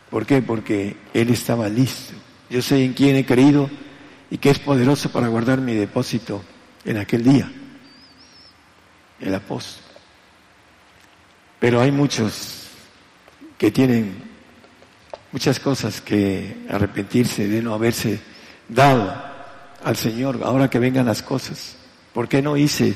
¿Por 0.09 0.25
qué? 0.25 0.41
Porque 0.41 0.97
Él 1.13 1.29
estaba 1.29 1.69
listo. 1.69 2.13
Yo 2.49 2.61
sé 2.61 2.83
en 2.83 2.93
quién 2.93 3.15
he 3.15 3.25
creído 3.25 3.69
y 4.29 4.37
que 4.37 4.49
es 4.49 4.59
poderoso 4.59 5.09
para 5.09 5.27
guardar 5.27 5.61
mi 5.61 5.73
depósito 5.73 6.43
en 6.83 6.97
aquel 6.97 7.23
día. 7.23 7.49
El 9.19 9.33
apóstol. 9.33 9.81
Pero 11.59 11.79
hay 11.79 11.91
muchos 11.91 12.67
que 13.57 13.71
tienen 13.71 14.21
muchas 15.31 15.59
cosas 15.59 16.01
que 16.01 16.65
arrepentirse 16.69 17.47
de 17.47 17.61
no 17.61 17.73
haberse 17.73 18.19
dado 18.67 19.15
al 19.83 19.95
Señor 19.95 20.41
ahora 20.43 20.69
que 20.69 20.79
vengan 20.79 21.05
las 21.05 21.23
cosas. 21.23 21.77
¿Por 22.13 22.27
qué 22.27 22.41
no 22.41 22.57
hice 22.57 22.93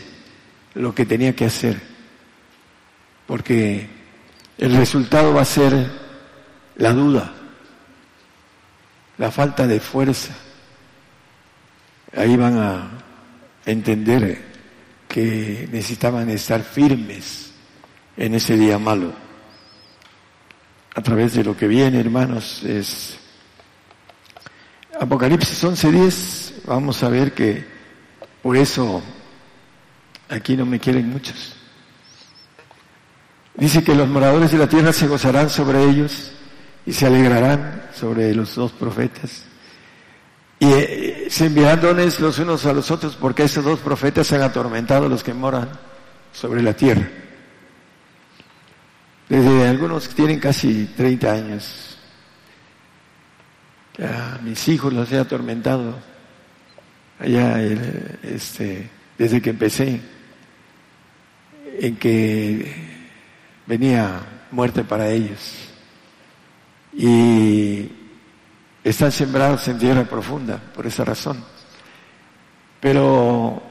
lo 0.73 0.93
que 0.93 1.05
tenía 1.05 1.33
que 1.33 1.45
hacer? 1.45 1.96
Porque 3.27 3.87
el 4.57 4.75
resultado 4.75 5.33
va 5.33 5.41
a 5.41 5.45
ser 5.45 5.91
la 6.77 6.93
duda, 6.93 7.33
la 9.17 9.31
falta 9.31 9.67
de 9.67 9.79
fuerza. 9.79 10.33
Ahí 12.15 12.35
van 12.37 12.57
a 12.57 12.89
entender 13.65 14.45
que 15.07 15.67
necesitaban 15.71 16.29
estar 16.29 16.63
firmes 16.63 17.51
en 18.15 18.33
ese 18.33 18.55
día 18.57 18.79
malo 18.79 19.13
a 20.97 21.01
través 21.01 21.35
de 21.35 21.43
lo 21.43 21.55
que 21.55 21.67
viene, 21.67 21.99
hermanos, 21.99 22.63
es 22.63 23.19
Apocalipsis 24.99 25.63
11:10. 25.63 26.53
Vamos 26.65 27.03
a 27.03 27.09
ver 27.09 27.33
que 27.33 27.63
por 28.41 28.57
eso 28.57 29.03
aquí 30.27 30.57
no 30.57 30.65
me 30.65 30.79
quieren 30.79 31.09
muchos. 31.09 31.56
Dice 33.57 33.83
que 33.83 33.95
los 33.95 34.07
moradores 34.07 34.51
de 34.51 34.59
la 34.59 34.69
tierra 34.69 34.93
se 34.93 35.07
gozarán 35.07 35.49
sobre 35.49 35.83
ellos 35.83 36.31
y 36.85 36.93
se 36.93 37.07
alegrarán 37.07 37.89
sobre 37.93 38.33
los 38.35 38.53
dos 38.53 38.71
profetas. 38.71 39.45
Y 40.59 40.65
eh, 40.67 41.27
se 41.29 41.47
enviarán 41.47 41.81
dones 41.81 42.19
los 42.19 42.37
unos 42.37 42.65
a 42.67 42.73
los 42.73 42.91
otros 42.91 43.15
porque 43.15 43.43
esos 43.43 43.65
dos 43.65 43.79
profetas 43.79 44.31
han 44.31 44.43
atormentado 44.43 45.07
a 45.07 45.09
los 45.09 45.23
que 45.23 45.33
moran 45.33 45.69
sobre 46.31 46.61
la 46.61 46.73
tierra. 46.73 47.09
Desde 49.27 49.67
algunos 49.67 50.07
que 50.07 50.13
tienen 50.13 50.39
casi 50.39 50.93
30 50.95 51.31
años. 51.31 51.97
Ya 53.97 54.39
mis 54.43 54.67
hijos 54.67 54.93
los 54.93 55.11
he 55.11 55.17
atormentado. 55.17 55.95
Allá, 57.19 57.59
este, 58.21 58.87
desde 59.17 59.41
que 59.41 59.49
empecé, 59.49 59.99
en 61.79 61.95
que 61.97 62.96
venía 63.67 64.21
muerte 64.51 64.83
para 64.83 65.09
ellos. 65.09 65.55
Y 66.93 67.91
están 68.83 69.11
sembrados 69.11 69.67
en 69.67 69.77
tierra 69.77 70.05
profunda, 70.05 70.59
por 70.73 70.87
esa 70.87 71.05
razón. 71.05 71.43
Pero 72.79 73.61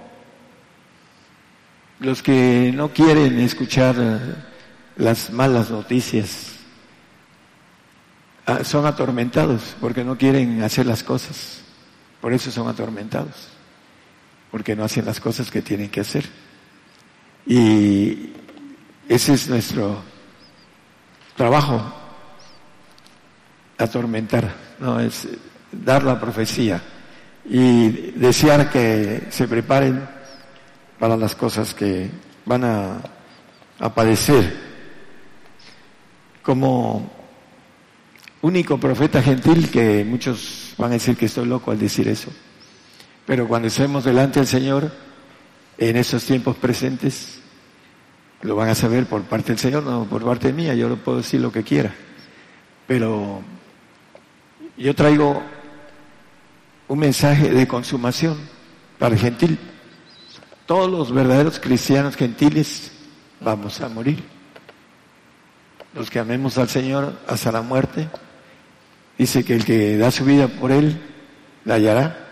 los 2.00 2.22
que 2.22 2.72
no 2.74 2.92
quieren 2.92 3.40
escuchar 3.40 3.96
las 4.96 5.30
malas 5.30 5.70
noticias. 5.70 6.52
Ah, 8.44 8.62
son 8.62 8.86
atormentados 8.86 9.76
porque 9.80 10.04
no 10.04 10.16
quieren 10.16 10.62
hacer 10.62 10.86
las 10.86 11.02
cosas. 11.02 11.62
Por 12.20 12.32
eso 12.32 12.50
son 12.50 12.68
atormentados. 12.68 13.48
Porque 14.50 14.76
no 14.76 14.84
hacen 14.84 15.04
las 15.04 15.20
cosas 15.20 15.50
que 15.50 15.62
tienen 15.62 15.90
que 15.90 16.00
hacer. 16.00 16.24
Y 17.46 18.32
ese 19.08 19.34
es 19.34 19.48
nuestro 19.48 20.02
trabajo. 21.36 21.82
Atormentar, 23.78 24.54
no 24.78 25.00
es 25.00 25.28
dar 25.70 26.02
la 26.02 26.18
profecía 26.18 26.82
y 27.44 28.12
desear 28.12 28.70
que 28.70 29.26
se 29.30 29.46
preparen 29.46 30.08
para 30.98 31.16
las 31.16 31.34
cosas 31.34 31.74
que 31.74 32.10
van 32.44 32.64
a, 32.64 33.00
padecer 33.94 34.56
como 36.42 37.12
único 38.40 38.80
profeta 38.80 39.20
gentil 39.22 39.70
que 39.70 40.04
muchos 40.04 40.74
van 40.78 40.90
a 40.90 40.94
decir 40.94 41.16
que 41.16 41.26
estoy 41.26 41.46
loco 41.46 41.70
al 41.70 41.78
decir 41.78 42.08
eso. 42.08 42.30
Pero 43.26 43.46
cuando 43.46 43.68
estemos 43.68 44.04
delante 44.04 44.40
del 44.40 44.46
Señor, 44.46 44.90
en 45.76 45.96
esos 45.96 46.24
tiempos 46.24 46.56
presentes, 46.56 47.40
lo 48.42 48.56
van 48.56 48.68
a 48.68 48.74
saber 48.74 49.06
por 49.06 49.22
parte 49.22 49.52
del 49.52 49.58
Señor, 49.58 49.82
no 49.82 50.04
por 50.04 50.24
parte 50.24 50.52
mía, 50.52 50.74
yo 50.74 50.88
lo 50.88 50.96
puedo 50.96 51.18
decir 51.18 51.40
lo 51.40 51.52
que 51.52 51.62
quiera. 51.62 51.94
Pero 52.86 53.42
yo 54.76 54.94
traigo 54.94 55.42
un 56.88 56.98
mensaje 56.98 57.50
de 57.50 57.66
consumación 57.66 58.36
para 58.98 59.14
el 59.14 59.20
gentil. 59.20 59.58
Todos 60.66 60.90
los 60.90 61.12
verdaderos 61.12 61.58
cristianos 61.58 62.16
gentiles 62.16 62.92
vamos 63.40 63.80
a 63.80 63.88
morir 63.88 64.22
los 65.96 66.10
que 66.10 66.18
amemos 66.18 66.58
al 66.58 66.68
Señor 66.68 67.18
hasta 67.26 67.50
la 67.50 67.62
muerte. 67.62 68.08
Dice 69.16 69.44
que 69.44 69.54
el 69.54 69.64
que 69.64 69.96
da 69.96 70.10
su 70.10 70.24
vida 70.24 70.46
por 70.46 70.70
Él, 70.70 71.00
la 71.64 71.74
hallará. 71.74 72.28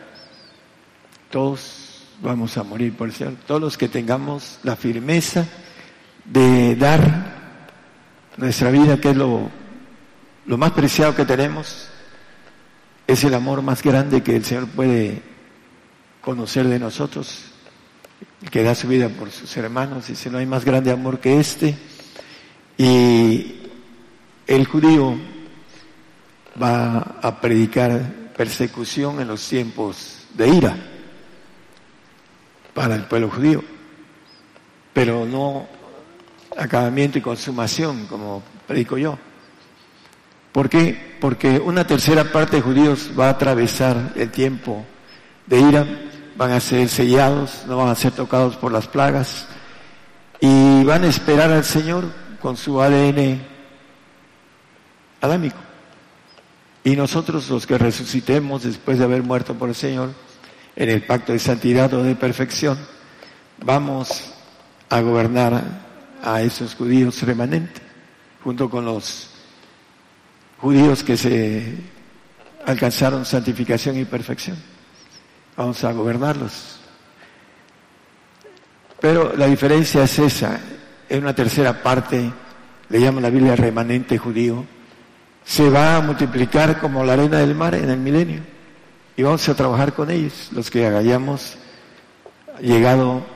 Todos 1.30 2.04
vamos 2.20 2.58
a 2.58 2.62
morir 2.62 2.94
por 2.94 3.08
el 3.08 3.14
Señor. 3.14 3.34
Todos 3.46 3.60
los 3.60 3.78
que 3.78 3.88
tengamos 3.88 4.58
la 4.62 4.76
firmeza 4.76 5.48
de 6.24 6.76
dar 6.76 7.34
nuestra 8.36 8.70
vida, 8.70 9.00
que 9.00 9.10
es 9.10 9.16
lo 9.16 9.50
lo 10.46 10.58
más 10.58 10.72
preciado 10.72 11.14
que 11.14 11.24
tenemos 11.24 11.88
es 13.06 13.24
el 13.24 13.34
amor 13.34 13.62
más 13.62 13.82
grande 13.82 14.22
que 14.22 14.36
el 14.36 14.44
Señor 14.44 14.68
puede 14.68 15.22
conocer 16.20 16.66
de 16.66 16.78
nosotros, 16.78 17.46
que 18.50 18.62
da 18.62 18.74
su 18.74 18.88
vida 18.88 19.08
por 19.08 19.30
sus 19.30 19.56
hermanos, 19.56 20.08
dice, 20.08 20.30
no 20.30 20.38
hay 20.38 20.46
más 20.46 20.64
grande 20.64 20.90
amor 20.90 21.18
que 21.18 21.38
este. 21.38 21.76
Y 22.76 23.56
el 24.46 24.66
judío 24.66 25.16
va 26.62 27.18
a 27.22 27.40
predicar 27.40 28.32
persecución 28.36 29.20
en 29.20 29.28
los 29.28 29.48
tiempos 29.48 30.26
de 30.34 30.48
ira 30.48 30.76
para 32.74 32.96
el 32.96 33.04
pueblo 33.04 33.30
judío, 33.30 33.64
pero 34.92 35.24
no 35.24 35.68
acabamiento 36.56 37.18
y 37.18 37.22
consumación, 37.22 38.06
como 38.06 38.42
predico 38.66 38.96
yo. 38.98 39.18
¿Por 40.52 40.68
qué? 40.68 41.16
Porque 41.20 41.58
una 41.58 41.86
tercera 41.86 42.30
parte 42.30 42.56
de 42.56 42.62
judíos 42.62 43.10
va 43.18 43.26
a 43.26 43.30
atravesar 43.30 44.12
el 44.14 44.30
tiempo 44.30 44.84
de 45.46 45.60
ira, 45.60 45.86
van 46.36 46.52
a 46.52 46.60
ser 46.60 46.88
sellados, 46.88 47.64
no 47.66 47.76
van 47.78 47.88
a 47.88 47.94
ser 47.94 48.12
tocados 48.12 48.56
por 48.56 48.70
las 48.70 48.86
plagas 48.86 49.46
y 50.40 50.84
van 50.84 51.04
a 51.04 51.08
esperar 51.08 51.50
al 51.50 51.64
Señor 51.64 52.04
con 52.40 52.56
su 52.56 52.80
ADN 52.80 53.40
adámico. 55.20 55.56
Y 56.84 56.96
nosotros 56.96 57.48
los 57.48 57.66
que 57.66 57.78
resucitemos 57.78 58.62
después 58.62 58.98
de 58.98 59.04
haber 59.04 59.22
muerto 59.22 59.54
por 59.54 59.70
el 59.70 59.74
Señor 59.74 60.10
en 60.76 60.90
el 60.90 61.02
pacto 61.02 61.32
de 61.32 61.38
santidad 61.38 61.92
o 61.94 62.02
de 62.02 62.14
perfección, 62.14 62.78
vamos 63.64 64.34
a 64.90 65.00
gobernar 65.00 65.83
a 66.24 66.40
esos 66.40 66.74
judíos 66.74 67.22
remanentes, 67.22 67.82
junto 68.42 68.70
con 68.70 68.86
los 68.86 69.30
judíos 70.58 71.04
que 71.04 71.16
se 71.16 71.74
alcanzaron 72.66 73.26
santificación 73.26 73.98
y 73.98 74.06
perfección. 74.06 74.56
Vamos 75.56 75.84
a 75.84 75.92
gobernarlos. 75.92 76.80
Pero 79.00 79.36
la 79.36 79.46
diferencia 79.46 80.04
es 80.04 80.18
esa. 80.18 80.58
En 81.10 81.22
una 81.22 81.34
tercera 81.34 81.82
parte, 81.82 82.32
le 82.88 83.00
llama 83.00 83.20
la 83.20 83.28
Biblia 83.28 83.54
remanente 83.54 84.16
judío, 84.16 84.64
se 85.44 85.68
va 85.68 85.96
a 85.96 86.00
multiplicar 86.00 86.80
como 86.80 87.04
la 87.04 87.12
arena 87.12 87.38
del 87.38 87.54
mar 87.54 87.74
en 87.74 87.90
el 87.90 87.98
milenio. 87.98 88.40
Y 89.16 89.22
vamos 89.22 89.46
a 89.48 89.54
trabajar 89.54 89.92
con 89.92 90.10
ellos, 90.10 90.48
los 90.52 90.70
que 90.70 90.86
hayamos 90.86 91.58
llegado 92.60 93.33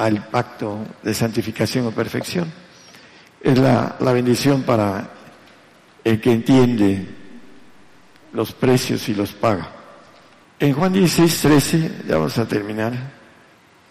al 0.00 0.24
pacto 0.28 0.78
de 1.02 1.12
santificación 1.12 1.86
o 1.86 1.90
perfección. 1.90 2.50
Es 3.42 3.58
la, 3.58 3.96
la 4.00 4.12
bendición 4.12 4.62
para 4.62 5.10
el 6.02 6.18
que 6.20 6.32
entiende 6.32 7.06
los 8.32 8.52
precios 8.52 9.06
y 9.10 9.14
los 9.14 9.32
paga. 9.32 9.68
En 10.58 10.72
Juan 10.72 10.94
16, 10.94 11.40
13, 11.42 11.92
ya 12.08 12.16
vamos 12.16 12.38
a 12.38 12.48
terminar. 12.48 12.92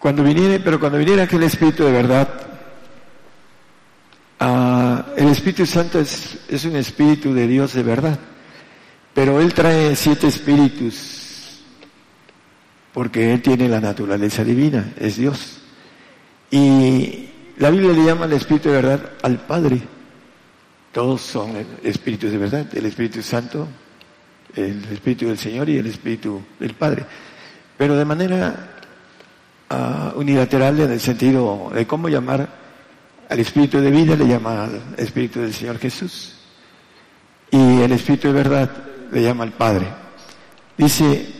Cuando 0.00 0.24
viniere, 0.24 0.58
pero 0.58 0.80
cuando 0.80 0.98
viniera 0.98 1.24
aquel 1.24 1.44
Espíritu 1.44 1.84
de 1.84 1.92
verdad, 1.92 2.28
ah, 4.40 5.06
el 5.16 5.28
Espíritu 5.28 5.64
Santo 5.64 6.00
es, 6.00 6.38
es 6.48 6.64
un 6.64 6.74
Espíritu 6.74 7.32
de 7.32 7.46
Dios 7.46 7.72
de 7.74 7.84
verdad, 7.84 8.18
pero 9.14 9.40
Él 9.40 9.54
trae 9.54 9.94
siete 9.94 10.26
espíritus, 10.26 11.60
porque 12.92 13.32
Él 13.32 13.42
tiene 13.42 13.68
la 13.68 13.80
naturaleza 13.80 14.42
divina, 14.42 14.92
es 14.98 15.16
Dios. 15.16 15.59
Y 16.50 17.28
la 17.58 17.70
Biblia 17.70 17.92
le 17.92 18.04
llama 18.04 18.24
al 18.24 18.32
Espíritu 18.32 18.70
de 18.70 18.76
verdad 18.76 19.10
al 19.22 19.38
Padre. 19.38 19.80
Todos 20.92 21.20
son 21.20 21.54
espíritus 21.84 22.32
de 22.32 22.38
verdad, 22.38 22.66
el 22.74 22.86
Espíritu 22.86 23.22
Santo, 23.22 23.68
el 24.56 24.84
Espíritu 24.92 25.28
del 25.28 25.38
Señor 25.38 25.68
y 25.68 25.78
el 25.78 25.86
Espíritu 25.86 26.42
del 26.58 26.74
Padre. 26.74 27.04
Pero 27.78 27.96
de 27.96 28.04
manera 28.04 28.70
uh, 29.70 30.18
unilateral 30.18 30.80
en 30.80 30.90
el 30.90 31.00
sentido 31.00 31.70
de 31.72 31.86
cómo 31.86 32.08
llamar 32.08 32.48
al 33.28 33.38
Espíritu 33.38 33.80
de 33.80 33.90
vida, 33.90 34.16
le 34.16 34.26
llama 34.26 34.64
al 34.64 34.82
Espíritu 34.96 35.40
del 35.40 35.54
Señor 35.54 35.78
Jesús. 35.78 36.34
Y 37.52 37.82
el 37.82 37.92
Espíritu 37.92 38.28
de 38.28 38.34
verdad 38.34 38.70
le 39.12 39.22
llama 39.22 39.44
al 39.44 39.52
Padre. 39.52 39.86
Dice, 40.76 41.39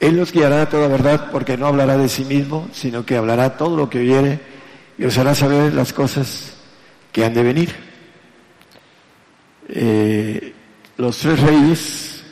Él 0.00 0.16
los 0.16 0.32
guiará 0.32 0.62
a 0.62 0.68
toda 0.68 0.88
verdad 0.88 1.30
porque 1.30 1.56
no 1.56 1.66
hablará 1.66 1.96
de 1.96 2.08
sí 2.08 2.24
mismo, 2.24 2.68
sino 2.72 3.06
que 3.06 3.16
hablará 3.16 3.56
todo 3.56 3.76
lo 3.76 3.88
que 3.88 4.00
oyere 4.00 4.40
y 4.98 5.04
os 5.04 5.16
hará 5.18 5.34
saber 5.34 5.72
las 5.72 5.92
cosas 5.92 6.54
que 7.12 7.24
han 7.24 7.34
de 7.34 7.42
venir. 7.42 7.74
Eh, 9.68 10.52
los 10.96 11.18
tres 11.18 11.40
reyes 11.40 12.22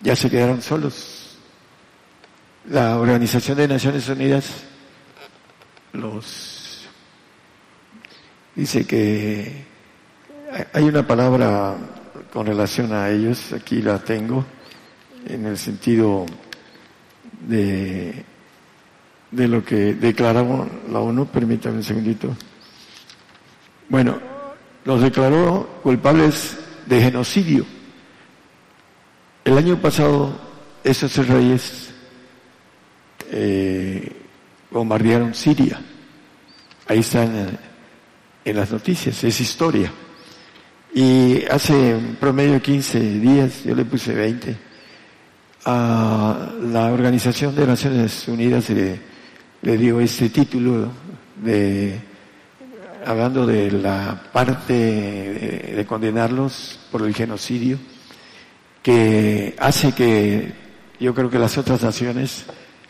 ya 0.00 0.16
se 0.16 0.30
quedaron 0.30 0.62
solos. 0.62 1.38
La 2.70 2.98
Organización 2.98 3.58
de 3.58 3.68
Naciones 3.68 4.08
Unidas 4.08 4.46
los 5.92 6.86
dice 8.54 8.86
que 8.86 9.64
hay 10.72 10.84
una 10.84 11.06
palabra 11.06 11.76
con 12.32 12.46
relación 12.46 12.92
a 12.92 13.10
ellos, 13.10 13.52
aquí 13.52 13.82
la 13.82 13.98
tengo, 13.98 14.44
en 15.26 15.46
el 15.46 15.58
sentido 15.58 16.26
de, 17.40 18.24
de 19.30 19.48
lo 19.48 19.64
que 19.64 19.94
declaramos 19.94 20.68
la 20.90 21.00
ONU, 21.00 21.26
permítame 21.26 21.76
un 21.76 21.84
segundito. 21.84 22.36
Bueno, 23.88 24.18
los 24.84 25.00
declaró 25.00 25.80
culpables 25.82 26.56
de 26.86 27.02
genocidio. 27.02 27.64
El 29.44 29.58
año 29.58 29.80
pasado 29.80 30.46
esos 30.82 31.16
reyes 31.26 31.90
eh, 33.30 34.12
bombardearon 34.70 35.34
Siria. 35.34 35.80
Ahí 36.88 37.00
están 37.00 37.58
en 38.44 38.56
las 38.56 38.70
noticias, 38.70 39.22
es 39.24 39.40
historia. 39.40 39.90
Y 40.94 41.44
hace 41.50 41.98
promedio 42.20 42.54
de 42.54 42.60
15 42.62 43.00
días, 43.18 43.64
yo 43.64 43.74
le 43.74 43.84
puse 43.84 44.14
20, 44.14 44.56
a 45.66 46.52
la 46.62 46.92
Organización 46.92 47.54
de 47.54 47.66
Naciones 47.66 48.28
Unidas 48.28 48.70
le, 48.70 49.00
le 49.62 49.76
dio 49.76 50.00
este 50.00 50.30
título 50.30 50.88
de 51.42 51.98
hablando 53.06 53.46
de 53.46 53.70
la 53.70 54.20
parte 54.32 54.72
de, 54.72 55.86
condenarlos 55.86 56.78
por 56.90 57.02
el 57.02 57.14
genocidio, 57.14 57.78
que 58.82 59.54
hace 59.58 59.92
que 59.92 60.52
yo 60.98 61.14
creo 61.14 61.30
que 61.30 61.38
las 61.38 61.56
otras 61.56 61.82
naciones 61.82 62.44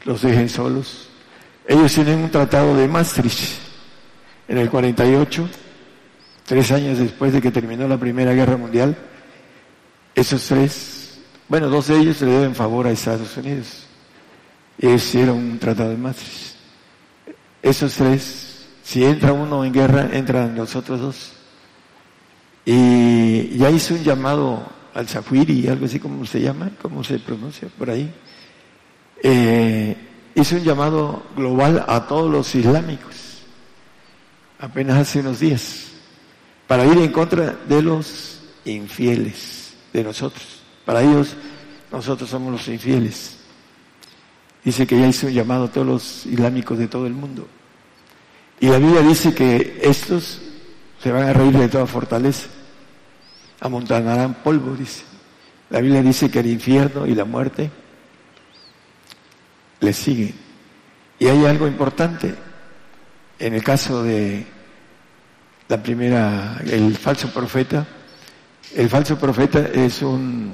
los 0.05 0.23
dejen 0.23 0.48
solos. 0.48 1.11
Ellos 1.69 1.93
tienen 1.93 2.20
un 2.20 2.31
tratado 2.31 2.74
de 2.77 2.89
Maastricht 2.89 3.59
en 4.48 4.57
el 4.57 4.70
48, 4.70 5.48
tres 6.47 6.73
años 6.73 6.98
después 6.98 7.32
de 7.32 7.43
que 7.43 7.51
terminó 7.51 7.86
la 7.86 7.98
Primera 7.98 8.32
Guerra 8.32 8.57
Mundial. 8.57 8.97
Esos 10.15 10.47
tres, 10.47 10.95
bueno, 11.48 11.68
dos 11.68 11.89
de 11.89 11.98
ellos 11.98 12.20
le 12.20 12.31
deben 12.31 12.55
favor 12.55 12.86
a 12.86 12.90
Estados 12.90 13.36
Unidos. 13.36 13.85
Y 14.78 14.89
hicieron 14.89 15.36
un 15.36 15.59
tratado 15.59 15.90
de 15.90 15.97
Maastricht. 15.97 16.56
Esos 17.62 17.94
tres 17.94 18.47
si 18.86 19.05
entra 19.05 19.32
uno 19.32 19.64
en 19.64 19.73
guerra, 19.73 20.10
entran 20.12 20.55
los 20.55 20.77
otros 20.77 21.01
dos. 21.01 21.32
Y 22.64 23.59
ya 23.59 23.68
hizo 23.68 23.94
un 23.94 24.05
llamado 24.05 24.64
al 24.94 25.09
Zafiri, 25.09 25.66
algo 25.66 25.86
así 25.86 25.98
como 25.98 26.24
se 26.24 26.40
llama, 26.40 26.70
cómo 26.81 27.02
se 27.02 27.18
pronuncia 27.18 27.66
por 27.77 27.90
ahí. 27.90 28.09
Eh, 29.24 29.97
hizo 30.36 30.55
un 30.55 30.62
llamado 30.62 31.24
global 31.35 31.85
a 31.89 32.06
todos 32.06 32.31
los 32.31 32.55
islámicos, 32.55 33.43
apenas 34.60 34.98
hace 34.98 35.18
unos 35.18 35.40
días, 35.40 35.89
para 36.68 36.86
ir 36.86 36.98
en 36.98 37.10
contra 37.10 37.56
de 37.68 37.82
los 37.82 38.40
infieles, 38.64 39.74
de 39.93 40.05
nosotros. 40.05 40.56
Para 40.87 41.03
ellos, 41.03 41.37
nosotros 41.93 42.31
somos 42.31 42.53
los 42.53 42.67
infieles. 42.69 43.37
Dice 44.65 44.87
que 44.87 44.99
ya 44.99 45.09
hizo 45.09 45.27
un 45.27 45.33
llamado 45.35 45.65
a 45.65 45.71
todos 45.71 45.87
los 45.87 46.27
islámicos 46.27 46.79
de 46.79 46.89
todo 46.89 47.07
el 47.07 47.13
mundo. 47.13 47.47
Y 48.61 48.69
la 48.69 48.79
Biblia 48.79 49.03
dice 49.03 49.35
que 49.35 49.81
estos 49.83 50.41
se 51.03 51.13
van 51.13 51.25
a 51.25 51.33
reír 51.33 51.59
de 51.59 51.69
toda 51.69 51.87
fortaleza, 51.87 52.47
amontonarán 53.61 54.35
polvo, 54.43 54.75
dice. 54.75 55.03
La 55.71 55.81
Biblia 55.81 56.03
dice 56.03 56.31
que 56.31 56.41
el 56.41 56.47
infierno 56.47 57.07
y 57.07 57.15
la 57.15 57.25
muerte 57.25 57.71
les 59.81 59.97
siguen. 59.97 60.35
Y 61.19 61.27
hay 61.27 61.45
algo 61.45 61.67
importante 61.67 62.35
en 63.39 63.55
el 63.55 63.65
caso 63.65 64.03
de 64.03 64.47
la 65.69 65.83
primera, 65.83 66.61
el 66.65 66.97
falso 66.97 67.33
profeta. 67.33 67.87
El 68.75 68.89
falso 68.89 69.19
profeta 69.19 69.69
es 69.73 70.03
un 70.03 70.53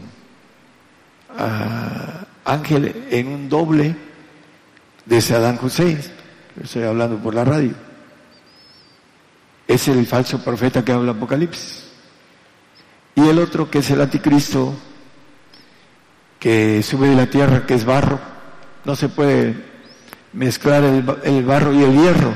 ah, 1.39 2.25
ángel 2.45 3.07
en 3.11 3.29
un 3.29 3.49
doble 3.49 3.95
de 5.07 5.21
Saddam 5.21 5.59
Hussein. 5.63 5.99
Estoy 6.63 6.83
hablando 6.85 7.17
por 7.19 7.35
la 7.35 7.45
radio 7.45 7.75
es 9.67 9.89
el 9.89 10.07
falso 10.07 10.39
profeta 10.39 10.85
que 10.85 10.93
habla 10.93 11.13
Apocalipsis. 11.13 11.85
Y 13.15 13.29
el 13.29 13.39
otro 13.39 13.71
que 13.71 13.79
es 13.79 13.91
el 13.91 14.01
anticristo, 14.01 14.75
que 16.39 16.83
sube 16.83 17.09
de 17.09 17.17
la 17.17 17.27
tierra, 17.27 17.67
que 17.67 17.75
es 17.75 17.85
barro. 17.85 18.19
No 18.85 18.97
se 18.97 19.09
puede 19.09 19.55
mezclar 20.33 20.83
el, 20.85 21.45
barro 21.45 21.73
y 21.73 21.83
el 21.83 21.93
hierro, 21.93 22.35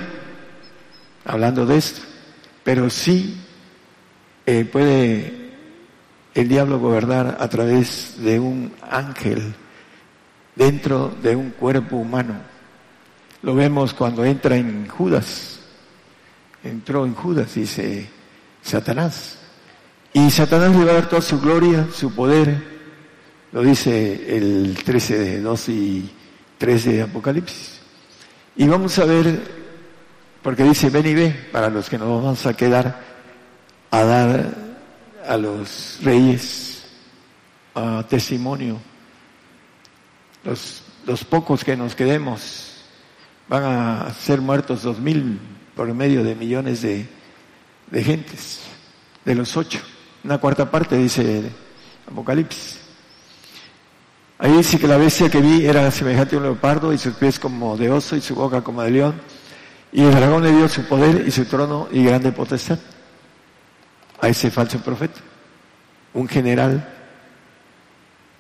hablando 1.24 1.66
de 1.66 1.76
esto. 1.76 2.02
Pero 2.62 2.90
sí 2.90 3.40
eh, 4.44 4.64
puede 4.64 5.45
el 6.36 6.48
diablo 6.48 6.78
gobernar 6.78 7.38
a 7.40 7.48
través 7.48 8.16
de 8.18 8.38
un 8.38 8.70
ángel 8.90 9.54
dentro 10.54 11.08
de 11.22 11.34
un 11.34 11.50
cuerpo 11.50 11.96
humano. 11.96 12.34
Lo 13.40 13.54
vemos 13.54 13.94
cuando 13.94 14.22
entra 14.22 14.54
en 14.54 14.86
Judas. 14.86 15.60
Entró 16.62 17.06
en 17.06 17.14
Judas, 17.14 17.54
dice 17.54 18.06
Satanás. 18.60 19.38
Y 20.12 20.30
Satanás 20.30 20.76
le 20.76 20.84
va 20.84 20.90
a 20.90 20.94
dar 20.94 21.08
toda 21.08 21.22
su 21.22 21.40
gloria, 21.40 21.88
su 21.90 22.14
poder, 22.14 22.62
lo 23.52 23.62
dice 23.62 24.36
el 24.36 24.76
13 24.84 25.18
de 25.18 25.40
2 25.40 25.68
y 25.70 26.10
3 26.58 26.84
de 26.84 27.02
Apocalipsis. 27.02 27.80
Y 28.56 28.68
vamos 28.68 28.98
a 28.98 29.06
ver, 29.06 29.40
porque 30.42 30.64
dice 30.64 30.90
ven 30.90 31.06
y 31.06 31.14
ve, 31.14 31.48
para 31.50 31.70
los 31.70 31.88
que 31.88 31.96
nos 31.96 32.08
vamos 32.08 32.44
a 32.44 32.52
quedar 32.52 33.00
a 33.90 34.04
dar 34.04 34.65
a 35.26 35.36
los 35.36 35.98
reyes 36.02 36.84
a 37.74 38.04
testimonio. 38.08 38.78
Los, 40.44 40.82
los 41.04 41.24
pocos 41.24 41.64
que 41.64 41.76
nos 41.76 41.94
quedemos 41.94 42.84
van 43.48 43.64
a 43.64 44.14
ser 44.14 44.40
muertos 44.40 44.82
dos 44.82 44.98
mil 44.98 45.38
por 45.74 45.92
medio 45.92 46.24
de 46.24 46.34
millones 46.34 46.82
de, 46.82 47.06
de 47.90 48.04
gentes, 48.04 48.62
de 49.24 49.34
los 49.34 49.56
ocho. 49.56 49.80
Una 50.24 50.38
cuarta 50.38 50.70
parte 50.70 50.96
dice 50.96 51.50
Apocalipsis. 52.10 52.78
Ahí 54.38 54.52
dice 54.52 54.78
que 54.78 54.86
la 54.86 54.96
bestia 54.96 55.30
que 55.30 55.40
vi 55.40 55.64
era 55.64 55.90
semejante 55.90 56.36
a 56.36 56.38
un 56.38 56.44
leopardo 56.44 56.92
y 56.92 56.98
sus 56.98 57.14
pies 57.14 57.38
como 57.38 57.76
de 57.76 57.90
oso 57.90 58.16
y 58.16 58.20
su 58.20 58.34
boca 58.34 58.62
como 58.62 58.82
de 58.82 58.90
león. 58.90 59.14
Y 59.92 60.02
el 60.02 60.10
dragón 60.10 60.42
le 60.42 60.52
dio 60.52 60.68
su 60.68 60.84
poder 60.84 61.26
y 61.26 61.30
su 61.30 61.44
trono 61.46 61.88
y 61.90 62.04
grande 62.04 62.32
potestad 62.32 62.78
a 64.20 64.28
ese 64.28 64.50
falso 64.50 64.80
profeta, 64.80 65.20
un 66.14 66.28
general 66.28 66.86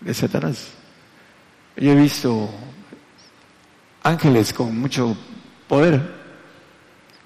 de 0.00 0.14
Satanás. 0.14 0.68
Yo 1.76 1.92
he 1.92 1.96
visto 1.96 2.50
ángeles 4.02 4.52
con 4.52 4.78
mucho 4.78 5.16
poder. 5.68 6.00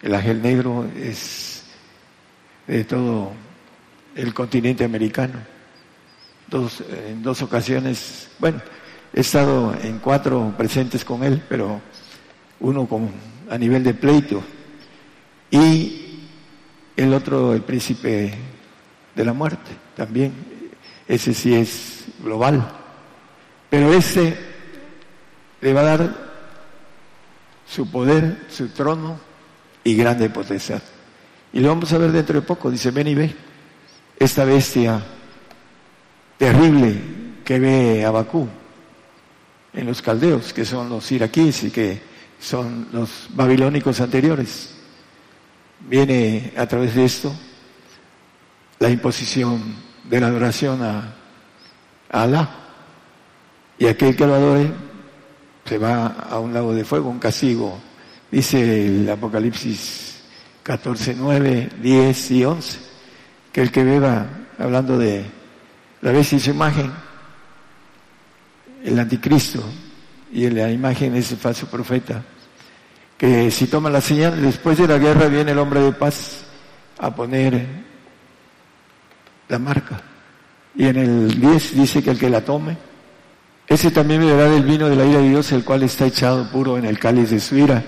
El 0.03 0.15
ángel 0.15 0.43
negro 0.43 0.89
es 0.97 1.65
de 2.67 2.85
todo 2.85 3.33
el 4.17 4.35
continente 4.35 4.85
americano 4.85 5.41
dos, 6.51 6.83
en 7.09 7.23
dos 7.23 7.41
ocasiones, 7.43 8.29
bueno, 8.39 8.61
he 9.15 9.21
estado 9.21 9.75
en 9.83 9.99
cuatro 9.99 10.53
presentes 10.59 11.05
con 11.05 11.23
él, 11.23 11.43
pero 11.49 11.81
uno 12.59 12.87
con, 12.87 13.11
a 13.49 13.57
nivel 13.57 13.85
de 13.85 13.95
pleito 13.95 14.43
y 15.51 16.10
el 16.97 17.15
otro 17.15 17.55
el 17.55 17.63
príncipe 17.63 18.35
de 19.15 19.25
la 19.25 19.33
muerte 19.33 19.71
también, 19.97 20.33
ese 21.07 21.35
sí 21.35 21.55
es 21.55 22.05
global, 22.23 22.67
pero 23.69 23.93
ese 23.93 24.37
le 25.61 25.73
va 25.73 25.81
a 25.81 25.85
dar 25.85 26.31
su 27.67 27.91
poder, 27.91 28.47
su 28.49 28.69
trono 28.69 29.19
y 29.85 29.95
grande 29.95 30.31
potestad. 30.31 30.83
Y 31.53 31.61
lo 31.61 31.69
vamos 31.69 31.93
a 31.93 31.99
ver 31.99 32.13
dentro 32.13 32.41
de 32.41 32.47
poco, 32.47 32.71
dice, 32.71 32.91
ven 32.91 33.09
y 33.09 33.15
ve, 33.15 33.35
esta 34.19 34.45
bestia 34.45 35.03
terrible 36.39 37.01
que 37.45 37.59
ve 37.59 38.05
Abacú 38.05 38.49
en 39.73 39.87
los 39.87 40.03
caldeos, 40.03 40.53
que 40.53 40.65
son 40.65 40.89
los 40.89 41.11
iraquíes 41.13 41.65
y 41.65 41.71
que 41.71 42.01
son 42.41 42.89
los 42.93 43.29
babilónicos 43.31 44.01
anteriores. 44.01 44.80
Viene 45.89 46.53
a 46.57 46.67
través 46.67 46.95
de 46.95 47.05
esto 47.05 47.35
la 48.79 48.91
imposición 48.91 49.75
de 50.05 50.21
la 50.21 50.27
adoración 50.29 50.83
a, 50.83 51.15
Alá. 52.11 52.49
Y 53.79 53.87
aquel 53.87 54.17
que 54.17 54.27
lo 54.27 54.35
adore 54.35 54.73
se 55.65 55.79
va 55.79 56.07
a 56.07 56.41
un 56.41 56.53
lago 56.53 56.75
de 56.75 56.85
fuego, 56.85 57.09
un 57.09 57.21
castigo. 57.21 57.79
Dice 58.31 58.87
el 58.87 59.09
Apocalipsis 59.09 60.21
14, 60.63 61.15
9, 61.17 61.69
10 61.81 62.31
y 62.33 62.45
11, 62.45 62.79
que 63.53 63.63
el 63.63 63.71
que 63.71 63.85
beba, 63.85 64.27
hablando 64.59 64.99
de 64.99 65.25
la 66.03 66.13
vez 66.13 66.33
y 66.33 66.41
su 66.41 66.51
imagen, 66.51 66.91
el 68.85 68.99
anticristo, 68.99 69.63
y 70.33 70.49
la 70.51 70.71
imagen 70.71 71.15
es 71.17 71.33
el 71.33 71.39
falso 71.39 71.67
profeta, 71.67 72.23
que 73.21 73.51
si 73.51 73.67
toma 73.67 73.91
la 73.91 74.01
señal, 74.01 74.41
después 74.41 74.79
de 74.79 74.89
la 74.89 74.97
guerra 74.97 75.27
viene 75.27 75.53
el 75.53 75.59
hombre 75.59 75.81
de 75.81 75.93
paz 75.93 76.39
a 76.99 77.15
poner 77.15 77.67
la 79.47 79.59
marca. 79.59 80.01
Y 80.75 80.87
en 80.87 80.97
el 80.97 81.39
10 81.39 81.75
dice 81.75 82.03
que 82.03 82.13
el 82.13 82.19
que 82.19 82.31
la 82.31 82.43
tome, 82.43 82.79
ese 83.67 83.91
también 83.91 84.23
beberá 84.23 84.49
del 84.49 84.63
vino 84.63 84.89
de 84.89 84.97
la 84.97 85.05
ira 85.05 85.19
de 85.19 85.29
Dios, 85.29 85.53
el 85.53 85.65
cual 85.65 85.83
está 85.83 86.07
echado 86.07 86.51
puro 86.51 86.79
en 86.79 86.87
el 86.87 86.99
cáliz 86.99 87.29
de 87.29 87.41
su 87.41 87.59
ira, 87.59 87.85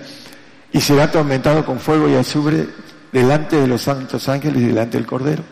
y 0.70 0.82
será 0.82 1.04
atormentado 1.04 1.64
con 1.64 1.80
fuego 1.80 2.10
y 2.10 2.14
azufre 2.14 2.68
delante 3.10 3.56
de 3.56 3.66
los 3.66 3.80
santos 3.80 4.28
ángeles 4.28 4.60
y 4.60 4.66
delante 4.66 4.98
del 4.98 5.06
Cordero. 5.06 5.42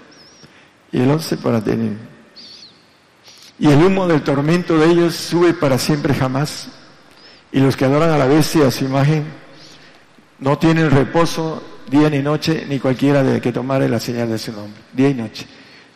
Y 0.93 1.01
el 1.01 1.11
11 1.11 1.39
para 1.39 1.65
tener 1.65 2.11
y 3.59 3.67
el 3.67 3.83
humo 3.83 4.07
del 4.07 4.23
tormento 4.23 4.79
de 4.79 4.91
ellos 4.91 5.15
sube 5.15 5.53
para 5.53 5.79
siempre 5.79 6.15
jamás. 6.15 6.69
Y 7.53 7.61
los 7.61 7.77
que 7.77 7.85
adoran 7.85 8.11
a 8.11 8.17
la 8.17 8.27
bestia, 8.27 8.67
a 8.67 8.71
su 8.71 8.87
imagen, 8.87 9.25
no 10.41 10.59
tienen 10.59 10.91
reposo 10.91 11.63
día 11.89 12.09
ni 12.09 12.21
noche, 12.21 12.65
ni 12.69 12.79
cualquiera 12.79 13.23
de 13.23 13.41
que 13.41 13.53
tomare 13.53 13.89
la 13.89 14.01
señal 14.01 14.29
de 14.31 14.39
su 14.39 14.53
nombre, 14.53 14.81
día 14.93 15.09
y 15.09 15.15
noche. 15.15 15.47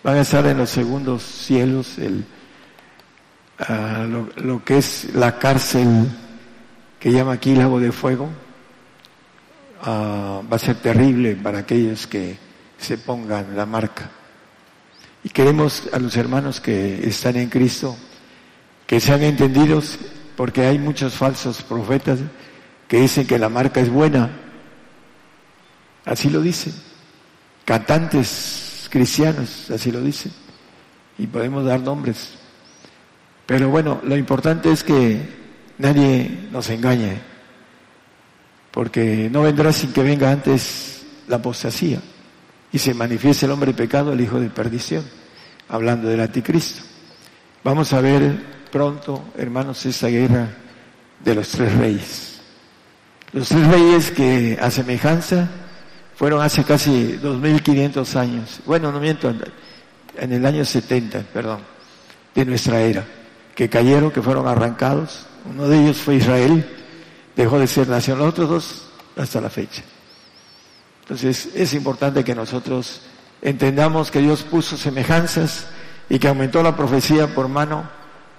Van 0.03 0.16
a 0.16 0.21
estar 0.21 0.45
en 0.47 0.59
los 0.59 0.71
segundos 0.71 1.23
cielos, 1.23 1.99
el, 1.99 2.25
ah, 3.61 4.07
lo, 4.37 4.65
que 4.65 4.79
es 4.79 5.15
la 5.15 5.39
cárcel 5.39 6.09
que 7.01 7.11
llama 7.11 7.33
aquí 7.33 7.55
lago 7.55 7.81
de 7.81 7.93
fuego. 7.93 8.29
Ah, 9.83 10.43
va 10.51 10.57
a 10.57 10.59
ser 10.59 10.77
terrible 10.77 11.37
para 11.37 11.61
aquellos 11.61 12.07
que 12.07 12.37
se 12.79 12.99
pongan 12.99 13.57
la 13.57 13.66
marca. 13.66 14.11
Y 15.23 15.31
queremos 15.31 15.89
a 15.93 15.99
los 15.99 16.16
hermanos 16.16 16.61
que 16.61 17.09
están 17.09 17.37
en 17.37 17.49
Cristo 17.49 17.97
que 18.87 19.01
sean 19.01 19.23
entendidos 19.23 19.99
porque 20.37 20.66
hay 20.66 20.79
muchos 20.79 21.15
falsos 21.15 21.62
profetas 21.62 22.19
que 22.89 23.01
dicen 23.01 23.27
que 23.27 23.39
la 23.39 23.48
marca 23.48 23.81
es 23.81 23.90
buena. 23.90 24.31
Así 26.05 26.31
lo 26.31 26.40
dicen. 26.40 26.74
Cantantes 27.65 28.89
cristianos, 28.90 29.70
así 29.70 29.90
lo 29.90 30.01
dicen. 30.01 30.32
Y 31.19 31.27
podemos 31.27 31.65
dar 31.65 31.81
nombres. 31.81 32.35
Pero 33.47 33.69
bueno, 33.69 34.01
lo 34.05 34.16
importante 34.16 34.70
es 34.70 34.85
que 34.85 35.20
nadie 35.78 36.48
nos 36.51 36.69
engañe. 36.70 37.19
Porque 38.70 39.28
no 39.31 39.43
vendrá 39.43 39.73
sin 39.73 39.93
que 39.93 40.02
venga 40.02 40.31
antes 40.31 41.06
la 41.28 41.36
apostasía 41.36 42.01
y 42.74 42.78
se 42.78 42.93
manifiesta 42.93 43.47
el 43.47 43.52
hombre 43.52 43.73
pecado, 43.73 44.12
el 44.12 44.20
hijo 44.20 44.40
de 44.40 44.51
perdición, 44.51 45.05
hablando 45.69 46.09
del 46.09 46.20
anticristo. 46.20 46.82
Vamos 47.62 47.93
a 47.93 48.01
ver 48.01 48.35
pronto, 48.73 49.27
hermanos, 49.39 49.86
esta 49.86 50.09
guerra 50.09 50.48
de 51.24 51.35
los 51.36 51.48
tres 51.51 51.73
reyes. 51.77 52.34
Los 53.35 53.48
tres 53.48 53.66
reyes 53.66 54.12
que 54.12 54.56
a 54.62 54.70
semejanza 54.70 55.48
fueron 56.15 56.40
hace 56.40 56.62
casi 56.62 57.16
2500 57.16 58.15
años, 58.15 58.61
bueno, 58.65 58.93
no 58.93 59.01
miento, 59.01 59.28
en 60.16 60.32
el 60.32 60.47
año 60.47 60.65
70, 60.65 61.19
perdón, 61.32 61.59
de 62.32 62.44
nuestra 62.44 62.81
era, 62.81 63.05
que 63.56 63.69
cayeron, 63.69 64.12
que 64.12 64.23
fueron 64.23 64.47
arrancados. 64.47 65.27
Uno 65.51 65.66
de 65.66 65.82
ellos 65.82 65.97
fue 65.97 66.15
Israel, 66.15 66.65
dejó 67.35 67.59
de 67.59 67.66
ser 67.66 67.89
nación, 67.89 68.20
los 68.20 68.28
otros 68.28 68.48
dos 68.48 68.89
hasta 69.16 69.40
la 69.40 69.51
fecha. 69.51 69.82
Entonces 71.02 71.48
es 71.56 71.74
importante 71.74 72.23
que 72.23 72.36
nosotros 72.36 73.01
entendamos 73.43 74.12
que 74.12 74.20
Dios 74.20 74.44
puso 74.44 74.77
semejanzas 74.77 75.66
y 76.09 76.20
que 76.20 76.28
aumentó 76.28 76.62
la 76.62 76.77
profecía 76.77 77.35
por 77.35 77.48
mano 77.48 77.90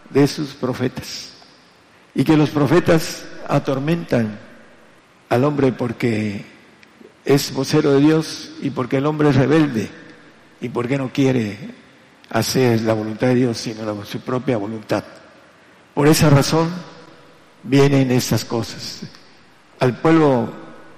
de 0.09 0.25
sus 0.25 0.53
profetas. 0.53 1.33
Y 2.13 2.23
que 2.23 2.37
los 2.37 2.49
profetas 2.49 3.25
atormentan 3.49 4.44
al 5.29 5.43
hombre 5.43 5.71
porque 5.71 6.45
es 7.23 7.53
vocero 7.53 7.93
de 7.93 8.01
Dios 8.01 8.51
y 8.61 8.69
porque 8.69 8.97
el 8.97 9.05
hombre 9.05 9.29
es 9.29 9.35
rebelde 9.35 9.89
y 10.61 10.69
porque 10.69 10.97
no 10.97 11.11
quiere 11.11 11.57
hacer 12.29 12.81
la 12.81 12.93
voluntad 12.93 13.27
de 13.27 13.35
Dios 13.35 13.57
sino 13.57 14.05
su 14.05 14.19
propia 14.21 14.57
voluntad. 14.57 15.03
Por 15.93 16.07
esa 16.07 16.29
razón 16.29 16.69
vienen 17.63 18.11
estas 18.11 18.45
cosas. 18.45 19.01
Al 19.79 19.97
pueblo 19.97 20.49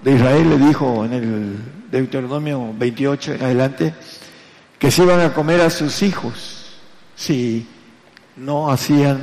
de 0.03 0.15
Israel 0.15 0.49
le 0.49 0.57
dijo 0.57 1.05
en 1.05 1.13
el 1.13 1.57
Deuteronomio 1.91 2.73
28 2.77 3.33
en 3.33 3.43
adelante 3.43 3.93
que 4.77 4.91
se 4.91 5.03
iban 5.03 5.21
a 5.21 5.33
comer 5.33 5.61
a 5.61 5.69
sus 5.69 6.03
hijos 6.03 6.77
si 7.15 7.67
no 8.35 8.69
hacían 8.69 9.19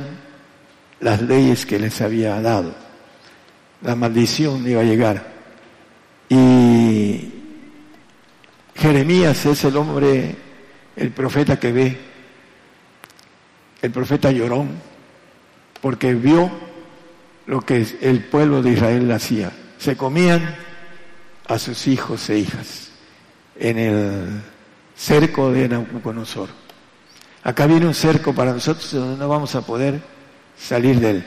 las 0.99 1.21
leyes 1.21 1.65
que 1.65 1.79
les 1.79 2.01
había 2.01 2.41
dado. 2.41 2.84
La 3.81 3.95
maldición 3.95 4.67
iba 4.67 4.81
a 4.81 4.85
llegar. 4.85 5.33
Y 6.29 7.31
Jeremías 8.75 9.45
es 9.45 9.63
el 9.63 9.77
hombre, 9.77 10.35
el 10.95 11.11
profeta 11.11 11.59
que 11.59 11.71
ve, 11.71 11.97
el 13.81 13.91
profeta 13.91 14.31
llorón, 14.31 14.69
porque 15.81 16.13
vio 16.13 16.51
lo 17.45 17.61
que 17.61 17.85
el 18.01 18.23
pueblo 18.25 18.61
de 18.61 18.71
Israel 18.71 19.11
hacía. 19.11 19.51
Se 19.77 19.95
comían 19.95 20.55
a 21.47 21.59
sus 21.59 21.87
hijos 21.87 22.29
e 22.29 22.39
hijas 22.39 22.89
en 23.57 23.77
el 23.77 24.41
cerco 24.95 25.51
de 25.51 25.69
Nabucodonosor. 25.69 26.49
Acá 27.43 27.67
viene 27.67 27.85
un 27.85 27.93
cerco 27.93 28.33
para 28.33 28.53
nosotros 28.53 28.91
donde 28.91 29.17
no 29.17 29.29
vamos 29.29 29.53
a 29.55 29.61
poder 29.61 30.01
salir 30.57 30.99
de 30.99 31.09
él. 31.11 31.25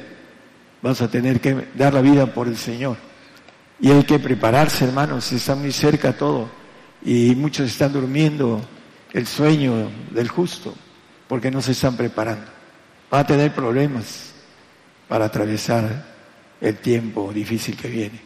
Vamos 0.83 1.01
a 1.03 1.11
tener 1.11 1.41
que 1.41 1.69
dar 1.75 1.95
la 1.95 2.01
vida 2.01 2.27
por 2.27 2.47
el 2.47 2.57
Señor. 2.57 2.97
Y 3.81 3.91
hay 3.91 4.05
que 4.05 4.19
prepararse, 4.19 4.85
hermanos, 4.85 5.33
está 5.33 5.55
muy 5.55 5.73
cerca 5.73 6.13
todo. 6.13 6.49
Y 7.03 7.35
muchos 7.35 7.71
están 7.71 7.93
durmiendo 7.93 8.61
el 9.13 9.27
sueño 9.27 9.91
del 10.11 10.29
justo 10.29 10.75
porque 11.29 11.51
no 11.51 11.61
se 11.61 11.73
están 11.73 11.97
preparando. 11.97 12.47
Va 13.13 13.21
a 13.21 13.27
tener 13.27 13.55
problemas 13.55 14.33
para 15.07 15.27
atravesar 15.27 16.05
el 16.61 16.77
tiempo 16.77 17.33
difícil 17.33 17.77
que 17.77 17.89
viene. 17.89 18.21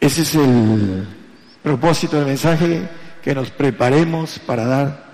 Ese 0.00 0.22
es 0.22 0.34
el 0.34 1.06
propósito 1.62 2.16
del 2.16 2.26
mensaje, 2.26 2.88
que 3.22 3.34
nos 3.34 3.50
preparemos 3.50 4.38
para 4.38 4.66
dar 4.66 5.06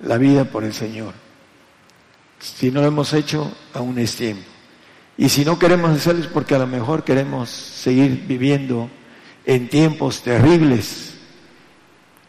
la 0.00 0.16
vida 0.16 0.44
por 0.44 0.64
el 0.64 0.72
Señor. 0.72 1.12
Si 2.38 2.70
no 2.70 2.80
lo 2.80 2.86
hemos 2.86 3.12
hecho, 3.12 3.52
aún 3.74 3.98
es 3.98 4.16
tiempo. 4.16 4.57
Y 5.18 5.28
si 5.28 5.44
no 5.44 5.58
queremos 5.58 5.90
hacerlo 5.90 6.22
es 6.22 6.28
porque 6.28 6.54
a 6.54 6.58
lo 6.58 6.68
mejor 6.68 7.02
queremos 7.02 7.50
seguir 7.50 8.24
viviendo 8.28 8.88
en 9.44 9.68
tiempos 9.68 10.22
terribles 10.22 11.14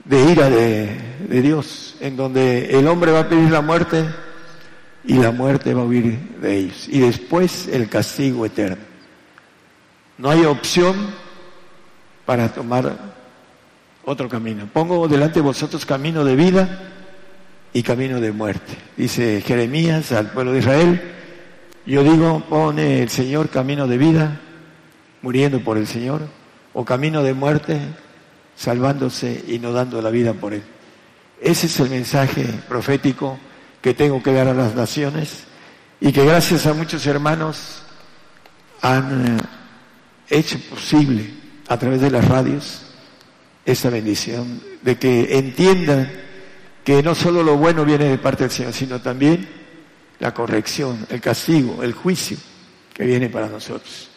de 0.06 0.32
ira 0.32 0.50
de, 0.50 0.98
de, 1.30 1.42
Dios, 1.44 1.96
en 2.00 2.18
donde 2.18 2.78
el 2.80 2.88
hombre 2.88 3.12
va 3.12 3.20
a 3.20 3.30
pedir 3.30 3.52
la 3.52 3.62
muerte 3.62 4.06
y 5.04 5.14
la 5.14 5.30
muerte 5.32 5.76
va 5.76 5.84
a 5.84 5.86
huir 5.86 6.18
de 6.42 6.58
ellos. 6.58 6.88
Y 6.90 7.00
después 7.02 7.68
el 7.68 7.88
castigo 7.90 8.44
eterno. 8.44 8.84
No 10.18 10.32
hay 10.32 10.46
opción 10.46 10.96
para 12.26 12.52
tomar 12.52 12.98
otro 14.04 14.28
camino. 14.28 14.68
Pongo 14.74 15.08
delante 15.08 15.36
de 15.36 15.42
vosotros 15.42 15.86
camino 15.86 16.26
de 16.26 16.36
vida 16.36 16.92
y 17.72 17.84
camino 17.84 18.20
de 18.20 18.32
muerte. 18.32 18.76
Dice 18.98 19.44
Jeremías 19.46 20.12
al 20.12 20.32
pueblo 20.32 20.54
de 20.54 20.60
Israel, 20.60 21.02
yo 21.86 22.04
digo, 22.04 22.44
pone 22.50 23.02
el 23.02 23.10
Señor 23.10 23.50
camino 23.50 23.88
de 23.88 23.98
vida, 23.98 24.40
muriendo 25.22 25.60
por 25.62 25.78
el 25.78 25.88
Señor, 25.88 26.22
o 26.74 26.86
camino 26.86 27.24
de 27.24 27.34
muerte, 27.34 27.80
salvándose 28.56 29.44
y 29.48 29.60
no 29.60 29.72
dando 29.72 30.02
la 30.02 30.10
vida 30.10 30.34
por 30.34 30.54
Él. 30.54 30.64
Ese 31.42 31.68
es 31.68 31.80
el 31.80 31.90
mensaje 31.90 32.46
profético 32.68 33.40
que 33.82 33.94
tengo 33.94 34.22
que 34.22 34.34
dar 34.34 34.48
a 34.48 34.54
las 34.54 34.76
naciones 34.76 35.46
y 36.02 36.12
que 36.12 36.26
gracias 36.26 36.66
a 36.66 36.74
muchos 36.74 37.06
hermanos 37.08 37.82
han 38.82 39.38
eh, 39.38 39.42
hecho 40.30 40.60
posible 40.70 41.30
a 41.68 41.78
través 41.78 42.02
de 42.02 42.12
las 42.12 42.28
radios 42.28 42.82
esa 43.66 43.90
bendición 43.90 44.62
de 44.82 44.98
que 44.98 45.38
entiendan 45.38 46.12
que 46.84 47.04
no 47.04 47.16
solo 47.16 47.44
lo 47.44 47.58
bueno 47.58 47.86
viene 47.86 48.06
de 48.06 48.18
parte 48.18 48.44
del 48.44 48.52
Señor, 48.52 48.74
sino 48.74 49.02
también 49.02 49.59
la 50.20 50.34
corrección, 50.34 51.06
el 51.10 51.22
castigo, 51.22 51.82
el 51.84 51.94
juicio 51.94 52.38
que 52.94 53.06
viene 53.06 53.30
para 53.30 53.48
nosotros. 53.48 54.10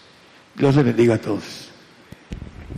Dios 0.57 0.75
les 0.77 0.85
bendiga 0.85 1.15
a 1.15 1.21
todos. 1.21 1.71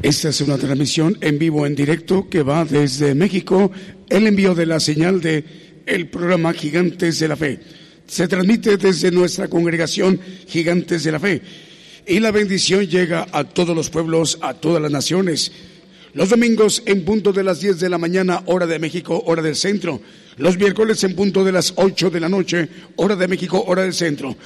Esta 0.02 0.28
es 0.28 0.40
una 0.40 0.59
transmisión 0.59 1.16
en 1.20 1.38
vivo, 1.38 1.66
en 1.66 1.74
directo, 1.74 2.28
que 2.28 2.42
va 2.42 2.64
desde 2.64 3.14
México, 3.14 3.70
el 4.09 4.26
envío 4.26 4.55
de 4.55 4.66
la 4.66 4.80
señal 4.80 5.20
de 5.20 5.82
el 5.86 6.09
programa 6.09 6.52
Gigantes 6.52 7.18
de 7.20 7.28
la 7.28 7.36
Fe. 7.36 7.60
Se 8.06 8.28
transmite 8.28 8.76
desde 8.76 9.10
nuestra 9.10 9.48
congregación 9.48 10.20
Gigantes 10.46 11.05
de 11.05 11.12
la 11.12 11.20
Fe. 11.20 11.40
Y 12.06 12.20
la 12.20 12.32
bendición 12.32 12.86
llega 12.86 13.26
a 13.32 13.44
todos 13.44 13.74
los 13.74 13.88
pueblos, 13.88 14.38
a 14.42 14.55
todas 14.55 14.82
las 14.82 14.90
naciones. 14.90 15.52
Los 16.15 16.28
domingos 16.28 16.81
en 16.86 17.05
punto 17.05 17.32
de 17.32 17.43
las 17.43 17.61
10 17.61 17.81
de 17.81 17.89
la 17.89 17.99
mañana, 17.99 18.45
hora 18.47 18.69
de 18.69 18.78
México, 18.78 19.20
hora 19.27 19.43
del 19.43 19.57
centro. 19.57 20.01
Los 20.36 20.57
miércoles 20.57 21.03
en 21.03 21.16
punto 21.16 21.45
de 21.45 21.51
las 21.51 21.73
8 21.74 22.09
de 22.09 22.20
la 22.20 22.28
noche, 22.28 22.69
hora 22.95 23.16
de 23.16 23.27
México, 23.27 23.65
hora 23.66 23.82
del 23.82 23.93
centro. 23.93 24.36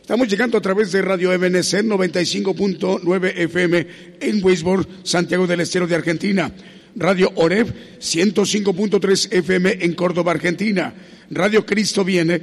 Estamos 0.00 0.26
llegando 0.26 0.56
a 0.56 0.62
través 0.62 0.90
de 0.90 1.02
Radio 1.02 1.38
MNC 1.38 1.84
95.9 1.84 3.32
FM 3.36 3.86
en 4.20 4.42
Weisborg, 4.42 4.88
Santiago 5.02 5.46
del 5.46 5.60
Estero 5.60 5.86
de 5.86 5.96
Argentina. 5.96 6.50
Radio 6.96 7.30
Oreb 7.34 7.74
105.3 8.00 9.28
FM 9.30 9.78
en 9.82 9.92
Córdoba, 9.92 10.32
Argentina. 10.32 10.94
Radio 11.30 11.66
Cristo 11.66 12.06
Viene 12.06 12.40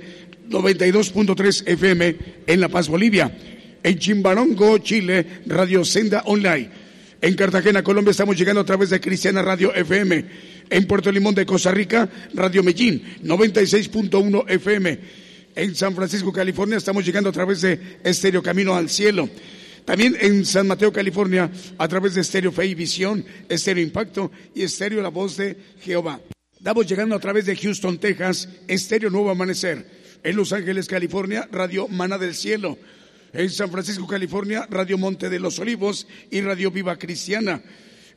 92.3 0.48 1.64
FM 1.66 2.16
en 2.46 2.60
La 2.62 2.70
Paz, 2.70 2.88
Bolivia. 2.88 3.36
En 3.82 3.98
Chimbarongo, 3.98 4.78
Chile, 4.78 5.26
Radio 5.48 5.84
Senda 5.84 6.22
Online. 6.28 6.85
En 7.26 7.34
Cartagena, 7.34 7.82
Colombia, 7.82 8.12
estamos 8.12 8.38
llegando 8.38 8.62
a 8.62 8.66
través 8.66 8.92
de 8.92 9.02
Cristiana 9.02 9.42
Radio 9.42 9.74
FM. 9.74 10.26
En 10.70 10.86
Puerto 10.86 11.12
Limón 11.12 11.34
de 11.34 11.44
Costa 11.44 11.72
Rica, 11.72 12.08
Radio 12.36 12.62
Medellín, 12.62 13.02
96.1 13.24 14.46
FM. 14.48 15.00
En 15.56 15.74
San 15.74 15.96
Francisco, 15.96 16.32
California, 16.32 16.78
estamos 16.78 17.04
llegando 17.04 17.32
a 17.32 17.34
través 17.34 17.62
de 17.62 17.98
Estéreo 18.04 18.44
Camino 18.44 18.76
al 18.76 18.92
Cielo. 18.92 19.28
También 19.86 20.16
en 20.22 20.46
San 20.46 20.68
Mateo, 20.68 20.94
California, 20.94 21.50
a 21.80 21.88
través 21.88 22.14
de 22.14 22.22
Estéreo 22.22 22.52
Fe 22.52 22.68
y 22.68 22.76
Visión, 22.76 23.26
Estéreo 23.50 23.84
Impacto 23.84 24.32
y 24.54 24.62
Estéreo 24.62 25.02
La 25.02 25.10
Voz 25.10 25.36
de 25.38 25.58
Jehová. 25.82 26.22
Estamos 26.56 26.86
llegando 26.86 27.16
a 27.16 27.20
través 27.20 27.48
de 27.48 27.56
Houston, 27.56 27.98
Texas, 27.98 28.50
Estéreo 28.68 29.10
Nuevo 29.10 29.32
Amanecer. 29.32 29.84
En 30.24 30.36
Los 30.36 30.54
Ángeles, 30.54 30.88
California, 30.88 31.50
Radio 31.52 31.88
Mana 31.88 32.20
del 32.20 32.36
Cielo. 32.36 32.78
En 33.36 33.50
San 33.50 33.70
Francisco, 33.70 34.08
California, 34.08 34.66
Radio 34.70 34.98
Monte 34.98 35.30
de 35.30 35.40
los 35.40 35.60
Olivos 35.60 36.08
y 36.32 36.40
Radio 36.40 36.72
Viva 36.72 36.98
Cristiana. 36.98 37.62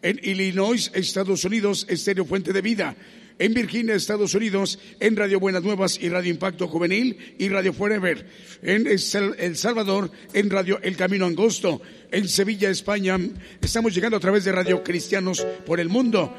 En 0.00 0.20
Illinois, 0.22 0.92
Estados 0.94 1.44
Unidos, 1.44 1.86
Estéreo 1.88 2.24
Fuente 2.24 2.52
de 2.52 2.62
Vida. 2.62 2.94
En 3.40 3.52
Virginia, 3.52 3.96
Estados 3.96 4.34
Unidos, 4.34 4.78
en 5.00 5.16
Radio 5.16 5.40
Buenas 5.40 5.64
Nuevas 5.64 5.98
y 6.00 6.08
Radio 6.08 6.30
Impacto 6.30 6.68
Juvenil 6.68 7.34
y 7.36 7.48
Radio 7.48 7.72
Forever. 7.72 8.28
En 8.62 8.86
El 8.86 9.56
Salvador, 9.56 10.12
en 10.34 10.50
Radio 10.50 10.78
El 10.82 10.96
Camino 10.96 11.26
Angosto. 11.26 11.82
En 12.12 12.28
Sevilla, 12.28 12.70
España, 12.70 13.18
estamos 13.60 13.92
llegando 13.92 14.18
a 14.18 14.20
través 14.20 14.44
de 14.44 14.52
Radio 14.52 14.84
Cristianos 14.84 15.44
por 15.66 15.80
el 15.80 15.88
Mundo. 15.88 16.32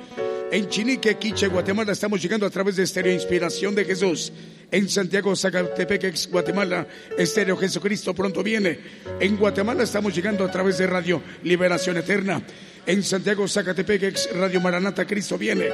En 0.54 0.70
Chinique, 0.70 1.18
Quiche, 1.18 1.48
Guatemala, 1.48 1.92
estamos 1.92 2.22
llegando 2.22 2.46
a 2.46 2.50
través 2.50 2.78
de 2.78 2.84
Estéreo 2.84 3.14
Inspiración 3.14 3.76
de 3.76 3.84
Jesús. 3.84 4.32
En 4.72 4.88
Santiago, 4.88 5.36
Zacatepec, 5.36 6.30
Guatemala, 6.30 6.86
Estéreo 7.18 7.58
Jesucristo 7.58 8.14
pronto 8.14 8.44
viene. 8.44 8.80
En 9.20 9.36
Guatemala 9.36 9.84
estamos 9.84 10.16
llegando 10.16 10.46
a 10.46 10.52
través 10.52 10.78
de 10.78 10.86
Radio 10.86 11.24
Liberación 11.44 11.98
Eterna. 11.98 12.44
En 12.86 13.02
Santiago, 13.02 13.48
Zacatepec, 13.48 14.34
Radio 14.36 14.62
Maranata, 14.62 15.08
Cristo 15.08 15.40
viene. 15.40 15.70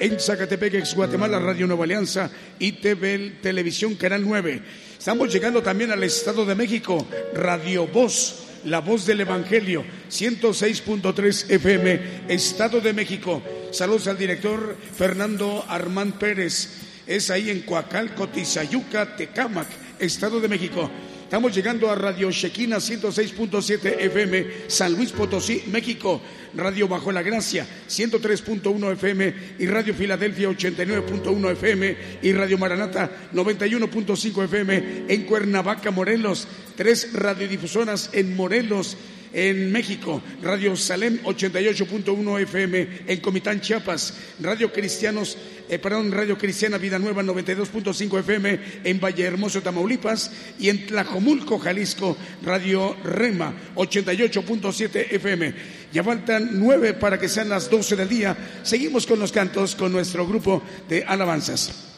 En 0.00 0.18
Zacatepec, 0.18 0.94
Guatemala, 0.94 1.38
Radio 1.38 1.66
Nueva 1.66 1.84
Alianza 1.84 2.30
y 2.58 2.72
TV 2.72 3.34
Televisión 3.42 3.96
Canal 3.96 4.26
9. 4.26 4.62
Estamos 4.98 5.30
llegando 5.30 5.62
también 5.62 5.90
al 5.90 6.02
Estado 6.02 6.46
de 6.46 6.54
México, 6.54 7.06
Radio 7.34 7.86
Voz 7.86 8.44
la 8.64 8.80
voz 8.80 9.06
del 9.06 9.20
Evangelio, 9.20 9.84
106.3 10.10 11.50
FM, 11.50 12.00
Estado 12.28 12.80
de 12.80 12.92
México. 12.92 13.40
Saludos 13.70 14.08
al 14.08 14.18
director 14.18 14.76
Fernando 14.96 15.64
Armán 15.68 16.18
Pérez. 16.18 16.87
Es 17.08 17.30
ahí 17.30 17.48
en 17.48 17.62
Coacalco, 17.62 18.28
Tizayuca, 18.28 19.16
Tecámac, 19.16 19.66
Estado 19.98 20.40
de 20.40 20.48
México. 20.48 20.90
Estamos 21.24 21.54
llegando 21.54 21.90
a 21.90 21.94
Radio 21.94 22.30
Shekina 22.30 22.76
106.7 22.76 23.96
FM, 23.98 24.46
San 24.66 24.92
Luis 24.92 25.12
Potosí, 25.12 25.64
México. 25.68 26.20
Radio 26.54 26.88
Bajo 26.88 27.12
la 27.12 27.22
Gracia 27.22 27.66
103.1 27.88 28.92
FM 28.92 29.34
y 29.58 29.66
Radio 29.66 29.94
Filadelfia 29.94 30.48
89.1 30.48 31.52
FM 31.52 31.96
y 32.22 32.32
Radio 32.32 32.56
Maranata 32.58 33.10
91.5 33.34 34.44
FM 34.44 35.04
en 35.08 35.24
Cuernavaca, 35.24 35.90
Morelos. 35.90 36.48
Tres 36.76 37.12
radiodifusoras 37.12 38.10
en 38.12 38.34
Morelos 38.36 38.96
en 39.32 39.70
México, 39.72 40.22
Radio 40.42 40.76
Salem 40.76 41.20
88.1 41.22 42.40
FM 42.42 42.88
en 43.06 43.20
Comitán, 43.20 43.60
Chiapas, 43.60 44.14
Radio 44.40 44.72
Cristianos, 44.72 45.36
eh, 45.68 45.78
perdón, 45.78 46.10
Radio 46.12 46.38
Cristiana 46.38 46.78
Vida 46.78 46.98
Nueva 46.98 47.22
92.5 47.22 48.20
FM 48.20 48.60
en 48.84 49.00
Valle 49.00 49.24
Hermoso, 49.24 49.60
Tamaulipas 49.62 50.30
y 50.58 50.68
en 50.68 50.86
Tlajomulco, 50.86 51.58
Jalisco, 51.58 52.16
Radio 52.42 52.96
Rema 53.04 53.54
88.7 53.74 55.06
FM. 55.10 55.54
Ya 55.92 56.04
faltan 56.04 56.50
nueve 56.52 56.94
para 56.94 57.18
que 57.18 57.28
sean 57.28 57.48
las 57.48 57.70
doce 57.70 57.96
del 57.96 58.08
día. 58.08 58.36
Seguimos 58.62 59.06
con 59.06 59.18
los 59.18 59.32
cantos 59.32 59.74
con 59.74 59.92
nuestro 59.92 60.26
grupo 60.26 60.62
de 60.88 61.04
alabanzas. 61.04 61.97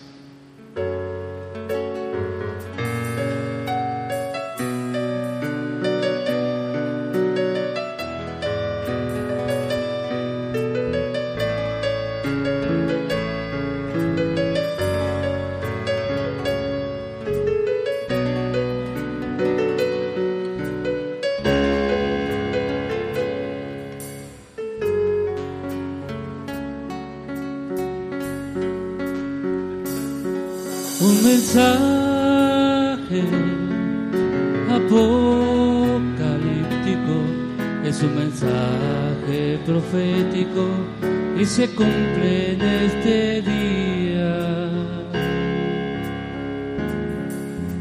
Y 41.38 41.44
se 41.44 41.68
cumple 41.74 42.52
en 42.52 42.62
este 42.62 43.42
día. 43.42 44.70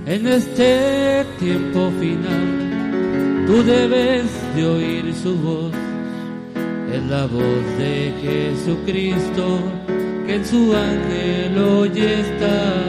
En 0.05 0.27
este 0.27 1.25
tiempo 1.37 1.91
final, 1.99 3.45
tú 3.45 3.63
debes 3.63 4.25
de 4.55 4.65
oír 4.65 5.13
su 5.13 5.35
voz. 5.35 5.73
Es 6.91 7.03
la 7.03 7.27
voz 7.27 7.77
de 7.77 8.11
Jesucristo 8.23 9.59
que 10.25 10.35
en 10.35 10.45
su 10.45 10.73
ángel 10.73 11.57
hoy 11.59 11.91
está. 11.95 12.88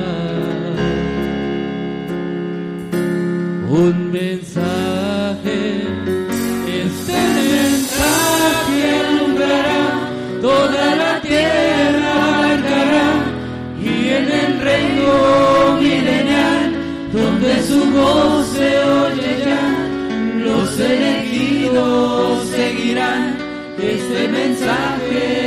Voz 18.01 18.47
se 18.49 18.79
oye 18.79 19.31
ya, 19.45 19.65
los 20.45 20.81
elegidos 20.81 22.49
seguirán 22.49 23.37
este 23.79 24.29
mensaje 24.29 25.40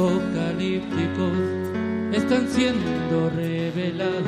apocalípticos 0.00 1.36
están 2.12 2.48
siendo 2.48 3.30
revelados. 3.36 4.24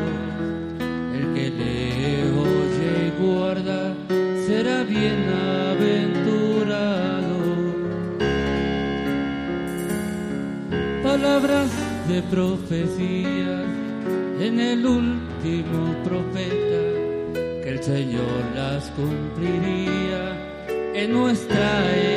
El 1.15 1.33
que 1.35 1.51
lee, 1.51 2.23
oye 2.39 3.07
y 3.07 3.11
guarda 3.23 3.95
será 4.47 4.85
bienaventurado. 4.85 7.41
Palabras 11.03 11.71
de 12.09 12.23
profecía 12.23 13.65
en 14.41 14.61
el 14.61 14.87
último 14.87 15.95
profeta, 16.05 16.81
que 17.63 17.71
el 17.71 17.83
Señor 17.83 18.45
las 18.55 18.91
cumpliría 18.91 20.37
en 20.95 21.13
nuestra 21.13 21.91
edad 21.97 22.12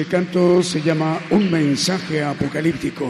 Este 0.00 0.16
canto 0.16 0.62
se 0.62 0.80
llama 0.80 1.20
Un 1.28 1.50
mensaje 1.50 2.22
apocalíptico. 2.22 3.06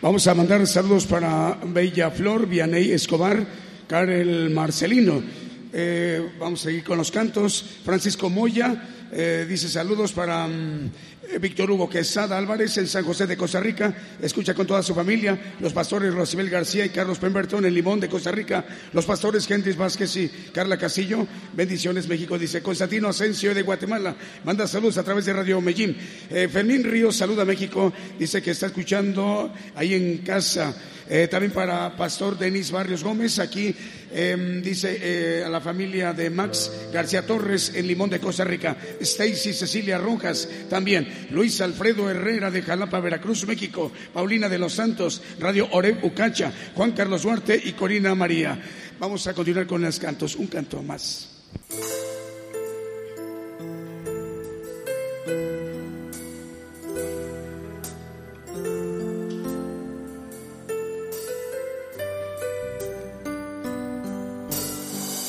Vamos 0.00 0.26
a 0.26 0.32
mandar 0.32 0.66
saludos 0.66 1.04
para 1.04 1.58
Bella 1.66 2.10
Flor, 2.10 2.46
Vianey 2.46 2.92
Escobar, 2.92 3.46
Karel 3.86 4.48
Marcelino. 4.48 5.22
Eh, 5.70 6.30
vamos 6.40 6.62
a 6.62 6.64
seguir 6.64 6.82
con 6.82 6.96
los 6.96 7.10
cantos. 7.10 7.62
Francisco 7.84 8.30
Moya 8.30 8.88
eh, 9.12 9.44
dice 9.46 9.68
saludos 9.68 10.12
para 10.12 10.48
mm, 10.48 10.90
Eh, 11.30 11.38
Víctor 11.38 11.70
Hugo 11.70 11.90
Quesada 11.90 12.38
Álvarez 12.38 12.78
en 12.78 12.86
San 12.86 13.04
José 13.04 13.26
de 13.26 13.36
Costa 13.36 13.60
Rica, 13.60 13.92
escucha 14.22 14.54
con 14.54 14.66
toda 14.66 14.82
su 14.82 14.94
familia, 14.94 15.38
los 15.60 15.74
pastores 15.74 16.14
Rosibel 16.14 16.48
García 16.48 16.86
y 16.86 16.88
Carlos 16.88 17.18
Pemberton 17.18 17.66
en 17.66 17.74
Limón 17.74 18.00
de 18.00 18.08
Costa 18.08 18.30
Rica, 18.30 18.64
los 18.94 19.04
pastores 19.04 19.46
Gentis 19.46 19.76
Vázquez 19.76 20.16
y 20.16 20.28
Carla 20.54 20.78
Castillo, 20.78 21.26
bendiciones 21.58 22.06
México, 22.06 22.38
dice 22.38 22.62
Constantino 22.62 23.08
Asensio 23.08 23.52
de 23.52 23.62
Guatemala, 23.62 24.14
manda 24.44 24.64
saludos 24.68 24.96
a 24.96 25.02
través 25.02 25.24
de 25.24 25.32
Radio 25.32 25.60
Medellín. 25.60 25.96
Eh, 26.30 26.46
Fermín 26.46 26.84
Ríos 26.84 27.16
saluda 27.16 27.42
a 27.42 27.44
México, 27.44 27.92
dice 28.16 28.40
que 28.40 28.52
está 28.52 28.66
escuchando 28.66 29.52
ahí 29.74 29.92
en 29.92 30.18
casa. 30.18 30.72
Eh, 31.10 31.26
también 31.26 31.52
para 31.52 31.96
Pastor 31.96 32.38
Denis 32.38 32.70
Barrios 32.70 33.02
Gómez, 33.02 33.40
aquí 33.40 33.74
em, 34.12 34.62
dice 34.62 34.98
eh, 35.00 35.42
a 35.44 35.48
la 35.48 35.60
familia 35.60 36.12
de 36.12 36.30
Max 36.30 36.70
García 36.92 37.26
Torres 37.26 37.72
en 37.74 37.88
Limón 37.88 38.10
de 38.10 38.20
Costa 38.20 38.44
Rica, 38.44 38.76
Stacy 39.00 39.52
Cecilia 39.52 39.98
Rojas 39.98 40.48
también, 40.70 41.26
Luis 41.32 41.60
Alfredo 41.60 42.08
Herrera 42.08 42.52
de 42.52 42.62
Jalapa, 42.62 43.00
Veracruz, 43.00 43.44
México, 43.48 43.90
Paulina 44.12 44.48
de 44.48 44.58
los 44.58 44.74
Santos, 44.74 45.22
Radio 45.40 45.66
Oreb 45.72 46.04
Ucacha, 46.04 46.52
Juan 46.76 46.92
Carlos 46.92 47.24
Duarte 47.24 47.60
y 47.64 47.72
Corina 47.72 48.14
María. 48.14 48.62
Vamos 49.00 49.26
a 49.26 49.34
continuar 49.34 49.66
con 49.66 49.82
los 49.82 49.98
cantos, 49.98 50.36
un 50.36 50.46
canto 50.46 50.80
más. 50.84 51.37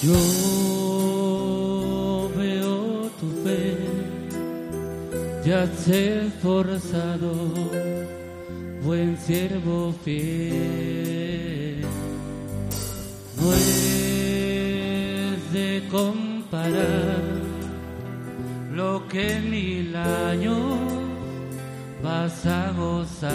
Yo 0.01 0.13
veo 2.37 3.11
tu 3.19 3.27
fe, 3.43 3.75
te 5.43 5.53
has 5.53 5.87
esforzado, 5.89 7.33
buen 8.81 9.17
siervo 9.17 9.93
fiel. 10.05 10.99
Es 13.53 14.18
de 15.51 15.87
comparar 15.89 17.21
lo 18.71 19.07
que 19.07 19.39
mil 19.39 19.95
años 19.95 20.77
vas 22.03 22.45
a 22.45 22.71
gozar. 22.71 23.31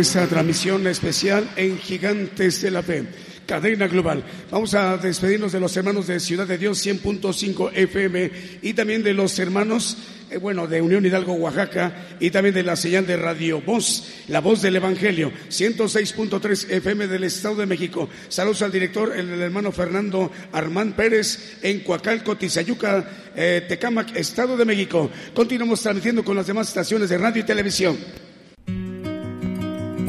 Esta 0.00 0.26
transmisión 0.26 0.86
especial 0.86 1.50
en 1.56 1.78
Gigantes 1.78 2.62
de 2.62 2.70
la 2.70 2.82
Fe, 2.82 3.04
cadena 3.46 3.86
global. 3.86 4.24
Vamos 4.50 4.74
a 4.74 4.96
despedirnos 4.96 5.52
de 5.52 5.60
los 5.60 5.76
hermanos 5.76 6.06
de 6.06 6.18
Ciudad 6.18 6.46
de 6.46 6.56
Dios 6.56 6.84
100.5 6.86 7.72
FM 7.74 8.30
y 8.62 8.72
también 8.72 9.02
de 9.02 9.12
los 9.12 9.38
hermanos 9.38 9.98
eh, 10.30 10.38
bueno, 10.38 10.66
de 10.66 10.80
Unión 10.80 11.04
Hidalgo, 11.04 11.34
Oaxaca, 11.34 12.16
y 12.18 12.30
también 12.30 12.54
de 12.54 12.62
la 12.62 12.76
señal 12.76 13.06
de 13.06 13.16
Radio 13.18 13.60
Voz, 13.60 14.04
la 14.28 14.40
voz 14.40 14.62
del 14.62 14.76
Evangelio, 14.76 15.30
106.3 15.50 16.70
FM 16.70 17.06
del 17.06 17.24
Estado 17.24 17.56
de 17.56 17.66
México. 17.66 18.08
Saludos 18.28 18.62
al 18.62 18.72
director, 18.72 19.12
el, 19.14 19.28
hermano 19.42 19.72
Fernando 19.72 20.32
Armán 20.52 20.94
Pérez, 20.94 21.58
en 21.62 21.80
Coacalco, 21.80 22.36
Tizayuca, 22.36 23.32
eh, 23.36 23.78
Estado 24.14 24.56
de 24.56 24.64
México. 24.64 25.10
Continuamos 25.34 25.82
transmitiendo 25.82 26.24
con 26.24 26.36
las 26.36 26.46
demás 26.46 26.68
estaciones 26.68 27.10
de 27.10 27.18
radio 27.18 27.42
y 27.42 27.46
televisión. 27.46 27.98